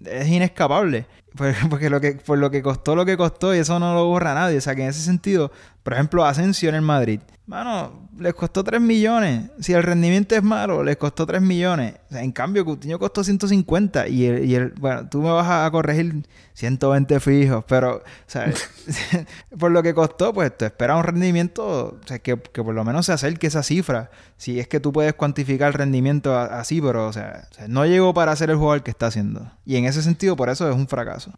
es 0.05 0.27
inescapable. 0.27 1.05
Porque 1.69 1.89
lo 1.89 2.01
que, 2.01 2.13
por 2.13 2.37
lo 2.37 2.51
que 2.51 2.61
costó 2.61 2.95
lo 2.95 3.05
que 3.05 3.15
costó 3.15 3.55
y 3.55 3.59
eso 3.59 3.79
no 3.79 3.93
lo 3.93 4.05
borra 4.05 4.33
nadie. 4.33 4.57
O 4.57 4.61
sea 4.61 4.75
que 4.75 4.83
en 4.83 4.89
ese 4.89 5.01
sentido, 5.01 5.51
por 5.83 5.93
ejemplo, 5.93 6.25
Asensio 6.25 6.69
en 6.69 6.75
el 6.75 6.81
Madrid. 6.81 7.19
Mano, 7.47 8.07
les 8.17 8.33
costó 8.33 8.63
3 8.63 8.79
millones. 8.79 9.49
Si 9.59 9.73
el 9.73 9.83
rendimiento 9.83 10.35
es 10.35 10.43
malo, 10.43 10.83
les 10.83 10.95
costó 10.95 11.25
3 11.25 11.41
millones. 11.41 11.95
en 12.11 12.31
cambio, 12.31 12.63
Coutinho 12.63 12.99
costó 12.99 13.23
150. 13.23 14.07
Y 14.07 14.25
el, 14.25 14.45
y 14.45 14.55
el, 14.55 14.69
bueno, 14.79 15.09
tú 15.09 15.21
me 15.21 15.31
vas 15.31 15.49
a 15.49 15.69
corregir 15.71 16.23
120 16.53 17.19
fijos. 17.19 17.65
Pero, 17.67 18.03
¿sabes? 18.27 18.69
por 19.59 19.71
lo 19.71 19.83
que 19.83 19.93
costó, 19.93 20.33
pues 20.33 20.55
te 20.55 20.67
espera 20.67 20.95
un 20.95 21.03
rendimiento 21.03 21.99
o 22.01 22.07
sea, 22.07 22.19
que, 22.19 22.37
por 22.37 22.73
lo 22.73 22.85
menos 22.85 23.07
se 23.07 23.13
acerque 23.13 23.47
esa 23.47 23.63
cifra. 23.63 24.11
Si 24.37 24.59
es 24.59 24.67
que 24.67 24.79
tú 24.79 24.93
puedes 24.93 25.15
cuantificar 25.15 25.69
el 25.69 25.73
rendimiento 25.73 26.37
así, 26.37 26.79
pero, 26.79 27.07
o 27.07 27.13
sea, 27.13 27.49
no 27.67 27.85
llegó 27.85 28.13
para 28.13 28.35
ser 28.35 28.51
el 28.51 28.57
jugador 28.57 28.83
que 28.83 28.91
está 28.91 29.07
haciendo. 29.07 29.51
Y 29.65 29.77
en 29.77 29.85
ese 29.85 30.03
sentido, 30.03 30.35
por 30.35 30.49
eso 30.49 30.69
es 30.69 30.75
un 30.75 30.87
fracaso. 30.87 31.33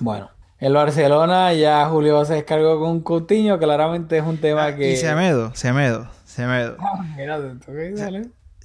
Bueno, 0.00 0.30
el 0.64 0.72
Barcelona 0.72 1.52
ya 1.52 1.86
Julio 1.90 2.24
se 2.24 2.34
descargó 2.36 2.80
con 2.80 3.02
Coutinho, 3.02 3.58
claramente 3.58 4.16
es 4.16 4.24
un 4.24 4.38
tema 4.38 4.64
ah, 4.64 4.74
que... 4.74 4.92
Y 4.92 4.96
Semedo, 4.96 5.54
Semedo, 5.54 6.08
Semedo. 6.24 6.78
Ah, 7.26 8.10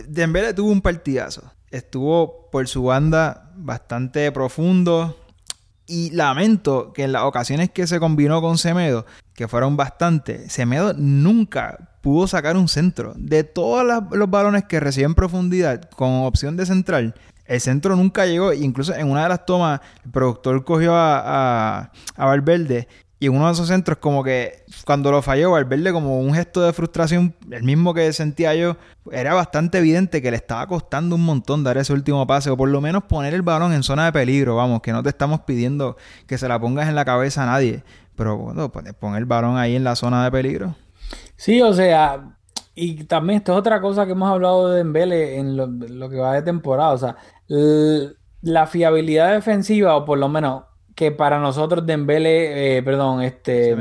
Dembele 0.07 0.53
tuvo 0.53 0.71
un 0.71 0.81
partidazo. 0.81 1.51
Estuvo 1.69 2.49
por 2.51 2.67
su 2.69 2.83
banda 2.83 3.51
bastante 3.57 4.31
profundo. 4.31 5.17
Y 5.85 6.11
lamento 6.11 6.93
que 6.93 7.03
en 7.03 7.11
las 7.11 7.23
ocasiones 7.23 7.69
que 7.69 7.85
se 7.85 7.99
combinó 7.99 8.41
con 8.41 8.57
Semedo, 8.57 9.05
que 9.35 9.49
fueron 9.49 9.75
bastante, 9.75 10.49
Semedo 10.49 10.93
nunca 10.93 11.97
pudo 12.01 12.27
sacar 12.27 12.55
un 12.55 12.69
centro. 12.69 13.13
De 13.17 13.43
todos 13.43 13.85
los 14.11 14.29
balones 14.29 14.63
que 14.63 14.79
recibió 14.79 15.05
en 15.05 15.15
profundidad 15.15 15.89
con 15.89 16.23
opción 16.23 16.55
de 16.55 16.65
central, 16.65 17.13
el 17.49 17.59
centro 17.59 17.95
nunca 17.95 18.25
llegó. 18.25 18.53
Incluso 18.53 18.95
en 18.95 19.09
una 19.09 19.23
de 19.23 19.29
las 19.29 19.45
tomas, 19.45 19.81
el 20.05 20.11
productor 20.11 20.63
cogió 20.63 20.95
a, 20.95 21.91
a, 22.15 22.25
Valverde 22.25 22.87
y 23.19 23.25
en 23.25 23.35
uno 23.35 23.47
de 23.47 23.53
esos 23.53 23.67
centros, 23.67 23.97
como 23.97 24.23
que 24.23 24.63
cuando 24.85 25.11
lo 25.11 25.21
falló, 25.21 25.51
Valverde, 25.51 25.91
como 25.91 26.21
un 26.21 26.33
gesto 26.33 26.61
de 26.61 26.71
frustración, 26.71 27.35
el 27.51 27.63
mismo 27.63 27.93
que 27.93 28.13
sentía 28.13 28.55
yo, 28.55 28.77
era 29.11 29.33
bastante 29.33 29.79
evidente 29.79 30.21
que 30.21 30.31
le 30.31 30.37
estaba 30.37 30.65
costando 30.67 31.15
un 31.15 31.25
montón 31.25 31.63
dar 31.63 31.77
ese 31.77 31.91
último 31.91 32.25
pase, 32.25 32.49
o 32.49 32.55
por 32.55 32.69
lo 32.69 32.79
menos 32.79 33.03
poner 33.03 33.33
el 33.33 33.41
balón 33.41 33.73
en 33.73 33.83
zona 33.83 34.05
de 34.05 34.13
peligro. 34.13 34.55
Vamos, 34.55 34.81
que 34.81 34.93
no 34.93 35.03
te 35.03 35.09
estamos 35.09 35.41
pidiendo 35.41 35.97
que 36.27 36.37
se 36.37 36.47
la 36.47 36.59
pongas 36.59 36.87
en 36.87 36.95
la 36.95 37.03
cabeza 37.03 37.43
a 37.43 37.47
nadie, 37.47 37.83
pero 38.15 38.37
bueno, 38.37 38.71
pues 38.71 38.85
pon 38.93 39.15
el 39.15 39.25
balón 39.25 39.57
ahí 39.57 39.75
en 39.75 39.83
la 39.83 39.97
zona 39.97 40.23
de 40.23 40.31
peligro. 40.31 40.75
Sí, 41.35 41.61
o 41.61 41.73
sea, 41.73 42.37
y 42.79 43.03
también 43.03 43.37
esto 43.39 43.53
es 43.53 43.59
otra 43.59 43.81
cosa 43.81 44.05
que 44.05 44.13
hemos 44.13 44.29
hablado 44.29 44.69
de 44.69 44.77
Dembele 44.77 45.37
en 45.37 45.57
lo, 45.57 46.09
que 46.09 46.17
va 46.17 46.33
de 46.33 46.41
temporada. 46.41 46.93
O 46.93 46.97
sea, 46.97 47.17
la 48.41 48.67
fiabilidad 48.67 49.33
defensiva, 49.33 49.95
o 49.95 50.05
por 50.05 50.17
lo 50.17 50.29
menos 50.29 50.63
que 50.95 51.11
para 51.11 51.39
nosotros 51.39 51.85
Dembele, 51.85 52.77
eh, 52.77 52.83
perdón, 52.83 53.21
este 53.21 53.75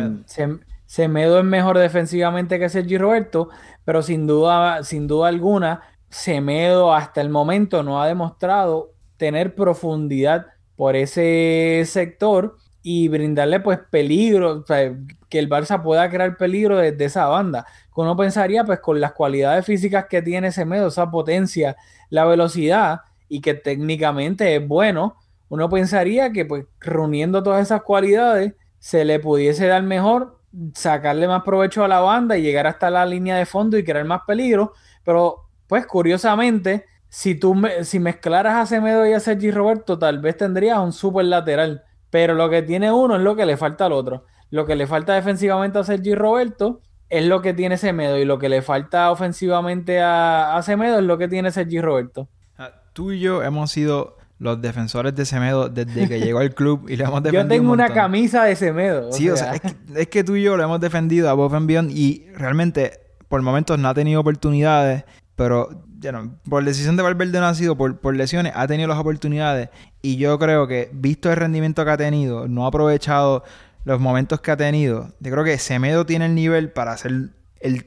Semedo. 0.86 1.38
es 1.38 1.44
mejor 1.44 1.78
defensivamente 1.78 2.58
que 2.58 2.68
Sergi 2.68 2.98
Roberto, 2.98 3.50
pero 3.84 4.02
sin 4.02 4.26
duda, 4.26 4.82
sin 4.82 5.06
duda 5.06 5.28
alguna, 5.28 5.82
Semedo 6.10 6.94
hasta 6.94 7.20
el 7.20 7.28
momento 7.28 7.82
no 7.82 8.02
ha 8.02 8.06
demostrado 8.06 8.94
tener 9.16 9.54
profundidad 9.54 10.46
por 10.74 10.96
ese 10.96 11.82
sector 11.86 12.56
y 12.82 13.08
brindarle 13.08 13.60
pues 13.60 13.78
peligro, 13.90 14.64
que 15.28 15.38
el 15.38 15.48
Barça 15.48 15.82
pueda 15.82 16.08
crear 16.10 16.36
peligro 16.36 16.78
desde 16.78 17.04
esa 17.04 17.26
banda. 17.26 17.66
Uno 17.94 18.16
pensaría, 18.16 18.64
pues 18.64 18.80
con 18.80 19.00
las 19.00 19.12
cualidades 19.12 19.66
físicas 19.66 20.06
que 20.08 20.22
tiene 20.22 20.52
Semedo, 20.52 20.88
esa 20.88 21.10
potencia, 21.10 21.76
la 22.10 22.24
velocidad 22.24 23.00
y 23.28 23.40
que 23.40 23.54
técnicamente 23.54 24.56
es 24.56 24.66
bueno, 24.66 25.16
uno 25.48 25.68
pensaría 25.68 26.32
que 26.32 26.44
pues 26.44 26.66
reuniendo 26.80 27.42
todas 27.42 27.62
esas 27.62 27.82
cualidades 27.82 28.54
se 28.78 29.04
le 29.04 29.18
pudiese 29.18 29.66
dar 29.66 29.82
mejor, 29.82 30.38
sacarle 30.74 31.26
más 31.28 31.42
provecho 31.42 31.84
a 31.84 31.88
la 31.88 32.00
banda 32.00 32.36
y 32.36 32.42
llegar 32.42 32.66
hasta 32.66 32.90
la 32.90 33.04
línea 33.06 33.36
de 33.36 33.46
fondo 33.46 33.76
y 33.76 33.84
crear 33.84 34.04
más 34.04 34.22
peligro, 34.26 34.72
pero 35.04 35.48
pues 35.66 35.86
curiosamente, 35.86 36.86
si 37.08 37.34
tú 37.34 37.54
si 37.82 37.98
mezclaras 37.98 38.54
a 38.56 38.66
Semedo 38.66 39.06
y 39.06 39.12
a 39.12 39.20
Sergi 39.20 39.50
Roberto, 39.50 39.98
tal 39.98 40.18
vez 40.20 40.36
tendrías 40.36 40.78
un 40.78 40.92
super 40.92 41.24
lateral, 41.24 41.82
pero 42.10 42.34
lo 42.34 42.48
que 42.48 42.62
tiene 42.62 42.92
uno 42.92 43.16
es 43.16 43.22
lo 43.22 43.36
que 43.36 43.46
le 43.46 43.56
falta 43.56 43.86
al 43.86 43.92
otro. 43.92 44.24
Lo 44.50 44.66
que 44.66 44.76
le 44.76 44.86
falta 44.86 45.14
defensivamente 45.14 45.78
a 45.78 45.84
Sergi 45.84 46.14
Roberto 46.14 46.80
es 47.10 47.26
lo 47.26 47.42
que 47.42 47.54
tiene 47.54 47.76
Semedo 47.76 48.18
y 48.18 48.24
lo 48.24 48.38
que 48.38 48.48
le 48.48 48.62
falta 48.62 49.10
ofensivamente 49.10 50.00
a, 50.00 50.56
a 50.56 50.62
Semedo 50.62 50.98
es 50.98 51.04
lo 51.04 51.18
que 51.18 51.28
tiene 51.28 51.50
Sergi 51.50 51.80
Roberto. 51.80 52.28
Tú 52.92 53.12
y 53.12 53.20
yo 53.20 53.42
hemos 53.42 53.70
sido 53.70 54.16
los 54.38 54.60
defensores 54.60 55.14
de 55.14 55.24
Semedo 55.24 55.68
desde 55.68 56.08
que 56.08 56.20
llegó 56.20 56.38
al 56.38 56.54
club 56.54 56.88
y 56.88 56.96
le 56.96 57.04
hemos 57.04 57.22
defendido. 57.22 57.42
Yo 57.42 57.48
tengo 57.48 57.72
una 57.72 57.92
camisa 57.92 58.44
de 58.44 58.56
Semedo. 58.56 59.12
Sí, 59.12 59.28
o 59.30 59.36
sea, 59.36 59.54
es, 59.94 60.08
que, 60.08 60.24
tú 60.24 60.36
y 60.36 60.42
yo 60.42 60.56
lo 60.56 60.62
hemos 60.62 60.80
defendido 60.80 61.28
a 61.28 61.34
Bob 61.34 61.52
Beyond 61.66 61.90
y 61.90 62.26
realmente 62.34 63.00
por 63.28 63.42
momentos 63.42 63.78
no 63.78 63.88
ha 63.88 63.94
tenido 63.94 64.20
oportunidades, 64.20 65.04
pero 65.36 65.68
por 66.48 66.64
decisión 66.64 66.96
de 66.96 67.02
Valverde 67.02 67.40
no 67.40 67.46
ha 67.46 67.54
sido, 67.54 67.76
por, 67.76 67.98
por 67.98 68.14
lesiones, 68.14 68.52
ha 68.54 68.66
tenido 68.68 68.88
las 68.88 68.98
oportunidades 68.98 69.68
y 70.00 70.16
yo 70.16 70.38
creo 70.38 70.68
que, 70.68 70.90
visto 70.92 71.30
el 71.30 71.36
rendimiento 71.36 71.84
que 71.84 71.90
ha 71.90 71.96
tenido, 71.96 72.46
no 72.46 72.64
ha 72.64 72.68
aprovechado 72.68 73.42
los 73.88 74.00
momentos 74.00 74.42
que 74.42 74.50
ha 74.50 74.56
tenido. 74.56 75.14
Yo 75.18 75.30
creo 75.32 75.44
que 75.44 75.58
Semedo 75.58 76.04
tiene 76.04 76.26
el 76.26 76.34
nivel 76.34 76.70
para 76.70 76.94
ser 76.98 77.30
el, 77.60 77.86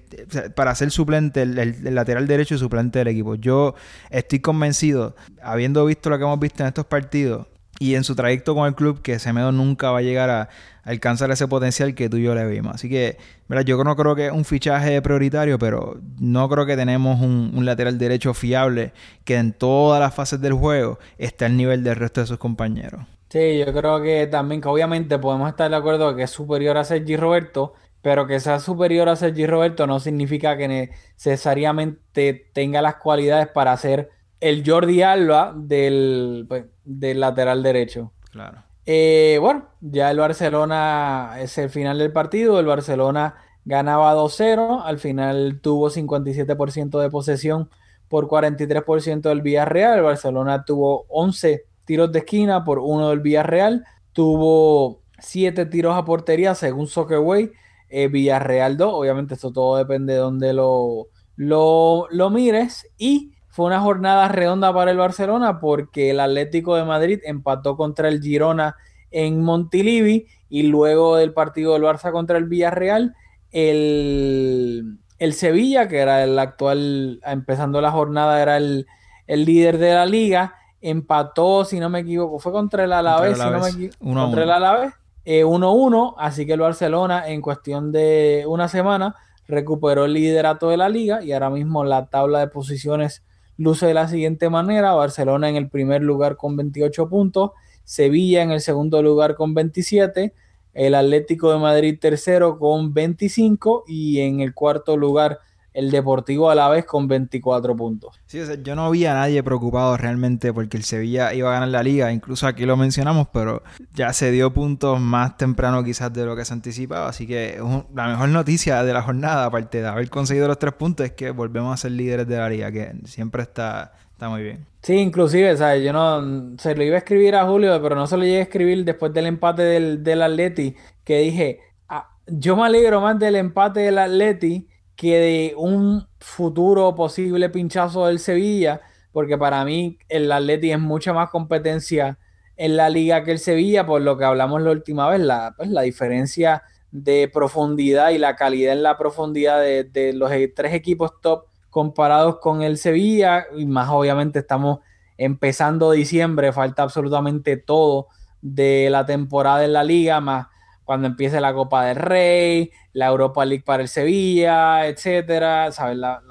para 0.56 0.74
ser 0.74 0.89
suplente, 0.89 1.43
el, 1.43 1.95
lateral 1.95 2.28
derecho 2.28 2.56
y 2.56 2.58
suplente 2.58 2.99
del 2.99 3.10
equipo. 3.10 3.36
Yo 3.36 3.76
estoy 4.10 4.39
convencido, 4.39 5.16
habiendo 5.43 5.86
visto 5.86 6.10
lo 6.10 6.18
que 6.18 6.24
hemos 6.24 6.39
visto 6.39 6.64
en 6.64 6.68
estos 6.68 6.86
partidos 6.86 7.47
y 7.80 7.93
en 7.93 8.04
su 8.04 8.16
trayecto 8.16 8.56
con 8.56 8.68
el 8.68 8.74
club, 8.74 9.04
que 9.04 9.20
Semedo 9.20 9.52
nunca 9.52 9.91
va 9.91 9.99
a 9.99 10.02
llegar 10.02 10.32
a, 10.32 10.49
alcanzar 10.84 11.30
ese 11.30 11.47
potencial 11.47 11.93
que 11.93 12.10
tú 12.10 12.18
y 12.18 12.24
yo 12.24 12.34
le 12.34 12.47
vimos. 12.47 12.74
Así 12.74 12.89
que, 12.89 13.20
mira, 13.47 13.62
yo 13.62 13.82
no 13.84 13.95
creo 13.95 14.16
que 14.16 14.26
es 14.26 14.32
un 14.32 14.43
fichaje 14.43 14.99
prioritario, 15.04 15.60
pero 15.60 16.02
no 16.20 16.49
creo 16.49 16.66
que 16.66 16.76
tenemos 16.76 17.22
un, 17.22 17.52
un, 17.54 17.64
lateral 17.64 17.99
derecho 17.99 18.34
fiable 18.34 18.91
que 19.24 19.38
en 19.38 19.54
todas 19.54 19.99
las 19.99 20.16
fases 20.16 20.41
del 20.41 20.54
juego 20.54 20.97
esté 21.20 21.45
al 21.45 21.56
nivel 21.56 21.84
del 21.84 21.95
resto 21.95 22.22
de 22.22 22.28
sus 22.28 22.39
compañeros. 22.39 23.06
Sí, 23.32 23.59
yo 23.59 23.71
creo 23.71 24.01
que 24.01 24.27
también 24.27 24.59
que 24.59 24.67
obviamente 24.67 25.17
podemos 25.17 25.47
estar 25.47 25.71
de 25.71 25.77
acuerdo 25.77 26.13
que 26.17 26.23
es 26.23 26.32
superior 26.32 26.77
a 26.77 26.84
Sergi 26.84 27.15
Roberto, 27.15 27.73
pero 28.01 28.27
que 28.27 28.41
sea 28.41 28.59
superior 28.59 29.07
a 29.07 29.15
Sergi 29.15 29.47
Roberto 29.47 29.88
no 29.88 30.01
significa 30.01 30.57
que 30.57 30.67
necesariamente 30.67 32.49
tenga 32.51 32.82
las 32.82 32.95
cualidades 32.95 33.47
para 33.47 33.77
ser 33.77 34.09
el 34.41 34.69
Jordi 34.69 35.01
Alba 35.01 35.53
del, 35.55 36.45
pues, 36.49 36.65
del 36.84 37.21
lateral 37.21 37.63
derecho. 37.63 38.11
Claro. 38.32 38.65
Eh, 38.86 39.38
bueno, 39.39 39.69
ya 39.79 40.11
el 40.11 40.17
Barcelona 40.17 41.36
es 41.39 41.57
el 41.57 41.69
final 41.69 41.99
del 41.99 42.11
partido. 42.11 42.59
El 42.59 42.65
Barcelona 42.65 43.36
ganaba 43.63 44.13
2-0. 44.13 44.82
Al 44.84 44.99
final 44.99 45.61
tuvo 45.61 45.89
57% 45.89 46.99
de 46.99 47.09
posesión 47.09 47.69
por 48.09 48.27
43% 48.27 49.21
del 49.21 49.41
Villarreal. 49.41 49.99
El 49.99 50.03
Barcelona 50.03 50.65
tuvo 50.65 51.05
11 51.07 51.70
tiros 51.91 52.09
de 52.13 52.19
esquina 52.19 52.63
por 52.63 52.79
uno 52.79 53.09
del 53.09 53.19
Villarreal. 53.19 53.83
Tuvo 54.13 55.01
siete 55.19 55.65
tiros 55.65 55.93
a 55.93 56.05
portería 56.05 56.55
según 56.55 56.87
Soccerway. 56.87 57.51
Eh, 57.89 58.07
Villarreal 58.07 58.77
2. 58.77 58.93
Obviamente 58.93 59.33
esto 59.33 59.51
todo 59.51 59.75
depende 59.75 60.13
de 60.13 60.19
donde 60.19 60.53
lo, 60.53 61.09
lo, 61.35 62.07
lo 62.09 62.29
mires. 62.29 62.87
Y 62.97 63.33
fue 63.49 63.65
una 63.65 63.81
jornada 63.81 64.29
redonda 64.29 64.73
para 64.73 64.91
el 64.91 64.97
Barcelona 64.99 65.59
porque 65.59 66.11
el 66.11 66.21
Atlético 66.21 66.77
de 66.77 66.85
Madrid 66.85 67.19
empató 67.25 67.75
contra 67.75 68.07
el 68.07 68.21
Girona 68.21 68.77
en 69.11 69.41
Montilivi 69.41 70.27
y 70.47 70.63
luego 70.63 71.17
del 71.17 71.33
partido 71.33 71.73
del 71.73 71.83
Barça 71.83 72.13
contra 72.13 72.37
el 72.37 72.45
Villarreal, 72.45 73.15
el, 73.51 74.97
el 75.19 75.33
Sevilla, 75.33 75.89
que 75.89 75.97
era 75.97 76.23
el 76.23 76.39
actual, 76.39 77.19
empezando 77.25 77.81
la 77.81 77.91
jornada, 77.91 78.41
era 78.41 78.55
el, 78.55 78.87
el 79.27 79.43
líder 79.43 79.77
de 79.77 79.93
la 79.93 80.05
liga, 80.05 80.55
empató, 80.82 81.63
si 81.65 81.79
no 81.79 81.89
me 81.89 81.99
equivoco, 81.99 82.39
fue 82.39 82.51
contra 82.51 82.84
el 82.84 82.93
Alavés, 82.93 83.38
si 83.38 83.43
no 83.43 83.59
me 83.59 83.69
equivoco, 83.69 84.13
contra 84.13 84.43
el 84.43 84.51
Alavés, 84.51 84.93
1-1, 85.25 86.11
eh, 86.11 86.15
así 86.17 86.45
que 86.45 86.53
el 86.53 86.59
Barcelona 86.59 87.27
en 87.27 87.41
cuestión 87.41 87.91
de 87.91 88.43
una 88.47 88.67
semana 88.67 89.15
recuperó 89.47 90.05
el 90.05 90.13
liderato 90.13 90.69
de 90.69 90.77
la 90.77 90.89
liga 90.89 91.23
y 91.23 91.34
ahora 91.34 91.49
mismo 91.49 91.84
la 91.84 92.07
tabla 92.07 92.39
de 92.39 92.47
posiciones 92.47 93.23
luce 93.57 93.86
de 93.86 93.93
la 93.93 94.07
siguiente 94.07 94.49
manera, 94.49 94.93
Barcelona 94.93 95.49
en 95.49 95.55
el 95.55 95.69
primer 95.69 96.01
lugar 96.01 96.36
con 96.36 96.55
28 96.55 97.07
puntos, 97.09 97.51
Sevilla 97.84 98.41
en 98.41 98.51
el 98.51 98.61
segundo 98.61 99.03
lugar 99.03 99.36
con 99.36 99.53
27, 99.53 100.34
el 100.73 100.95
Atlético 100.95 101.51
de 101.51 101.59
Madrid 101.59 101.99
tercero 101.99 102.57
con 102.57 102.93
25 102.93 103.84
y 103.88 104.21
en 104.21 104.39
el 104.39 104.53
cuarto 104.53 104.97
lugar 104.97 105.39
el 105.74 105.89
Deportivo 105.89 106.49
a 106.49 106.55
la 106.55 106.67
vez 106.69 106.86
con 106.86 107.07
24 107.07 107.76
puntos. 107.76 108.19
Sí, 108.26 108.39
o 108.39 108.45
sea, 108.45 108.55
yo 108.55 108.76
no 108.76 108.89
vi 108.91 109.05
a 109.05 109.13
nadie 109.13 109.41
preocupado 109.41 109.95
realmente 109.95 110.53
porque 110.53 110.78
el 110.78 110.84
Sevilla 110.84 111.34
iba 111.34 111.49
a 111.49 111.53
ganar 111.53 111.69
la 111.69 111.84
liga, 111.84 112.11
incluso 112.11 112.47
aquí 112.47 112.65
lo 112.65 112.76
mencionamos, 112.76 113.28
pero 113.32 113.63
ya 113.93 114.11
se 114.13 114.32
dio 114.32 114.53
puntos 114.53 114.99
más 114.99 115.38
temprano 115.38 115.84
quizás 115.84 116.11
de 116.11 116.26
lo 116.26 116.36
que 116.36 116.45
se 116.45 116.53
anticipaba, 116.53 117.07
así 117.07 117.26
que 117.26 117.61
la 117.95 118.07
mejor 118.07 118.30
noticia 118.30 118.84
de 118.84 118.93
la 118.93 119.01
jornada, 119.01 119.45
aparte 119.45 119.82
de 119.82 119.88
haber 119.88 120.09
conseguido 120.09 120.47
los 120.47 120.59
tres 120.59 120.74
puntos, 120.74 121.05
es 121.05 121.13
que 121.13 121.32
volvemos 121.32 121.74
a 121.74 121.78
ser 121.78 121.91
líderes 121.91 122.28
de 122.28 122.38
la 122.38 122.49
liga, 122.49 122.72
que 122.72 122.93
siempre 123.05 123.43
está, 123.43 123.93
está 124.11 124.28
muy 124.28 124.43
bien. 124.43 124.65
Sí, 124.82 124.95
inclusive, 124.95 125.55
¿sabes? 125.55 125.84
Yo 125.84 125.93
no 125.93 126.57
se 126.57 126.76
lo 126.76 126.84
iba 126.84 126.95
a 126.95 126.99
escribir 126.99 127.36
a 127.36 127.45
Julio, 127.45 127.80
pero 127.82 127.95
no 127.95 128.07
se 128.07 128.17
lo 128.17 128.24
llegué 128.24 128.39
a 128.39 128.43
escribir 128.43 128.84
después 128.84 129.13
del 129.13 129.28
empate 129.28 129.61
del, 129.61 130.03
del 130.03 130.22
Atleti, 130.22 130.76
que 131.03 131.19
dije, 131.19 131.59
ah, 131.88 132.09
yo 132.28 132.57
me 132.57 132.63
alegro 132.63 132.99
más 132.99 133.17
del 133.17 133.36
empate 133.36 133.82
del 133.82 133.99
Atleti 133.99 134.67
que 134.95 135.17
de 135.17 135.53
un 135.57 136.07
futuro 136.19 136.93
posible 136.95 137.49
pinchazo 137.49 138.07
del 138.07 138.19
Sevilla, 138.19 138.81
porque 139.11 139.37
para 139.37 139.63
mí 139.65 139.97
el 140.09 140.31
Atleti 140.31 140.71
es 140.71 140.79
mucha 140.79 141.13
más 141.13 141.29
competencia 141.29 142.17
en 142.57 142.77
la 142.77 142.89
liga 142.89 143.23
que 143.23 143.31
el 143.31 143.39
Sevilla, 143.39 143.85
por 143.85 144.01
lo 144.01 144.17
que 144.17 144.25
hablamos 144.25 144.61
la 144.61 144.71
última 144.71 145.09
vez, 145.09 145.19
la, 145.19 145.53
pues, 145.57 145.69
la 145.69 145.81
diferencia 145.81 146.63
de 146.91 147.29
profundidad 147.33 148.11
y 148.11 148.17
la 148.17 148.35
calidad 148.35 148.73
en 148.73 148.83
la 148.83 148.97
profundidad 148.97 149.59
de, 149.61 150.13
los 150.13 150.31
e, 150.31 150.47
tres 150.49 150.73
equipos 150.73 151.19
top 151.21 151.45
comparados 151.69 152.37
con 152.39 152.61
el 152.61 152.77
Sevilla, 152.77 153.45
y 153.55 153.65
más 153.65 153.89
obviamente 153.89 154.39
estamos 154.39 154.79
empezando 155.17 155.91
diciembre, 155.91 156.51
falta 156.51 156.83
absolutamente 156.83 157.57
todo 157.57 158.07
de 158.41 158.89
la 158.89 159.05
temporada 159.05 159.63
en 159.63 159.73
la 159.73 159.83
liga, 159.83 160.19
más 160.19 160.47
cuando 160.91 161.07
empiece 161.07 161.39
la 161.39 161.53
Copa 161.53 161.85
del 161.85 161.95
Rey, 161.95 162.69
la 162.91 163.07
Europa 163.07 163.45
League 163.45 163.63
para 163.65 163.81
el 163.81 163.87
Sevilla, 163.87 164.85
etcétera, 164.87 165.71
¿sabes? 165.71 165.95
La, 165.95 166.21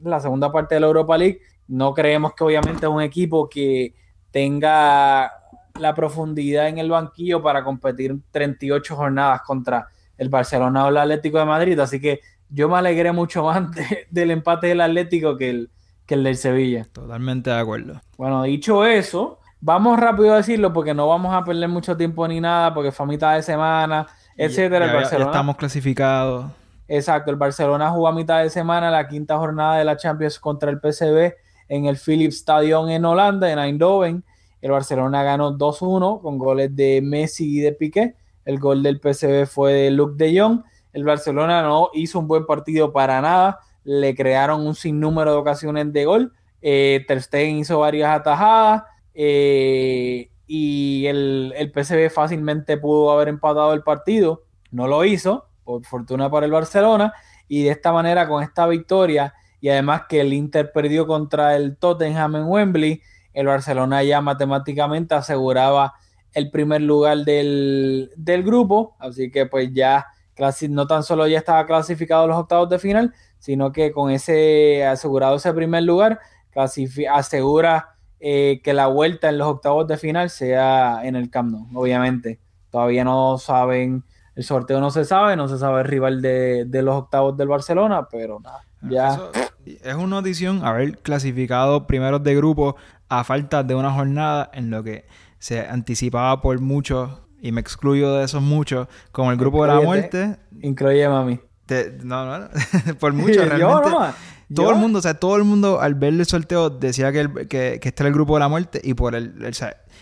la, 0.00 0.20
segunda 0.20 0.52
parte 0.52 0.76
de 0.76 0.82
la 0.82 0.86
Europa 0.86 1.18
League, 1.18 1.40
no 1.66 1.92
creemos 1.92 2.32
que 2.32 2.44
obviamente 2.44 2.86
es 2.86 2.92
un 2.92 3.02
equipo 3.02 3.48
que 3.48 3.92
tenga 4.30 5.32
la 5.80 5.94
profundidad 5.96 6.68
en 6.68 6.78
el 6.78 6.90
banquillo 6.90 7.42
para 7.42 7.64
competir 7.64 8.16
38 8.30 8.94
jornadas 8.94 9.42
contra 9.42 9.88
el 10.16 10.28
Barcelona 10.28 10.84
o 10.84 10.90
el 10.90 10.98
Atlético 10.98 11.40
de 11.40 11.46
Madrid, 11.46 11.76
así 11.80 12.00
que 12.00 12.20
yo 12.48 12.68
me 12.68 12.76
alegré 12.76 13.10
mucho 13.10 13.42
más 13.46 13.68
del 14.10 14.30
empate 14.30 14.68
del 14.68 14.80
Atlético 14.80 15.36
que 15.36 15.50
el, 15.50 15.70
que 16.06 16.14
el 16.14 16.22
del 16.22 16.36
Sevilla. 16.36 16.86
Totalmente 16.92 17.50
de 17.50 17.58
acuerdo. 17.58 18.00
Bueno, 18.16 18.44
dicho 18.44 18.84
eso, 18.84 19.40
Vamos 19.66 19.98
rápido 19.98 20.34
a 20.34 20.36
decirlo 20.36 20.74
porque 20.74 20.92
no 20.92 21.08
vamos 21.08 21.34
a 21.34 21.42
perder 21.42 21.70
mucho 21.70 21.96
tiempo 21.96 22.28
ni 22.28 22.38
nada 22.38 22.74
porque 22.74 22.92
fue 22.92 23.04
a 23.04 23.08
mitad 23.08 23.34
de 23.34 23.42
semana, 23.42 24.06
etcétera. 24.36 24.84
el 24.84 24.92
Barcelona, 24.92 25.30
estamos 25.30 25.56
clasificados. 25.56 26.52
Exacto, 26.86 27.30
el 27.30 27.38
Barcelona 27.38 27.90
jugó 27.90 28.08
a 28.08 28.12
mitad 28.12 28.42
de 28.42 28.50
semana 28.50 28.90
la 28.90 29.08
quinta 29.08 29.38
jornada 29.38 29.78
de 29.78 29.86
la 29.86 29.96
Champions 29.96 30.38
contra 30.38 30.70
el 30.70 30.80
PSV 30.80 31.32
en 31.70 31.86
el 31.86 31.96
Philips 31.96 32.36
Stadion 32.36 32.90
en 32.90 33.06
Holanda, 33.06 33.50
en 33.50 33.58
Eindhoven. 33.58 34.22
El 34.60 34.70
Barcelona 34.70 35.22
ganó 35.22 35.56
2-1 35.56 36.20
con 36.20 36.36
goles 36.36 36.76
de 36.76 37.00
Messi 37.02 37.56
y 37.56 37.60
de 37.60 37.72
Piqué. 37.72 38.16
El 38.44 38.58
gol 38.58 38.82
del 38.82 39.00
PSV 39.00 39.46
fue 39.46 39.72
de 39.72 39.90
Luke 39.90 40.22
de 40.22 40.38
Jong. 40.38 40.62
El 40.92 41.04
Barcelona 41.04 41.62
no 41.62 41.88
hizo 41.94 42.18
un 42.18 42.28
buen 42.28 42.44
partido 42.44 42.92
para 42.92 43.22
nada. 43.22 43.60
Le 43.82 44.14
crearon 44.14 44.66
un 44.66 44.74
sinnúmero 44.74 45.30
de 45.30 45.38
ocasiones 45.38 45.90
de 45.90 46.04
gol. 46.04 46.34
Eh, 46.60 47.02
Ter 47.08 47.22
Stegen 47.22 47.56
hizo 47.56 47.78
varias 47.78 48.10
atajadas. 48.10 48.82
Eh, 49.14 50.30
y 50.46 51.06
el, 51.06 51.54
el 51.56 51.72
PSV 51.72 52.10
fácilmente 52.10 52.76
pudo 52.76 53.10
haber 53.12 53.28
empatado 53.28 53.72
el 53.72 53.82
partido, 53.82 54.42
no 54.70 54.86
lo 54.86 55.04
hizo, 55.04 55.48
por 55.64 55.84
fortuna 55.84 56.30
para 56.30 56.46
el 56.46 56.52
Barcelona, 56.52 57.14
y 57.48 57.64
de 57.64 57.70
esta 57.70 57.92
manera, 57.92 58.28
con 58.28 58.42
esta 58.42 58.66
victoria, 58.66 59.34
y 59.60 59.70
además 59.70 60.02
que 60.08 60.20
el 60.20 60.32
Inter 60.32 60.72
perdió 60.72 61.06
contra 61.06 61.56
el 61.56 61.76
Tottenham 61.76 62.36
en 62.36 62.44
Wembley, 62.44 63.02
el 63.32 63.46
Barcelona 63.46 64.02
ya 64.02 64.20
matemáticamente 64.20 65.14
aseguraba 65.14 65.94
el 66.32 66.50
primer 66.50 66.82
lugar 66.82 67.18
del, 67.18 68.10
del 68.16 68.42
grupo, 68.42 68.96
así 68.98 69.30
que 69.30 69.46
pues 69.46 69.72
ya 69.72 70.06
no 70.68 70.86
tan 70.86 71.02
solo 71.02 71.26
ya 71.26 71.38
estaba 71.38 71.66
clasificado 71.66 72.26
los 72.26 72.36
octavos 72.36 72.68
de 72.68 72.78
final, 72.78 73.14
sino 73.38 73.72
que 73.72 73.92
con 73.92 74.10
ese 74.10 74.84
asegurado 74.84 75.36
ese 75.36 75.52
primer 75.52 75.84
lugar, 75.84 76.18
asegura 77.10 77.93
eh, 78.26 78.62
que 78.64 78.72
la 78.72 78.86
vuelta 78.86 79.28
en 79.28 79.36
los 79.36 79.46
octavos 79.46 79.86
de 79.86 79.98
final 79.98 80.30
sea 80.30 81.00
en 81.04 81.14
el 81.14 81.28
Camp 81.28 81.52
Nou, 81.52 81.68
obviamente. 81.74 82.40
Todavía 82.70 83.04
no 83.04 83.36
saben, 83.36 84.02
el 84.34 84.44
sorteo 84.44 84.80
no 84.80 84.90
se 84.90 85.04
sabe, 85.04 85.36
no 85.36 85.46
se 85.46 85.58
sabe 85.58 85.82
el 85.82 85.86
rival 85.86 86.22
de, 86.22 86.66
los 86.82 86.96
octavos 86.96 87.36
del 87.36 87.48
Barcelona, 87.48 88.08
pero 88.10 88.40
nada, 88.40 88.64
ah, 88.82 88.88
ya. 88.88 89.20
es 89.66 89.94
una 89.94 90.06
notición 90.06 90.64
haber 90.64 90.96
clasificado 91.00 91.86
primeros 91.86 92.22
de 92.22 92.34
grupo 92.34 92.76
a 93.10 93.24
falta 93.24 93.62
de 93.62 93.74
una 93.74 93.92
jornada 93.92 94.50
en 94.54 94.70
lo 94.70 94.82
que 94.82 95.04
se 95.38 95.60
anticipaba 95.60 96.40
por 96.40 96.58
muchos, 96.62 97.10
y 97.42 97.52
me 97.52 97.60
excluyo 97.60 98.14
de 98.14 98.24
esos 98.24 98.40
muchos, 98.40 98.88
como 99.12 99.32
el 99.32 99.36
grupo 99.36 99.66
de 99.66 99.74
la 99.74 99.80
muerte. 99.82 100.38
Incluye 100.62 101.06
mami. 101.10 101.40
no, 102.02 102.38
no, 102.38 102.48
por 102.98 103.12
mucho 103.12 103.44
realmente. 103.44 103.90
Todo 104.54 104.70
el 104.70 104.76
mundo, 104.76 104.98
o 104.98 105.02
sea, 105.02 105.14
todo 105.14 105.36
el 105.36 105.44
mundo 105.44 105.80
al 105.80 105.94
ver 105.94 106.14
el 106.14 106.26
sorteo 106.26 106.70
decía 106.70 107.12
que, 107.12 107.46
que, 107.48 107.80
este 107.82 108.02
era 108.02 108.08
el 108.08 108.14
grupo 108.14 108.34
de 108.34 108.40
la 108.40 108.48
muerte 108.48 108.80
y 108.82 108.94
por 108.94 109.14
el, 109.14 109.34
el, 109.44 109.54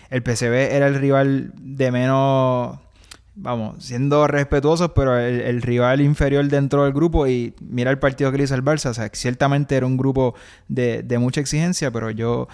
el 0.09 0.23
PCB 0.23 0.53
era 0.73 0.87
el 0.87 0.95
rival 0.95 1.51
de 1.57 1.91
menos 1.91 2.79
vamos, 3.35 3.83
siendo 3.83 4.27
respetuosos, 4.27 4.91
pero 4.93 5.17
el, 5.17 5.61
rival 5.61 6.01
inferior 6.01 6.45
dentro 6.47 6.83
del 6.83 6.93
grupo 6.93 7.27
y 7.27 7.53
mira 7.61 7.91
el 7.91 7.99
partido 7.99 8.31
que 8.31 8.37
le 8.37 8.43
hizo 8.43 8.55
el 8.55 8.63
Barça, 8.63 8.89
o 8.89 8.93
sea, 8.93 9.09
ciertamente 9.13 9.75
era 9.75 9.85
un 9.85 9.97
grupo 9.97 10.35
de, 10.67 11.03
mucha 11.19 11.41
exigencia, 11.41 11.91
pero 11.91 12.11
yo 12.11 12.47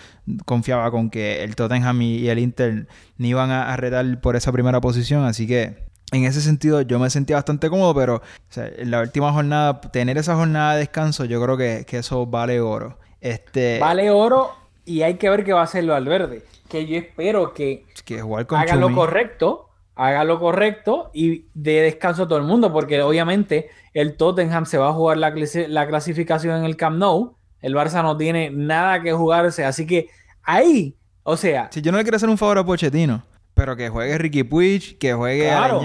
confiaba 0.45 0.89
con 0.91 1.09
que 1.09 1.43
el 1.43 1.55
Tottenham 1.55 2.01
y, 2.01 2.29
el 2.29 2.39
Inter 2.39 2.87
ni 3.17 3.29
iban 3.29 3.51
a, 3.51 3.75
retar 3.77 4.21
por 4.21 4.35
esa 4.35 4.51
primera 4.51 4.79
posición, 4.81 5.25
así 5.25 5.47
que 5.47 5.88
en 6.11 6.25
ese 6.25 6.41
sentido 6.41 6.81
yo 6.81 6.99
me 6.99 7.09
sentía 7.09 7.35
bastante 7.35 7.69
cómodo, 7.69 7.93
pero 7.93 8.21
en 8.55 8.91
la 8.91 9.01
última 9.01 9.31
jornada, 9.31 9.81
tener 9.81 10.17
esa 10.17 10.35
jornada 10.35 10.73
de 10.73 10.79
descanso, 10.79 11.25
yo 11.25 11.41
creo 11.41 11.57
que, 11.57 11.85
eso 11.97 12.25
vale 12.25 12.61
oro. 12.61 12.97
Este, 13.21 13.79
vale 13.79 14.09
oro 14.09 14.51
y 14.85 15.01
hay 15.01 15.15
que 15.15 15.29
ver 15.29 15.43
qué 15.43 15.53
va 15.53 15.61
a 15.61 15.65
hacer 15.65 15.83
lo 15.83 16.01
Verde, 16.03 16.43
que 16.69 16.87
yo 16.87 16.97
espero 16.97 17.53
que, 17.53 17.85
que 18.05 18.21
haga 18.21 18.75
lo 18.75 18.93
correcto 18.95 19.69
haga 19.99 20.23
lo 20.23 20.39
correcto 20.39 21.11
y 21.13 21.47
dé 21.53 21.81
descanso 21.81 22.23
a 22.23 22.27
todo 22.29 22.39
el 22.39 22.45
mundo, 22.45 22.71
porque 22.71 23.01
obviamente 23.01 23.69
el 23.93 24.15
Tottenham 24.15 24.65
se 24.65 24.77
va 24.77 24.89
a 24.89 24.93
jugar 24.93 25.17
la, 25.17 25.33
clasificación 25.33 26.55
en 26.55 26.63
el 26.63 26.77
Camp 26.77 26.97
Nou, 26.97 27.35
el 27.61 27.75
Barça 27.75 28.01
no 28.01 28.15
tiene 28.15 28.49
nada 28.49 29.01
que 29.01 29.11
jugarse, 29.11 29.65
así 29.65 29.85
que 29.85 30.07
ahí, 30.41 30.95
o 31.23 31.35
sea... 31.35 31.67
Si 31.73 31.81
yo 31.81 31.91
no 31.91 31.97
le 31.97 32.05
quiero 32.05 32.15
hacer 32.15 32.29
un 32.29 32.37
favor 32.37 32.59
a 32.59 32.65
Pochettino, 32.65 33.23
pero 33.59 33.75
que 33.75 33.89
juegue 33.89 34.17
Ricky 34.17 34.43
Puig, 34.43 34.97
que 34.97 35.13
juegue 35.13 35.47
claro, 35.47 35.81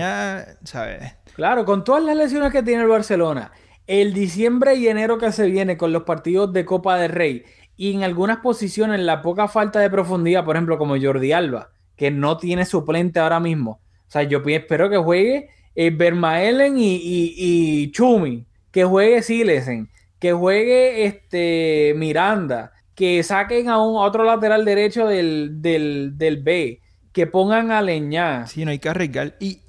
¿sabes? 0.62 1.16
Claro, 1.34 1.64
con 1.64 1.82
todas 1.82 2.04
las 2.04 2.16
lesiones 2.16 2.52
que 2.52 2.62
tiene 2.62 2.82
el 2.82 2.88
Barcelona, 2.88 3.50
el 3.88 4.14
diciembre 4.14 4.76
y 4.76 4.86
enero 4.86 5.18
que 5.18 5.32
se 5.32 5.46
viene 5.46 5.76
con 5.76 5.92
los 5.92 6.04
partidos 6.04 6.52
de 6.52 6.64
Copa 6.64 6.96
del 6.98 7.10
Rey 7.10 7.42
y 7.76 7.92
en 7.92 8.04
algunas 8.04 8.36
posiciones 8.36 9.00
la 9.00 9.22
poca 9.22 9.48
falta 9.48 9.80
de 9.80 9.90
profundidad, 9.90 10.44
por 10.44 10.54
ejemplo, 10.54 10.78
como 10.78 10.96
Jordi 10.96 11.32
Alba, 11.32 11.72
que 11.96 12.12
no 12.12 12.36
tiene 12.36 12.64
suplente 12.64 13.18
ahora 13.18 13.40
mismo, 13.40 13.80
o 14.06 14.10
sea, 14.10 14.22
yo 14.22 14.40
espero 14.46 14.88
que 14.88 14.98
juegue 14.98 15.48
eh, 15.74 15.90
Bermaelen 15.90 16.78
y, 16.78 17.00
y, 17.02 17.90
Chumi, 17.90 18.46
que 18.70 18.84
juegue 18.84 19.20
Silesen, 19.20 19.90
que 20.20 20.32
juegue 20.32 21.06
este 21.06 21.94
Miranda, 21.96 22.70
que 22.94 23.20
saquen 23.24 23.68
a 23.68 23.82
un 23.82 23.96
otro 23.96 24.22
lateral 24.22 24.64
derecho 24.64 25.08
del, 25.08 25.60
del, 25.60 26.42
B, 26.44 26.80
que 27.14 27.28
pongan 27.28 27.70
a 27.70 27.80
Leñá. 27.80 28.46
Sí, 28.48 28.64
no 28.64 28.72
hay 28.72 28.80
que 28.80 28.88
arriesgar. 28.88 29.36
Y, 29.38 29.60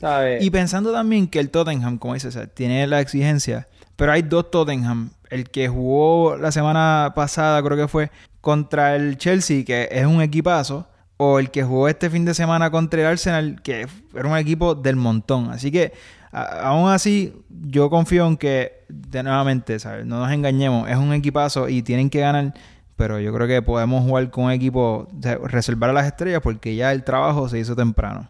y 0.41 0.49
pensando 0.49 0.91
también 0.91 1.27
que 1.27 1.39
el 1.39 1.51
Tottenham, 1.51 1.99
como 1.99 2.15
dices, 2.15 2.37
tiene 2.55 2.87
la 2.87 2.99
exigencia, 2.99 3.67
pero 3.95 4.11
hay 4.11 4.23
dos 4.23 4.49
Tottenham. 4.49 5.11
El 5.29 5.49
que 5.49 5.67
jugó 5.67 6.37
la 6.37 6.51
semana 6.51 7.13
pasada, 7.15 7.61
creo 7.61 7.77
que 7.77 7.87
fue, 7.87 8.11
contra 8.41 8.95
el 8.95 9.17
Chelsea, 9.17 9.63
que 9.63 9.87
es 9.91 10.05
un 10.05 10.21
equipazo 10.21 10.87
o 11.17 11.37
el 11.37 11.51
que 11.51 11.63
jugó 11.63 11.87
este 11.87 12.09
fin 12.09 12.25
de 12.25 12.33
semana 12.33 12.71
contra 12.71 12.99
el 13.01 13.07
Arsenal, 13.07 13.61
que 13.61 13.87
era 14.13 14.27
un 14.27 14.37
equipo 14.37 14.73
del 14.73 14.95
montón. 14.95 15.51
Así 15.51 15.71
que, 15.71 15.93
aún 16.31 16.89
así, 16.89 17.31
yo 17.49 17.91
confío 17.91 18.25
en 18.25 18.37
que, 18.37 18.85
de 18.89 19.21
nuevamente, 19.21 19.77
¿sabes? 19.79 20.03
no 20.05 20.19
nos 20.19 20.31
engañemos, 20.31 20.89
es 20.89 20.97
un 20.97 21.13
equipazo 21.13 21.69
y 21.69 21.83
tienen 21.83 22.09
que 22.09 22.21
ganar, 22.21 22.55
pero 22.95 23.19
yo 23.19 23.33
creo 23.33 23.47
que 23.47 23.61
podemos 23.61 24.03
jugar 24.03 24.29
con 24.29 24.45
un 24.45 24.51
equipo, 24.51 25.07
reservar 25.43 25.89
a 25.89 25.93
las 25.93 26.07
estrellas, 26.07 26.41
porque 26.41 26.75
ya 26.75 26.91
el 26.91 27.03
trabajo 27.03 27.49
se 27.49 27.59
hizo 27.59 27.75
temprano. 27.75 28.29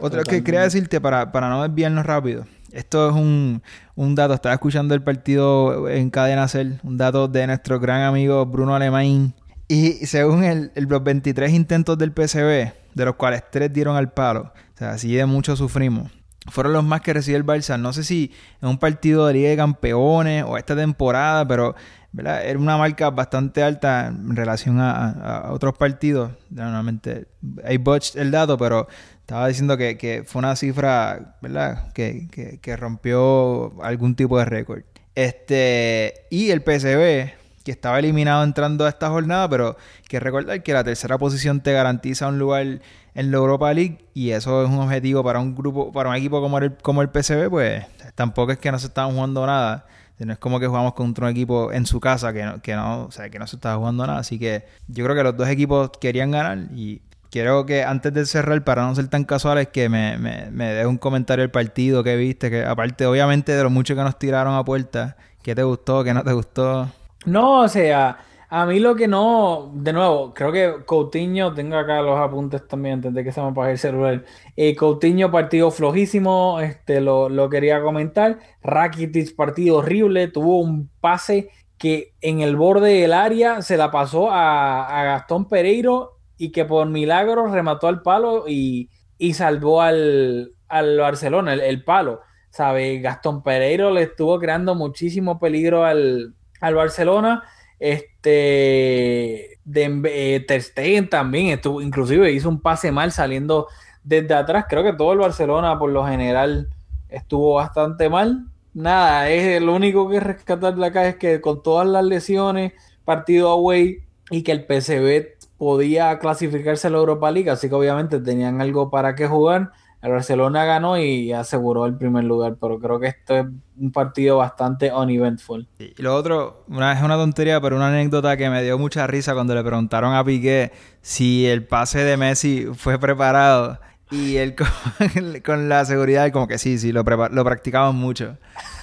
Otra 0.00 0.22
que 0.22 0.44
quería 0.44 0.62
decirte, 0.62 1.00
para, 1.00 1.32
para 1.32 1.48
no 1.48 1.62
desviarnos 1.62 2.06
rápido, 2.06 2.46
esto 2.72 3.08
es 3.08 3.14
un, 3.14 3.62
un, 3.96 4.14
dato, 4.14 4.34
estaba 4.34 4.54
escuchando 4.54 4.94
el 4.94 5.02
partido 5.02 5.88
en 5.88 6.10
Cadena 6.10 6.46
Cel, 6.48 6.80
un 6.84 6.96
dato 6.96 7.26
de 7.26 7.46
nuestro 7.46 7.80
gran 7.80 8.02
amigo 8.02 8.46
Bruno 8.46 8.74
Alemán 8.74 9.34
y 9.66 10.06
según 10.06 10.44
el, 10.44 10.72
los 10.74 11.02
23 11.02 11.52
intentos 11.52 11.98
del 11.98 12.12
PCB, 12.12 12.72
de 12.94 13.04
los 13.04 13.16
cuales 13.16 13.42
3 13.50 13.72
dieron 13.72 13.96
al 13.96 14.12
palo, 14.12 14.52
o 14.74 14.78
sea, 14.78 14.92
así 14.92 15.14
de 15.14 15.26
mucho 15.26 15.56
sufrimos, 15.56 16.10
fueron 16.50 16.72
los 16.72 16.84
más 16.84 17.00
que 17.00 17.12
recibió 17.12 17.36
el 17.36 17.44
Barça. 17.44 17.78
No 17.78 17.92
sé 17.92 18.04
si 18.04 18.32
en 18.62 18.68
un 18.68 18.78
partido 18.78 19.26
de 19.26 19.34
Liga 19.34 19.50
de 19.50 19.56
Campeones 19.56 20.44
o 20.46 20.56
esta 20.56 20.74
temporada, 20.74 21.46
pero 21.46 21.74
¿verdad? 22.18 22.44
era 22.44 22.58
una 22.58 22.76
marca 22.76 23.10
bastante 23.10 23.62
alta 23.62 24.08
en 24.08 24.34
relación 24.34 24.80
a, 24.80 25.50
otros 25.52 25.78
partidos. 25.78 26.32
Normalmente 26.50 27.26
hay 27.64 27.76
botched 27.76 28.20
el 28.20 28.32
dato, 28.32 28.58
pero 28.58 28.88
estaba 29.20 29.46
diciendo 29.46 29.76
que, 29.76 30.24
fue 30.26 30.40
una 30.40 30.56
cifra 30.56 31.36
¿verdad? 31.40 31.92
Que, 31.92 32.26
que, 32.28 32.58
que 32.58 32.76
rompió 32.76 33.80
algún 33.84 34.16
tipo 34.16 34.36
de 34.36 34.46
récord. 34.46 34.82
Este, 35.14 36.26
y 36.28 36.50
el 36.50 36.62
PCB 36.62 37.38
que 37.64 37.70
estaba 37.70 38.00
eliminado 38.00 38.42
entrando 38.42 38.84
a 38.84 38.88
esta 38.88 39.10
jornada, 39.10 39.48
pero 39.48 39.76
que 40.08 40.18
recordar 40.18 40.62
que 40.64 40.72
la 40.72 40.82
tercera 40.82 41.18
posición 41.18 41.60
te 41.60 41.72
garantiza 41.72 42.26
un 42.26 42.38
lugar 42.40 42.80
en 43.14 43.30
la 43.30 43.36
Europa 43.36 43.72
League 43.72 44.06
y 44.12 44.30
eso 44.30 44.64
es 44.64 44.70
un 44.70 44.80
objetivo 44.80 45.22
para 45.22 45.38
un 45.38 45.54
grupo, 45.54 45.92
para 45.92 46.10
un 46.10 46.16
equipo 46.16 46.40
como 46.40 46.58
el, 46.58 46.76
como 46.78 47.00
el 47.02 47.10
PSV, 47.10 47.48
pues 47.48 47.84
tampoco 48.16 48.52
es 48.52 48.58
que 48.58 48.72
no 48.72 48.78
se 48.80 48.88
estaban 48.88 49.14
jugando 49.14 49.46
nada. 49.46 49.86
No 50.18 50.32
es 50.32 50.38
como 50.38 50.58
que 50.58 50.66
jugamos 50.66 50.94
contra 50.94 51.26
un 51.26 51.30
equipo 51.30 51.72
en 51.72 51.86
su 51.86 52.00
casa 52.00 52.32
que 52.32 52.44
no, 52.44 52.60
que 52.60 52.74
no, 52.74 53.04
o 53.04 53.10
sea, 53.10 53.30
que 53.30 53.38
no 53.38 53.46
se 53.46 53.56
estaba 53.56 53.76
jugando 53.76 54.06
nada. 54.06 54.18
Así 54.18 54.38
que 54.38 54.64
yo 54.88 55.04
creo 55.04 55.16
que 55.16 55.22
los 55.22 55.36
dos 55.36 55.48
equipos 55.48 55.90
querían 56.00 56.30
ganar 56.30 56.58
y 56.74 57.02
quiero 57.30 57.66
que 57.66 57.84
antes 57.84 58.12
de 58.12 58.26
cerrar, 58.26 58.62
para 58.64 58.86
no 58.86 58.94
ser 58.94 59.08
tan 59.08 59.24
casuales, 59.24 59.68
que 59.68 59.88
me, 59.88 60.18
me, 60.18 60.50
me 60.50 60.72
dé 60.72 60.86
un 60.86 60.98
comentario 60.98 61.42
del 61.42 61.50
partido 61.50 62.02
que 62.02 62.16
viste, 62.16 62.50
que 62.50 62.64
aparte 62.64 63.06
obviamente 63.06 63.52
de 63.52 63.62
lo 63.62 63.70
mucho 63.70 63.94
que 63.94 64.02
nos 64.02 64.18
tiraron 64.18 64.54
a 64.54 64.64
puerta, 64.64 65.16
¿qué 65.42 65.54
te 65.54 65.62
gustó, 65.62 66.04
qué 66.04 66.14
no 66.14 66.24
te 66.24 66.32
gustó? 66.32 66.88
No, 67.24 67.60
o 67.62 67.68
sea, 67.68 68.18
a 68.50 68.64
mí 68.64 68.78
lo 68.80 68.96
que 68.96 69.08
no, 69.08 69.70
de 69.74 69.92
nuevo, 69.92 70.32
creo 70.32 70.52
que 70.52 70.84
Coutinho, 70.86 71.52
tengo 71.52 71.76
acá 71.76 72.00
los 72.00 72.18
apuntes 72.18 72.66
también 72.66 72.94
antes 72.94 73.12
de 73.12 73.22
que 73.22 73.30
se 73.30 73.42
me 73.42 73.48
apague 73.48 73.72
el 73.72 73.78
celular. 73.78 74.24
Eh, 74.56 74.74
Coutinho 74.74 75.30
partido 75.30 75.70
flojísimo, 75.70 76.58
este 76.60 77.02
lo, 77.02 77.28
lo 77.28 77.50
quería 77.50 77.82
comentar. 77.82 78.38
Rakitic 78.62 79.36
partido 79.36 79.78
horrible, 79.78 80.28
tuvo 80.28 80.60
un 80.60 80.88
pase 81.00 81.50
que 81.76 82.14
en 82.22 82.40
el 82.40 82.56
borde 82.56 83.02
del 83.02 83.12
área 83.12 83.60
se 83.60 83.76
la 83.76 83.90
pasó 83.90 84.30
a, 84.30 85.02
Gastón 85.04 85.46
Pereiro 85.46 86.18
y 86.38 86.50
que 86.50 86.64
por 86.64 86.86
milagro 86.88 87.48
remató 87.48 87.86
al 87.86 88.02
palo 88.02 88.44
y, 88.48 88.90
salvó 89.34 89.82
al, 89.82 90.54
Barcelona, 90.70 91.52
el, 91.52 91.60
el 91.60 91.84
palo. 91.84 92.20
¿Sabe? 92.50 92.98
Gastón 93.00 93.42
Pereiro 93.42 93.90
le 93.90 94.04
estuvo 94.04 94.38
creando 94.38 94.74
muchísimo 94.74 95.38
peligro 95.38 95.84
al, 95.84 96.34
al 96.62 96.74
Barcelona. 96.74 97.42
Este 97.78 98.07
de, 98.22 99.58
eh, 99.64 100.44
Ter 100.46 100.62
Stegen 100.62 101.08
también 101.08 101.48
estuvo, 101.48 101.80
inclusive 101.82 102.32
hizo 102.32 102.48
un 102.48 102.60
pase 102.60 102.92
mal 102.92 103.12
saliendo 103.12 103.68
desde 104.04 104.34
atrás. 104.34 104.66
Creo 104.68 104.82
que 104.82 104.92
todo 104.92 105.12
el 105.12 105.18
Barcelona 105.18 105.78
por 105.78 105.90
lo 105.90 106.06
general 106.06 106.68
estuvo 107.08 107.54
bastante 107.54 108.08
mal. 108.08 108.46
Nada, 108.74 109.28
es 109.28 109.60
lo 109.62 109.74
único 109.74 110.08
que 110.08 110.20
rescatar 110.20 110.74
de 110.74 110.86
acá 110.86 111.08
es 111.08 111.16
que 111.16 111.40
con 111.40 111.62
todas 111.62 111.86
las 111.86 112.04
lesiones, 112.04 112.72
partido 113.04 113.50
away 113.50 113.98
y 114.30 114.42
que 114.42 114.52
el 114.52 114.66
PSV 114.66 115.38
podía 115.56 116.18
clasificarse 116.18 116.86
a 116.86 116.90
la 116.90 116.98
Europa 116.98 117.30
League, 117.30 117.50
así 117.50 117.68
que 117.68 117.74
obviamente 117.74 118.20
tenían 118.20 118.60
algo 118.60 118.90
para 118.90 119.14
que 119.14 119.26
jugar. 119.26 119.72
El 120.00 120.12
Barcelona 120.12 120.64
ganó 120.64 120.96
y 120.96 121.32
aseguró 121.32 121.84
el 121.84 121.96
primer 121.96 122.22
lugar, 122.22 122.56
pero 122.60 122.78
creo 122.78 123.00
que 123.00 123.08
esto 123.08 123.36
es 123.36 123.46
un 123.76 123.90
partido 123.90 124.36
bastante 124.36 124.92
uneventful. 124.92 125.66
Y 125.78 126.00
lo 126.00 126.14
otro, 126.14 126.64
una, 126.68 126.92
es 126.92 127.02
una 127.02 127.16
tontería, 127.16 127.60
pero 127.60 127.74
una 127.74 127.88
anécdota 127.88 128.36
que 128.36 128.48
me 128.48 128.62
dio 128.62 128.78
mucha 128.78 129.08
risa 129.08 129.34
cuando 129.34 129.56
le 129.56 129.64
preguntaron 129.64 130.14
a 130.14 130.24
Piqué 130.24 130.70
si 131.00 131.46
el 131.46 131.64
pase 131.64 132.04
de 132.04 132.16
Messi 132.16 132.68
fue 132.74 132.98
preparado. 132.98 133.80
Y 134.10 134.36
él 134.36 134.54
con, 135.44 135.68
la 135.68 135.84
seguridad, 135.84 136.30
como 136.30 136.46
que 136.46 136.58
sí, 136.58 136.78
sí, 136.78 136.92
lo, 136.92 137.02
lo 137.02 137.44
practicaban 137.44 137.96
mucho. 137.96 138.38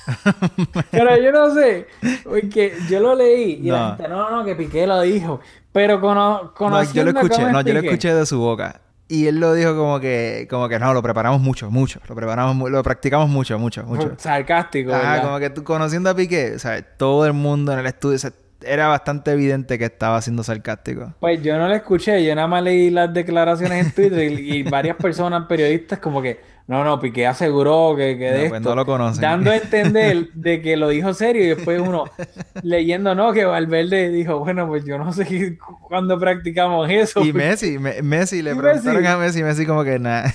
Pero 0.92 1.18
yo 1.18 1.32
no 1.32 1.54
sé, 1.54 1.88
porque 2.24 2.74
yo 2.90 3.00
lo 3.00 3.16
leí 3.16 3.60
y 3.64 3.72
la 3.72 3.96
gente, 3.96 4.08
no, 4.08 4.30
no, 4.30 4.46
que 4.46 4.56
Piqué 4.56 4.86
lo 4.86 5.02
dijo. 5.02 5.40
Pero 5.72 6.00
con, 6.00 6.16
no, 6.16 6.54
yo 6.94 7.04
lo 7.04 7.10
escuché, 7.12 7.52
no, 7.52 7.62
yo 7.62 7.74
lo 7.74 7.80
escuché 7.80 8.14
de 8.14 8.26
su 8.26 8.38
boca. 8.40 8.82
Y 9.08 9.28
él 9.28 9.40
lo 9.40 9.54
dijo 9.54 9.76
como 9.76 10.00
que, 10.00 10.48
como 10.50 10.68
que 10.68 10.80
no, 10.80 10.94
lo 10.94 11.04
preparamos 11.04 11.40
mucho, 11.40 11.70
mucho. 11.70 12.00
Lo 12.08 12.16
preparamos, 12.16 12.72
lo 12.72 12.82
practicamos 12.82 13.30
mucho, 13.30 13.60
mucho, 13.60 13.84
mucho. 13.84 14.14
Sarcástico. 14.18 14.94
Ah, 14.94 14.98
¿verdad? 14.98 15.24
como 15.24 15.40
que 15.40 15.50
tú 15.52 15.64
conociendo 15.64 16.10
a 16.10 16.16
Piqué, 16.16 16.58
sea, 16.58 16.82
todo 16.82 17.26
el 17.26 17.34
mundo 17.34 17.72
en 17.72 17.80
el 17.80 17.86
estudio, 17.86 18.18
era 18.62 18.88
bastante 18.88 19.32
evidente 19.32 19.78
que 19.78 19.86
estaba 19.86 20.20
siendo 20.22 20.44
sarcástico. 20.44 21.14
Pues 21.20 21.42
yo 21.44 21.58
no 21.58 21.68
lo 21.68 21.76
escuché, 21.76 22.26
yo 22.26 22.34
nada 22.34 22.48
más 22.48 22.64
leí 22.64 22.90
las 22.90 23.14
declaraciones 23.14 23.86
en 23.86 23.92
Twitter 23.92 24.32
y, 24.32 24.58
y 24.58 24.64
varias 24.64 24.98
personas, 24.98 25.46
periodistas, 25.46 26.00
como 26.00 26.22
que, 26.22 26.40
no, 26.68 26.84
no, 26.84 27.00
Piqué 27.00 27.28
aseguró 27.28 27.94
que, 27.96 28.18
que 28.18 28.32
de 28.32 28.44
No, 28.44 28.50
pues 28.50 28.60
esto, 28.62 28.70
no 28.70 28.76
lo 28.76 28.86
conocen. 28.86 29.22
dando 29.22 29.52
a 29.52 29.58
entender 29.58 30.30
de 30.34 30.62
que 30.62 30.78
lo 30.78 30.90
dijo 30.90 31.14
serio 31.14 31.44
y 31.44 31.48
después 31.50 31.80
uno 31.80 32.06
leyendo, 32.64 33.14
no, 33.16 33.32
que 33.34 33.46
Valverde 33.46 34.10
dijo, 34.10 34.40
bueno, 34.40 34.68
pues 34.68 34.84
yo 34.86 34.98
no 34.98 35.14
sé 35.14 35.58
cuándo 35.88 36.20
practicamos 36.20 36.90
eso. 36.90 37.24
Y 37.24 37.34
Messi, 37.34 37.78
Me- 37.78 38.02
Messi, 38.02 38.42
le 38.42 38.54
¿Y 38.54 38.56
preguntaron 38.56 39.02
Messi? 39.04 39.14
a 39.14 39.18
Messi, 39.18 39.44
Messi 39.44 39.66
como 39.66 39.84
que 39.84 40.00
nada. 40.00 40.34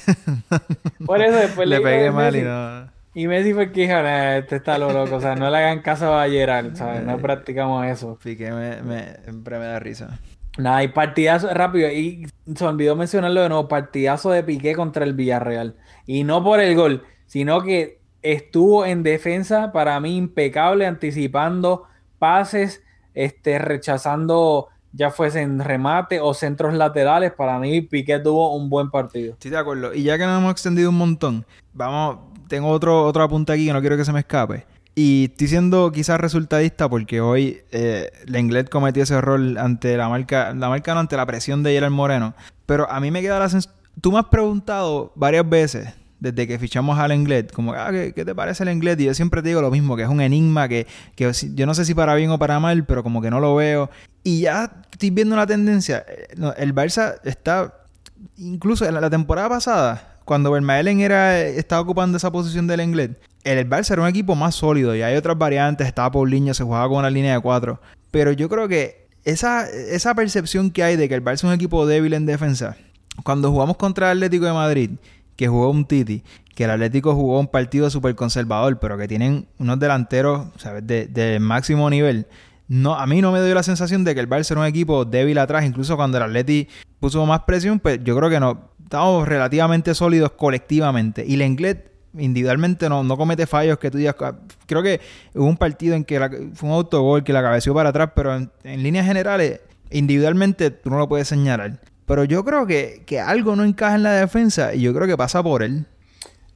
Por 1.06 1.20
eso 1.20 1.36
después 1.36 1.68
le 1.68 1.78
lo 1.78 1.82
pegué 1.82 2.02
de 2.04 2.10
mal 2.10 2.34
y 2.34 2.38
Messi. 2.38 2.48
no. 2.48 3.00
Y 3.12 3.26
Messi 3.26 3.52
fue 3.52 3.72
que 3.72 3.80
dijo, 3.80 3.94
"Nah, 3.94 4.36
este 4.36 4.54
está 4.54 4.78
lo 4.78 4.92
loco, 4.92 5.16
o 5.16 5.20
sea, 5.20 5.34
no 5.34 5.50
le 5.50 5.56
hagan 5.56 5.80
caso 5.82 6.14
a 6.16 6.28
Gerard, 6.28 6.76
¿sabes? 6.76 7.00
Eh. 7.00 7.04
No 7.04 7.18
practicamos 7.18 7.84
eso. 7.86 8.16
Piqué 8.22 8.52
me, 8.52 8.80
me, 8.82 9.16
siempre 9.24 9.58
me 9.58 9.64
da 9.64 9.80
risa. 9.80 10.20
Nada, 10.58 10.82
y 10.82 10.88
partidazo 10.88 11.52
rápido. 11.54 11.90
Y 11.90 12.26
se 12.54 12.64
olvidó 12.64 12.96
mencionarlo 12.96 13.42
de 13.42 13.48
nuevo: 13.48 13.68
partidazo 13.68 14.30
de 14.30 14.42
Piqué 14.42 14.74
contra 14.74 15.04
el 15.04 15.14
Villarreal. 15.14 15.76
Y 16.06 16.24
no 16.24 16.42
por 16.42 16.60
el 16.60 16.74
gol, 16.74 17.04
sino 17.26 17.62
que 17.62 18.00
estuvo 18.22 18.84
en 18.84 19.02
defensa 19.02 19.72
para 19.72 19.98
mí 20.00 20.16
impecable, 20.16 20.86
anticipando 20.86 21.84
pases, 22.18 22.82
este, 23.14 23.58
rechazando 23.58 24.68
ya 24.92 25.10
fuesen 25.10 25.60
remate 25.60 26.20
o 26.20 26.34
centros 26.34 26.74
laterales. 26.74 27.32
Para 27.32 27.58
mí, 27.58 27.80
Piqué 27.80 28.18
tuvo 28.18 28.54
un 28.54 28.68
buen 28.68 28.90
partido. 28.90 29.34
Estoy 29.34 29.52
de 29.52 29.58
acuerdo. 29.58 29.94
Y 29.94 30.02
ya 30.02 30.18
que 30.18 30.26
nos 30.26 30.38
hemos 30.38 30.52
extendido 30.52 30.90
un 30.90 30.98
montón, 30.98 31.46
vamos, 31.72 32.18
tengo 32.48 32.68
otro, 32.68 33.04
otro 33.04 33.22
apunte 33.22 33.52
aquí 33.52 33.66
que 33.66 33.72
no 33.72 33.80
quiero 33.80 33.96
que 33.96 34.04
se 34.04 34.12
me 34.12 34.20
escape. 34.20 34.66
Y 35.02 35.30
estoy 35.30 35.48
siendo 35.48 35.92
quizás 35.92 36.20
resultadista 36.20 36.86
porque 36.86 37.22
hoy 37.22 37.62
eh, 37.72 38.12
Lenglet 38.26 38.68
cometió 38.68 39.02
ese 39.02 39.14
error 39.14 39.40
ante 39.56 39.96
la 39.96 40.10
marca, 40.10 40.52
la 40.52 40.68
marca 40.68 40.92
no, 40.92 41.00
ante 41.00 41.16
la 41.16 41.24
presión 41.24 41.62
de 41.62 41.72
Gerard 41.72 41.90
Moreno. 41.90 42.34
Pero 42.66 42.86
a 42.90 43.00
mí 43.00 43.10
me 43.10 43.22
queda 43.22 43.38
la 43.38 43.48
sensación... 43.48 43.80
Tú 44.02 44.12
me 44.12 44.18
has 44.18 44.26
preguntado 44.26 45.10
varias 45.14 45.48
veces 45.48 45.88
desde 46.18 46.46
que 46.46 46.58
fichamos 46.58 46.98
a 46.98 47.08
Lenglet, 47.08 47.50
como, 47.50 47.72
ah, 47.72 47.88
¿qué, 47.90 48.12
qué 48.14 48.26
te 48.26 48.34
parece 48.34 48.62
Lenglet? 48.66 49.00
Y 49.00 49.06
yo 49.06 49.14
siempre 49.14 49.40
te 49.40 49.48
digo 49.48 49.62
lo 49.62 49.70
mismo, 49.70 49.96
que 49.96 50.02
es 50.02 50.08
un 50.10 50.20
enigma, 50.20 50.68
que, 50.68 50.86
que 51.16 51.32
yo 51.54 51.64
no 51.64 51.72
sé 51.72 51.86
si 51.86 51.94
para 51.94 52.14
bien 52.14 52.28
o 52.28 52.38
para 52.38 52.60
mal, 52.60 52.84
pero 52.84 53.02
como 53.02 53.22
que 53.22 53.30
no 53.30 53.40
lo 53.40 53.54
veo. 53.54 53.88
Y 54.22 54.42
ya 54.42 54.82
estoy 54.92 55.08
viendo 55.08 55.34
una 55.34 55.46
tendencia. 55.46 56.04
eh, 56.06 56.52
El 56.58 56.74
Barça 56.74 57.14
está 57.24 57.72
incluso 58.36 58.84
en 58.84 58.92
la, 58.92 59.08
temporada 59.08 59.48
pasada, 59.48 60.18
cuando 60.26 60.50
Vermaelen 60.50 61.00
era, 61.00 61.40
estaba 61.40 61.80
ocupando 61.80 62.18
esa 62.18 62.30
posición 62.30 62.66
del 62.66 62.80
Englet, 62.80 63.29
el, 63.44 63.68
Barça 63.68 63.92
era 63.92 64.02
un 64.02 64.08
equipo 64.08 64.34
más 64.34 64.54
sólido 64.54 64.94
y 64.94 65.02
hay 65.02 65.16
otras 65.16 65.38
variantes, 65.38 65.86
estaba 65.86 66.10
Paulinho, 66.10 66.54
se 66.54 66.64
jugaba 66.64 66.88
con 66.88 66.98
una 66.98 67.10
línea 67.10 67.34
de 67.34 67.40
cuatro. 67.40 67.80
Pero 68.10 68.32
yo 68.32 68.48
creo 68.48 68.68
que 68.68 69.08
esa, 69.24 69.68
esa 69.68 70.14
percepción 70.14 70.70
que 70.70 70.82
hay 70.82 70.96
de 70.96 71.08
que 71.08 71.14
el 71.14 71.24
Barça 71.24 71.34
es 71.34 71.44
un 71.44 71.52
equipo 71.52 71.86
débil 71.86 72.14
en 72.14 72.26
defensa, 72.26 72.76
cuando 73.24 73.50
jugamos 73.50 73.76
contra 73.76 74.10
el 74.10 74.18
Atlético 74.18 74.46
de 74.46 74.52
Madrid, 74.52 74.90
que 75.36 75.48
jugó 75.48 75.70
un 75.70 75.84
Titi, 75.84 76.22
que 76.54 76.64
el 76.64 76.70
Atlético 76.70 77.14
jugó 77.14 77.40
un 77.40 77.48
partido 77.48 77.90
súper 77.90 78.14
conservador, 78.14 78.78
pero 78.78 78.98
que 78.98 79.08
tienen 79.08 79.46
unos 79.58 79.78
delanteros, 79.78 80.48
¿sabes?, 80.56 80.86
de, 80.86 81.06
de 81.06 81.38
máximo 81.40 81.88
nivel. 81.88 82.26
No, 82.68 82.94
a 82.94 83.06
mí 83.06 83.20
no 83.20 83.32
me 83.32 83.42
dio 83.42 83.54
la 83.54 83.62
sensación 83.62 84.04
de 84.04 84.14
que 84.14 84.20
el 84.20 84.28
Barça 84.28 84.52
era 84.52 84.60
un 84.60 84.66
equipo 84.66 85.04
débil 85.04 85.38
atrás, 85.38 85.64
incluso 85.64 85.96
cuando 85.96 86.18
el 86.18 86.24
Atleti 86.24 86.68
puso 87.00 87.24
más 87.26 87.40
presión, 87.40 87.80
pues 87.80 88.00
yo 88.04 88.16
creo 88.16 88.30
que 88.30 88.38
no, 88.38 88.70
estábamos 88.90 89.26
relativamente 89.28 89.94
sólidos 89.94 90.32
colectivamente. 90.32 91.24
Y 91.26 91.36
Lenglet 91.36 91.89
individualmente 92.18 92.88
no, 92.88 93.02
no 93.02 93.16
comete 93.16 93.46
fallos 93.46 93.78
que 93.78 93.90
tú 93.90 93.98
digas, 93.98 94.16
"Ah", 94.20 94.34
creo 94.66 94.82
que 94.82 95.00
hubo 95.34 95.46
un 95.46 95.56
partido 95.56 95.94
en 95.94 96.04
que 96.04 96.18
fue 96.54 96.68
un 96.68 96.74
autogol 96.74 97.24
que 97.24 97.32
la 97.32 97.42
cabeció 97.42 97.74
para 97.74 97.90
atrás, 97.90 98.10
pero 98.14 98.34
en, 98.36 98.50
líneas 98.82 99.06
generales, 99.06 99.60
individualmente 99.90 100.70
tú 100.70 100.90
no 100.90 100.98
lo 100.98 101.08
puedes 101.08 101.28
señalar. 101.28 101.80
Pero 102.06 102.24
yo 102.24 102.44
creo 102.44 102.66
que, 102.66 103.02
que 103.06 103.20
algo 103.20 103.54
no 103.54 103.64
encaja 103.64 103.94
en 103.94 104.02
la 104.02 104.12
defensa 104.12 104.74
y 104.74 104.80
yo 104.80 104.92
creo 104.92 105.06
que 105.06 105.16
pasa 105.16 105.42
por 105.42 105.62
él. 105.62 105.86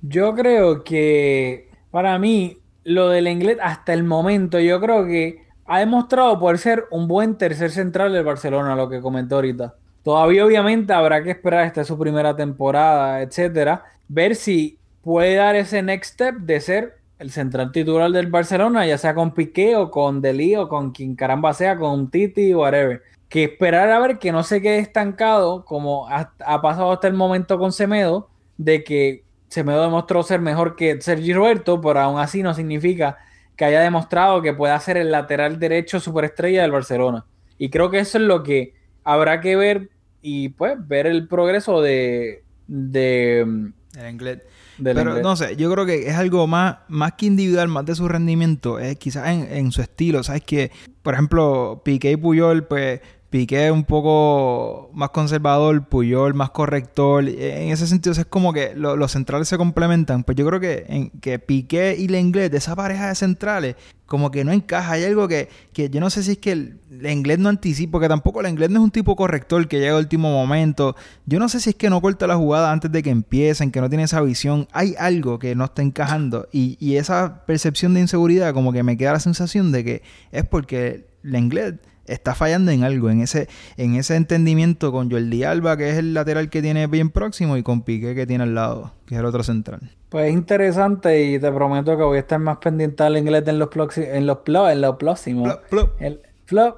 Yo 0.03 0.35
creo 0.35 0.83
que 0.83 1.71
para 1.91 2.19
mí, 2.19 2.59
lo 2.83 3.09
del 3.09 3.29
inglés 3.29 3.59
hasta 3.63 3.93
el 3.93 4.03
momento, 4.03 4.59
yo 4.59 4.81
creo 4.81 5.07
que 5.07 5.45
ha 5.67 5.79
demostrado 5.79 6.39
poder 6.39 6.59
ser 6.59 6.85
un 6.91 7.09
buen 7.09 7.37
tercer 7.37 7.71
central 7.71 8.13
del 8.13 8.25
Barcelona, 8.25 8.77
lo 8.77 8.89
que 8.89 9.01
comentó 9.01 9.37
ahorita. 9.37 9.77
Todavía, 10.03 10.45
obviamente, 10.45 10.93
habrá 10.93 11.23
que 11.23 11.31
esperar 11.31 11.73
es 11.75 11.87
su 11.87 11.99
primera 11.99 12.37
temporada, 12.37 13.23
etcétera. 13.23 13.85
Ver 14.07 14.35
si 14.37 14.79
puede 15.05 15.37
dar 15.37 15.55
ese 15.55 15.83
next 15.83 16.15
step 16.15 16.37
de 16.37 16.61
ser 16.61 16.99
el 17.19 17.31
central 17.31 17.73
titular 17.73 18.11
del 18.11 18.27
Barcelona, 18.29 18.87
ya 18.87 18.99
sea 18.99 19.15
con 19.15 19.35
Piqué 19.35 19.77
o 19.77 19.91
con 19.91 20.21
Delí 20.21 20.57
o 20.57 20.69
con 20.69 20.91
quien 20.93 21.15
caramba 21.15 21.55
sea, 21.55 21.77
con 21.77 22.11
Titi 22.11 22.53
o 22.53 22.61
whatever. 22.61 23.03
Que 23.29 23.45
esperar 23.45 23.91
a 23.91 23.99
ver 24.01 24.19
que 24.19 24.33
no 24.33 24.43
se 24.43 24.61
quede 24.61 24.79
estancado, 24.79 25.65
como 25.65 26.09
ha, 26.09 26.33
pasado 26.63 26.93
hasta 26.93 27.07
el 27.09 27.15
momento 27.15 27.59
con 27.59 27.73
Semedo, 27.73 28.29
de 28.57 28.85
que 28.85 29.25
Semedo 29.49 29.83
demostró 29.83 30.23
ser 30.23 30.41
mejor 30.41 30.77
que 30.77 31.01
Sergi 31.01 31.33
Roberto, 31.33 31.81
pero 31.81 32.01
aún 32.01 32.19
así 32.19 32.43
no 32.43 32.55
significa 32.55 33.19
que 33.57 33.65
haya 33.65 33.81
demostrado 33.81 34.43
que 34.43 34.53
pueda 34.53 34.79
ser 34.81 34.97
el 34.97 35.11
lateral 35.13 35.59
derecho 35.59 36.01
superestrella 36.01 36.63
del 36.63 36.73
Barcelona. 36.73 37.25
Y 37.57 37.71
creo 37.71 37.91
que 37.91 38.01
eso 38.01 38.19
es 38.19 38.25
lo 38.25 38.43
que 38.43 38.75
habrá 39.05 39.41
que 39.41 39.55
ver 39.55 39.91
y 40.23 40.49
pues 40.51 40.75
ver 40.89 41.07
el 41.07 41.29
progreso 41.29 41.81
de, 41.81 42.43
de 42.67 43.41
El 43.41 44.05
Englet. 44.05 44.54
Del 44.79 44.97
Pero 44.97 45.11
inglés. 45.11 45.23
no 45.23 45.37
sé, 45.37 45.57
yo 45.57 45.71
creo 45.73 45.87
que 45.87 46.09
es 46.09 46.15
algo 46.15 46.47
más, 46.47 46.79
más 46.89 47.13
que 47.15 47.27
individual, 47.27 47.69
más 47.69 47.85
de 47.87 47.95
su 47.95 48.09
rendimiento, 48.09 48.79
es 48.79 48.97
quizás 48.97 49.29
en, 49.29 49.43
en 49.51 49.73
su 49.73 49.83
estilo. 49.83 50.23
Sabes 50.23 50.43
que, 50.43 50.71
por 51.03 51.15
ejemplo, 51.15 51.83
Piqué 51.85 52.13
y 52.13 52.17
Puyol, 52.17 52.65
pues 52.67 53.01
Piqué 53.35 53.73
un 53.73 53.83
poco 53.83 54.91
más 54.95 55.11
conservador, 55.11 55.89
Puyol 55.89 56.35
más 56.35 56.51
corrector. 56.51 57.29
En 57.29 57.73
ese 57.73 57.89
sentido, 57.89 58.13
es 58.13 58.25
como 58.27 58.53
que 58.53 58.75
lo- 58.77 58.95
los 58.95 59.11
centrales 59.11 59.49
se 59.49 59.57
complementan. 59.59 60.23
Pues 60.23 60.37
yo 60.37 60.47
creo 60.47 60.61
que, 60.61 60.85
en, 60.87 61.11
que 61.11 61.41
Piqué 61.41 61.97
y 61.99 62.07
Lenglet, 62.07 62.53
de 62.53 62.59
esa 62.59 62.77
pareja 62.77 63.09
de 63.09 63.17
centrales, 63.17 63.75
como 64.07 64.31
que 64.31 64.45
no 64.45 64.53
encaja. 64.53 64.93
Hay 64.93 65.03
algo 65.03 65.27
que, 65.27 65.49
que 65.73 65.91
yo 65.91 65.99
no 65.99 66.11
sé 66.11 66.23
si 66.23 66.31
es 66.31 66.39
que 66.39 66.53
el, 66.53 66.79
el 66.93 67.11
inglés 67.11 67.41
no 67.41 67.49
anticipa, 67.49 67.91
porque 67.91 68.07
tampoco 68.09 68.41
el 68.41 68.47
inglés 68.47 68.71
no 68.71 68.79
es 68.79 68.85
un 68.85 68.93
tipo 68.93 69.17
corrector 69.17 69.67
que 69.67 69.81
llega 69.81 69.95
al 69.97 70.03
último 70.05 70.31
momento. 70.31 70.95
Yo 71.27 71.41
no 71.41 71.49
sé 71.49 71.59
si 71.59 71.71
es 71.71 71.75
que 71.75 71.91
no 71.91 72.01
corta 72.01 72.29
la 72.29 72.37
jugada 72.37 72.71
antes 72.71 72.93
de 72.93 73.03
que 73.03 73.11
empiecen, 73.11 73.73
que 73.73 73.81
no 73.81 73.89
tiene 73.89 74.05
esa 74.05 74.21
visión. 74.21 74.69
Hay 74.71 74.95
algo 74.97 75.41
que 75.41 75.57
no 75.57 75.65
está 75.65 75.83
encajando. 75.83 76.47
Y, 76.53 76.77
y 76.79 76.99
esa 76.99 77.45
percepción 77.47 77.95
de 77.95 78.01
inseguridad, 78.03 78.55
como 78.55 78.73
que 78.73 78.85
me 78.85 78.97
queda 78.97 79.15
la 79.15 79.19
sensación 79.19 79.73
de 79.73 79.83
que 79.83 80.03
es 80.31 80.45
porque 80.45 81.09
el 81.25 81.35
inglés 81.35 81.75
está 82.07 82.35
fallando 82.35 82.71
en 82.71 82.85
algo, 82.85 83.11
en 83.11 83.21
ese, 83.21 83.49
en 83.77 83.95
ese 83.95 84.17
entendimiento 84.17 84.93
con 84.93 85.11
Jordi 85.11 85.45
Alba, 85.45 85.77
que 85.77 85.91
es 85.91 85.99
el 85.99 86.15
lateral 86.15 86.51
que 86.51 86.63
tiene 86.63 86.87
bien 86.87 87.11
próximo, 87.11 87.57
y 87.57 87.63
con 87.63 87.83
Piqué 87.83 88.15
que 88.15 88.27
tiene 88.27 88.45
al 88.45 88.55
lado, 88.55 88.93
que 89.07 89.15
es 89.15 89.21
el 89.21 89.27
otro 89.27 89.43
central. 89.43 89.81
Pues 90.09 90.29
es 90.29 90.33
interesante 90.33 91.25
y 91.25 91.39
te 91.39 91.51
prometo 91.51 91.97
que 91.97 92.03
voy 92.05 92.19
a 92.19 92.21
estar 92.21 92.39
más 92.39 92.59
pendiente 92.59 93.03
al 93.03 93.17
inglés 93.17 93.43
en 93.47 93.59
los, 93.59 93.69
en 93.97 94.27
los, 94.27 94.39
plo- 94.39 94.71
en 94.71 94.81
los 94.81 94.97
próximos. 94.97 95.59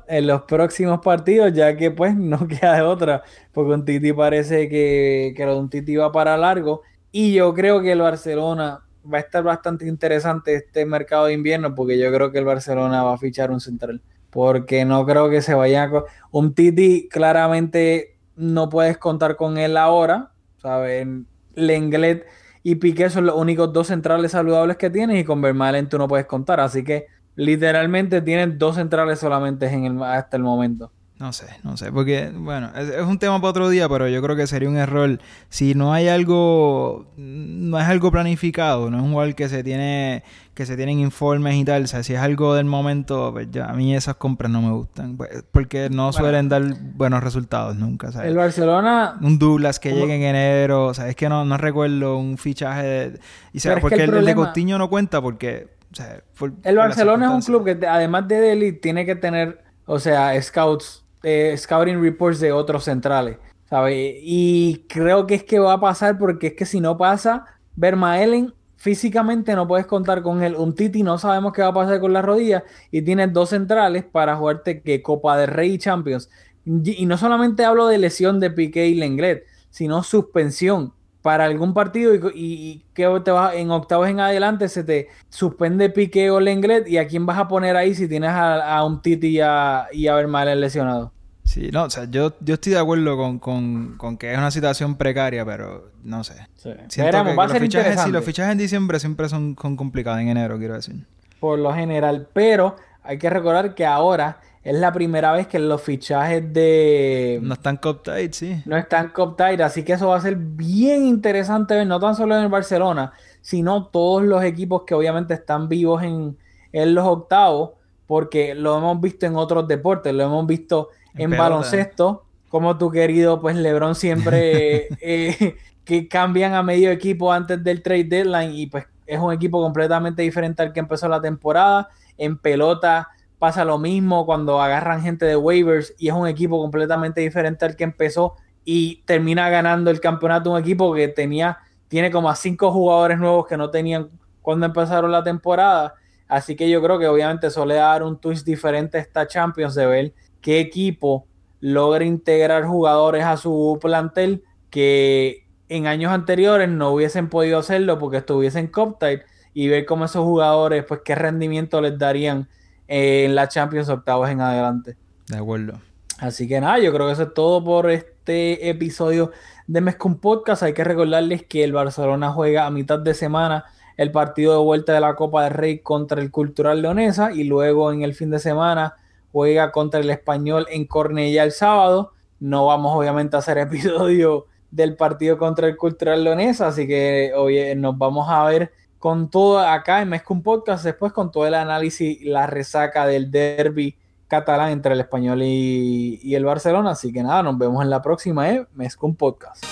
En 0.09 0.27
los 0.29 0.43
próximos 0.43 1.01
partidos, 1.01 1.53
ya 1.53 1.77
que 1.77 1.91
pues 1.91 2.15
no 2.17 2.47
queda 2.47 2.77
de 2.77 2.83
otra, 2.83 3.23
porque 3.53 3.73
un 3.75 3.85
Titi 3.85 4.13
parece 4.13 4.69
que, 4.69 5.35
que 5.37 5.45
lo 5.45 5.55
de 5.55 5.61
un 5.61 5.69
Titi 5.71 5.97
va 5.97 6.13
para 6.13 6.37
largo. 6.37 6.83
Y 7.13 7.35
yo 7.35 7.53
creo 7.55 7.81
que 7.83 7.93
el 7.93 8.01
Barcelona 8.01 8.81
va 9.13 9.19
a 9.19 9.21
estar 9.21 9.43
bastante 9.43 9.87
interesante 9.87 10.55
este 10.55 10.85
mercado 10.87 11.27
de 11.27 11.33
invierno, 11.35 11.75
porque 11.75 11.99
yo 11.99 12.13
creo 12.13 12.31
que 12.33 12.39
el 12.39 12.45
Barcelona 12.45 13.03
va 13.03 13.15
a 13.15 13.19
fichar 13.19 13.51
un 13.51 13.61
central. 13.61 14.01
Porque 14.37 14.85
no 14.85 15.07
creo 15.07 15.31
que 15.31 15.41
se 15.41 15.55
vaya 15.55 15.85
a... 15.85 16.05
Un 16.31 16.53
Titi 16.53 17.09
claramente 17.09 18.19
no 18.37 18.69
puedes 18.69 18.99
contar 18.99 19.35
con 19.37 19.57
él 19.57 19.79
ahora, 19.79 20.33
¿sabes? 20.59 21.07
Lenglet 21.55 22.27
y 22.63 22.75
Piqué 22.75 23.09
son 23.09 23.25
los 23.25 23.35
únicos 23.35 23.73
dos 23.73 23.87
centrales 23.87 24.33
saludables 24.33 24.77
que 24.77 24.91
tienes 24.91 25.19
y 25.19 25.25
con 25.25 25.41
Vermaelen 25.41 25.89
tú 25.89 25.97
no 25.97 26.07
puedes 26.07 26.27
contar. 26.27 26.61
Así 26.61 26.85
que 26.85 27.07
literalmente 27.35 28.21
tienes 28.21 28.59
dos 28.59 28.75
centrales 28.77 29.21
solamente 29.21 29.69
en 29.69 29.87
el, 29.87 30.03
hasta 30.03 30.37
el 30.37 30.43
momento. 30.43 30.93
No 31.19 31.33
sé, 31.33 31.47
no 31.63 31.79
sé, 31.79 31.91
porque, 31.91 32.31
bueno, 32.35 32.71
es, 32.77 32.91
es 32.91 33.03
un 33.03 33.19
tema 33.19 33.41
para 33.41 33.49
otro 33.49 33.71
día, 33.71 33.89
pero 33.89 34.07
yo 34.07 34.21
creo 34.21 34.37
que 34.37 34.47
sería 34.47 34.69
un 34.69 34.77
error. 34.77 35.19
Si 35.49 35.75
no 35.75 35.95
hay 35.95 36.09
algo, 36.09 37.07
no 37.17 37.81
es 37.81 37.87
algo 37.87 38.13
planificado, 38.13 38.91
no 38.91 38.99
es 38.99 39.03
un 39.03 39.13
jugador 39.13 39.35
que 39.35 39.49
se 39.49 39.65
tiene, 39.65 40.25
que 40.53 40.67
se 40.67 40.77
tienen 40.77 40.99
informes 41.01 41.55
y 41.55 41.65
tal, 41.65 41.85
o 41.85 41.87
sea, 41.87 42.03
si 42.03 42.13
es 42.13 42.21
algo 42.21 42.55
del 42.55 42.67
momento, 42.67 43.31
pues 43.33 43.51
ya, 43.51 43.65
a 43.65 43.73
mí 43.73 43.97
esas 43.97 44.17
compras 44.17 44.51
no 44.53 44.61
me 44.61 44.73
gustan, 44.73 45.17
pues, 45.17 45.43
porque 45.53 45.89
no 45.89 46.13
suelen 46.13 46.51
dar 46.51 46.63
buenos 46.97 47.25
resultados 47.25 47.77
nunca, 47.77 48.13
¿sabes? 48.13 48.29
El 48.29 48.37
Barcelona, 48.37 49.17
Un 49.23 49.39
Douglas 49.39 49.81
que 49.81 49.95
llegue 49.95 50.17
en 50.17 50.23
enero, 50.23 50.85
o 50.85 50.93
sea, 50.93 51.09
es 51.09 51.17
que 51.17 51.31
no, 51.31 51.47
no 51.47 51.57
recuerdo 51.57 52.19
un 52.19 52.37
fichaje 52.37 52.83
de... 52.83 53.21
Y 53.55 53.61
sea, 53.61 53.81
porque 53.81 53.95
el 53.95 54.11
el, 54.11 54.17
el 54.19 54.25
de 54.27 54.35
Coutinho 54.35 54.77
no 54.77 54.91
cuenta 54.91 55.23
porque... 55.23 55.69
o 55.91 55.95
sea, 55.95 56.21
por- 56.39 56.53
por 56.53 56.61
el 56.69 56.77
Barcelona 56.77 57.25
es 57.29 57.33
un 57.33 57.41
club 57.41 57.65
que 57.65 57.87
además 57.87 58.29
de 58.29 58.39
Delhi 58.39 58.73
tiene 58.73 59.07
que 59.07 59.17
tener, 59.17 59.65
o 59.87 59.99
sea, 59.99 60.39
scouts, 60.43 61.05
eh, 61.23 61.55
scouting 61.57 62.01
reports 62.01 62.41
de 62.41 62.53
otros 62.53 62.85
centrales. 62.85 63.39
¿sabes? 63.69 64.17
Y 64.23 64.85
creo 64.89 65.27
que 65.27 65.35
es 65.35 65.45
que 65.45 65.59
va 65.59 65.75
a 65.75 65.81
pasar 65.81 66.19
porque 66.19 66.49
es 66.49 66.55
que 66.55 66.67
si 66.67 66.81
no 66.81 66.97
pasa, 66.97 67.45
Vermaelen 67.75 68.55
físicamente 68.77 69.55
no 69.55 69.67
puedes 69.67 69.87
contar 69.87 70.23
con 70.23 70.43
él. 70.43 70.55
Un 70.57 70.75
Titi 70.75 71.03
no 71.03 71.19
sabemos 71.19 71.53
qué 71.53 71.63
va 71.63 71.69
a 71.69 71.75
pasar 71.75 72.01
con 72.01 72.13
la 72.13 72.23
rodilla 72.23 72.65
y 72.91 73.03
tienes 73.03 73.33
dos 73.33 73.51
centrales 73.51 74.05
para 74.05 74.37
jugarte 74.37 74.83
que 74.83 75.03
Copa 75.03 75.37
de 75.37 75.47
Rey 75.47 75.75
y 75.75 75.79
Champions. 75.79 76.31
Y 76.65 77.07
no 77.07 77.17
solamente 77.17 77.65
hablo 77.65 77.87
de 77.87 77.99
lesión 77.99 78.41
de 78.41 78.51
Piqué 78.51 78.89
y 78.89 78.95
Lenglet, 78.95 79.45
sino 79.71 80.03
suspensión 80.03 80.93
para 81.27 81.47
algún 81.47 81.75
partido 81.75 82.15
y, 82.15 82.85
que 82.95 83.21
te 83.25 83.33
vas 83.33 83.57
en 83.57 83.73
octavos 83.73 84.09
en 84.09 84.21
adelante 84.21 84.69
se 84.69 84.85
te 84.85 85.09
suspende 85.29 85.91
Piqué 85.91 86.31
o 86.31 86.39
Lenglet 86.39 86.87
y 86.87 86.99
a 86.99 87.09
quién 87.09 87.27
vas 87.27 87.37
a 87.37 87.49
poner 87.49 87.77
ahí 87.77 87.97
si 87.97 88.07
tienes 88.07 88.31
a, 88.31 88.85
un 88.85 89.03
Titi 89.03 89.27
y 89.27 89.41
a, 89.41 89.89
y 89.91 90.07
a 90.07 90.23
lesionado. 90.55 91.11
Sí, 91.43 91.71
no, 91.73 91.83
o 91.83 91.91
sea, 91.91 92.05
yo, 92.09 92.35
yo 92.39 92.55
estoy 92.55 92.75
de 92.75 92.79
acuerdo 92.79 93.41
con, 93.41 94.19
que 94.21 94.31
es 94.31 94.39
una 94.39 94.53
situación 94.53 94.95
precaria, 94.95 95.45
pero 95.45 95.91
no 96.05 96.23
sé. 96.23 96.47
Sí. 96.55 96.71
va 97.01 97.45
a 97.45 97.49
ser 97.49 97.55
los 97.55 97.59
fichajes, 97.59 98.01
sí, 98.03 98.11
los 98.13 98.25
fichajes 98.25 98.53
en 98.53 98.59
diciembre 98.59 99.01
siempre 99.01 99.29
son, 99.29 99.57
complicados 99.57 100.21
en 100.21 100.29
enero, 100.29 100.59
quiero 100.59 100.75
decir. 100.75 100.95
Por 101.41 101.59
lo 101.59 101.75
general, 101.75 102.29
pero 102.33 102.77
hay 103.03 103.19
que 103.19 103.29
recordar 103.29 103.75
que 103.75 103.85
ahora 103.85 104.39
es 104.67 104.75
la 104.75 104.93
primera 104.93 105.31
vez 105.31 105.47
que 105.47 105.61
los 105.61 105.81
fichajes 105.81 106.53
de... 106.53 107.39
No 107.41 107.55
están 107.55 107.77
cop-tight, 107.77 108.33
sí. 108.33 108.63
No 108.65 108.77
están 108.77 109.11
cop-tight, 109.11 109.61
así 109.61 109.85
que 109.85 109.93
eso 109.93 110.09
va 110.09 110.17
a 110.17 110.21
ser 110.21 110.35
bien 110.35 111.07
interesante 111.07 111.77
ver, 111.77 111.87
no 111.87 112.01
tan 112.01 112.17
solo 112.17 112.37
en 112.37 112.43
el 112.43 112.49
Barcelona, 112.49 113.13
sino 113.43 113.87
todos 113.87 114.25
los 114.25 114.43
equipos 114.43 114.83
que 114.85 114.95
obviamente 114.95 115.35
están 115.35 115.69
vivos 115.69 116.03
en, 116.03 116.37
en 116.73 116.95
los 116.97 117.07
octavos, 117.07 117.75
porque 118.09 118.57
lo 118.57 118.77
hemos 118.77 119.01
visto 119.01 119.25
en 119.25 119.37
otros 119.37 119.69
deportes, 119.69 120.13
lo 120.13 120.25
hemos 120.25 120.45
visto 120.49 120.89
en, 121.15 121.31
baloncesto, 121.31 122.25
como 122.49 122.77
tu 122.77 122.91
querido, 122.91 123.41
pues 123.41 123.55
LeBron 123.55 123.95
siempre 123.95 124.89
eh, 125.01 125.59
que 125.85 126.09
cambian 126.09 126.55
a 126.55 126.65
medio 126.65 126.91
equipo 126.91 127.33
antes 127.33 127.63
del 127.63 127.85
trade 127.85 128.03
deadline 128.03 128.53
y 128.53 128.67
pues 128.67 128.85
es 129.07 129.21
un 129.21 129.33
equipo 129.33 129.63
completamente 129.63 130.23
diferente 130.23 130.65
al 130.65 130.73
que 130.73 130.81
empezó 130.81 131.09
la 131.09 131.21
temporada. 131.21 131.89
En 132.19 132.37
pelota 132.37 133.11
pasa 133.39 133.65
lo 133.65 133.79
mismo 133.79 134.27
cuando 134.27 134.61
agarran 134.61 135.03
gente 135.03 135.27
de 135.27 135.37
waivers 135.37 135.95
y 135.99 136.09
es 136.09 136.15
un 136.15 136.27
equipo 136.27 136.61
completamente 136.61 137.21
diferente 137.21 137.65
al 137.65 137.77
que 137.77 137.85
empezó 137.85 138.35
y 138.65 139.03
termina 139.05 139.49
ganando 139.51 139.91
el 139.91 140.01
campeonato 140.01 140.51
un 140.51 140.59
equipo 140.59 140.93
que 140.95 141.09
tenía 141.09 141.59
tiene 141.89 142.11
como 142.11 142.29
a 142.29 142.37
cinco 142.37 142.73
jugadores 142.73 143.19
nuevos 143.19 143.47
que 143.47 143.57
no 143.57 143.71
tenían 143.71 144.11
cuando 144.43 144.67
empezaron 144.67 145.13
la 145.13 145.23
temporada. 145.23 145.95
Así 146.29 146.57
que 146.57 146.69
yo 146.69 146.83
creo 146.83 146.99
que 146.99 147.07
obviamente 147.07 147.47
eso 147.49 147.65
le 147.65 147.75
dar 147.77 148.03
un 148.03 148.19
twist 148.19 148.45
diferente 148.45 148.99
a 148.99 149.01
esta 149.01 149.27
Champions 149.27 149.75
de 149.75 149.87
ver 149.87 150.15
qué 150.41 150.59
equipo 150.61 151.27
logra 151.61 152.05
integrar 152.05 152.65
jugadores 152.65 153.25
a 153.25 153.37
su 153.37 153.79
plantel 153.81 154.43
que 154.71 155.47
en 155.69 155.87
años 155.87 156.13
anteriores 156.13 156.69
no 156.69 156.91
hubiesen 156.91 157.29
podido 157.29 157.59
hacerlo 157.59 157.99
porque 157.99 158.19
estuviesen 158.19 158.69
Coptide 158.69 159.25
y 159.55 159.69
ver 159.69 159.87
cómo 159.87 160.05
esos 160.05 160.25
jugadores, 160.25 160.85
pues 160.85 161.01
qué 161.05 161.15
rendimiento 161.15 161.81
les 161.81 161.99
darían 161.99 162.49
en 162.89 163.35
la 163.35 163.49
Champions 163.49 163.89
octavos 163.89 164.31
en 164.31 164.41
adelante. 164.41 164.97
De 165.29 165.39
acuerdo. 165.39 165.81
Así 166.19 166.49
que 166.49 166.61
nada, 166.61 166.79
yo 166.79 166.93
creo 166.93 167.07
que 167.07 167.13
eso 167.13 167.25
es 167.25 167.35
todo 167.35 167.63
por 167.63 167.91
este 167.91 168.71
episodio 168.71 169.33
de 169.67 169.81
Mezcum 169.81 170.19
Podcast. 170.19 170.63
Hay 170.63 170.73
que 170.73 170.85
recordarles 170.85 171.45
que 171.45 171.63
el 171.63 171.73
Barcelona 171.73 172.31
juega 172.31 172.67
a 172.67 172.71
mitad 172.71 172.99
de 172.99 173.13
semana 173.13 173.65
el 173.97 174.13
partido 174.13 174.53
de 174.53 174.65
vuelta 174.65 174.93
de 174.93 175.01
la 175.01 175.15
Copa 175.15 175.45
del 175.45 175.53
Rey 175.53 175.79
contra 175.81 176.21
el 176.21 176.31
Cultural 176.31 176.83
Leonesa 176.83 177.33
y 177.33 177.45
luego 177.45 177.93
en 177.93 178.03
el 178.03 178.15
fin 178.15 178.31
de 178.31 178.39
semana 178.39 178.95
juega 179.33 179.73
contra 179.73 180.01
el 180.01 180.11
español 180.11 180.67
en 180.71 180.87
Cornella 180.87 181.45
el 181.45 181.53
sábado. 181.53 182.13
No 182.41 182.67
vamos 182.67 182.97
obviamente 182.97 183.37
a 183.37 183.41
hacer 183.41 183.59
episodio 183.59 184.47
del 184.71 184.97
partido 184.97 185.39
contra 185.39 185.67
el 185.69 185.77
Cultural 185.77 186.25
Leonesa, 186.25 186.69
así 186.69 186.87
que 186.87 187.33
hoy 187.35 187.75
nos 187.77 187.97
vamos 187.97 188.27
a 188.29 188.45
ver 188.45 188.73
con 189.07 189.31
todo 189.31 189.61
acá 189.61 190.03
en 190.03 190.09
Mezcum 190.09 190.43
Podcast, 190.43 190.85
después 190.85 191.13
con 191.13 191.31
todo 191.31 191.47
el 191.47 191.55
análisis, 191.55 192.21
la 192.25 192.49
resaca 192.49 193.07
del 193.07 193.31
derby 193.31 193.97
catalán 194.27 194.73
entre 194.73 194.95
el 194.95 194.99
español 194.99 195.43
y, 195.45 196.35
el 196.35 196.45
Barcelona. 196.45 196.91
Así 196.91 197.13
que 197.13 197.23
nada, 197.23 197.41
nos 197.45 197.57
vemos 197.57 197.85
en 197.85 197.91
la 197.91 198.03
próxima, 198.03 198.51
¿eh? 198.51 198.67
Mezcum 198.75 199.15
Podcast. 199.15 199.65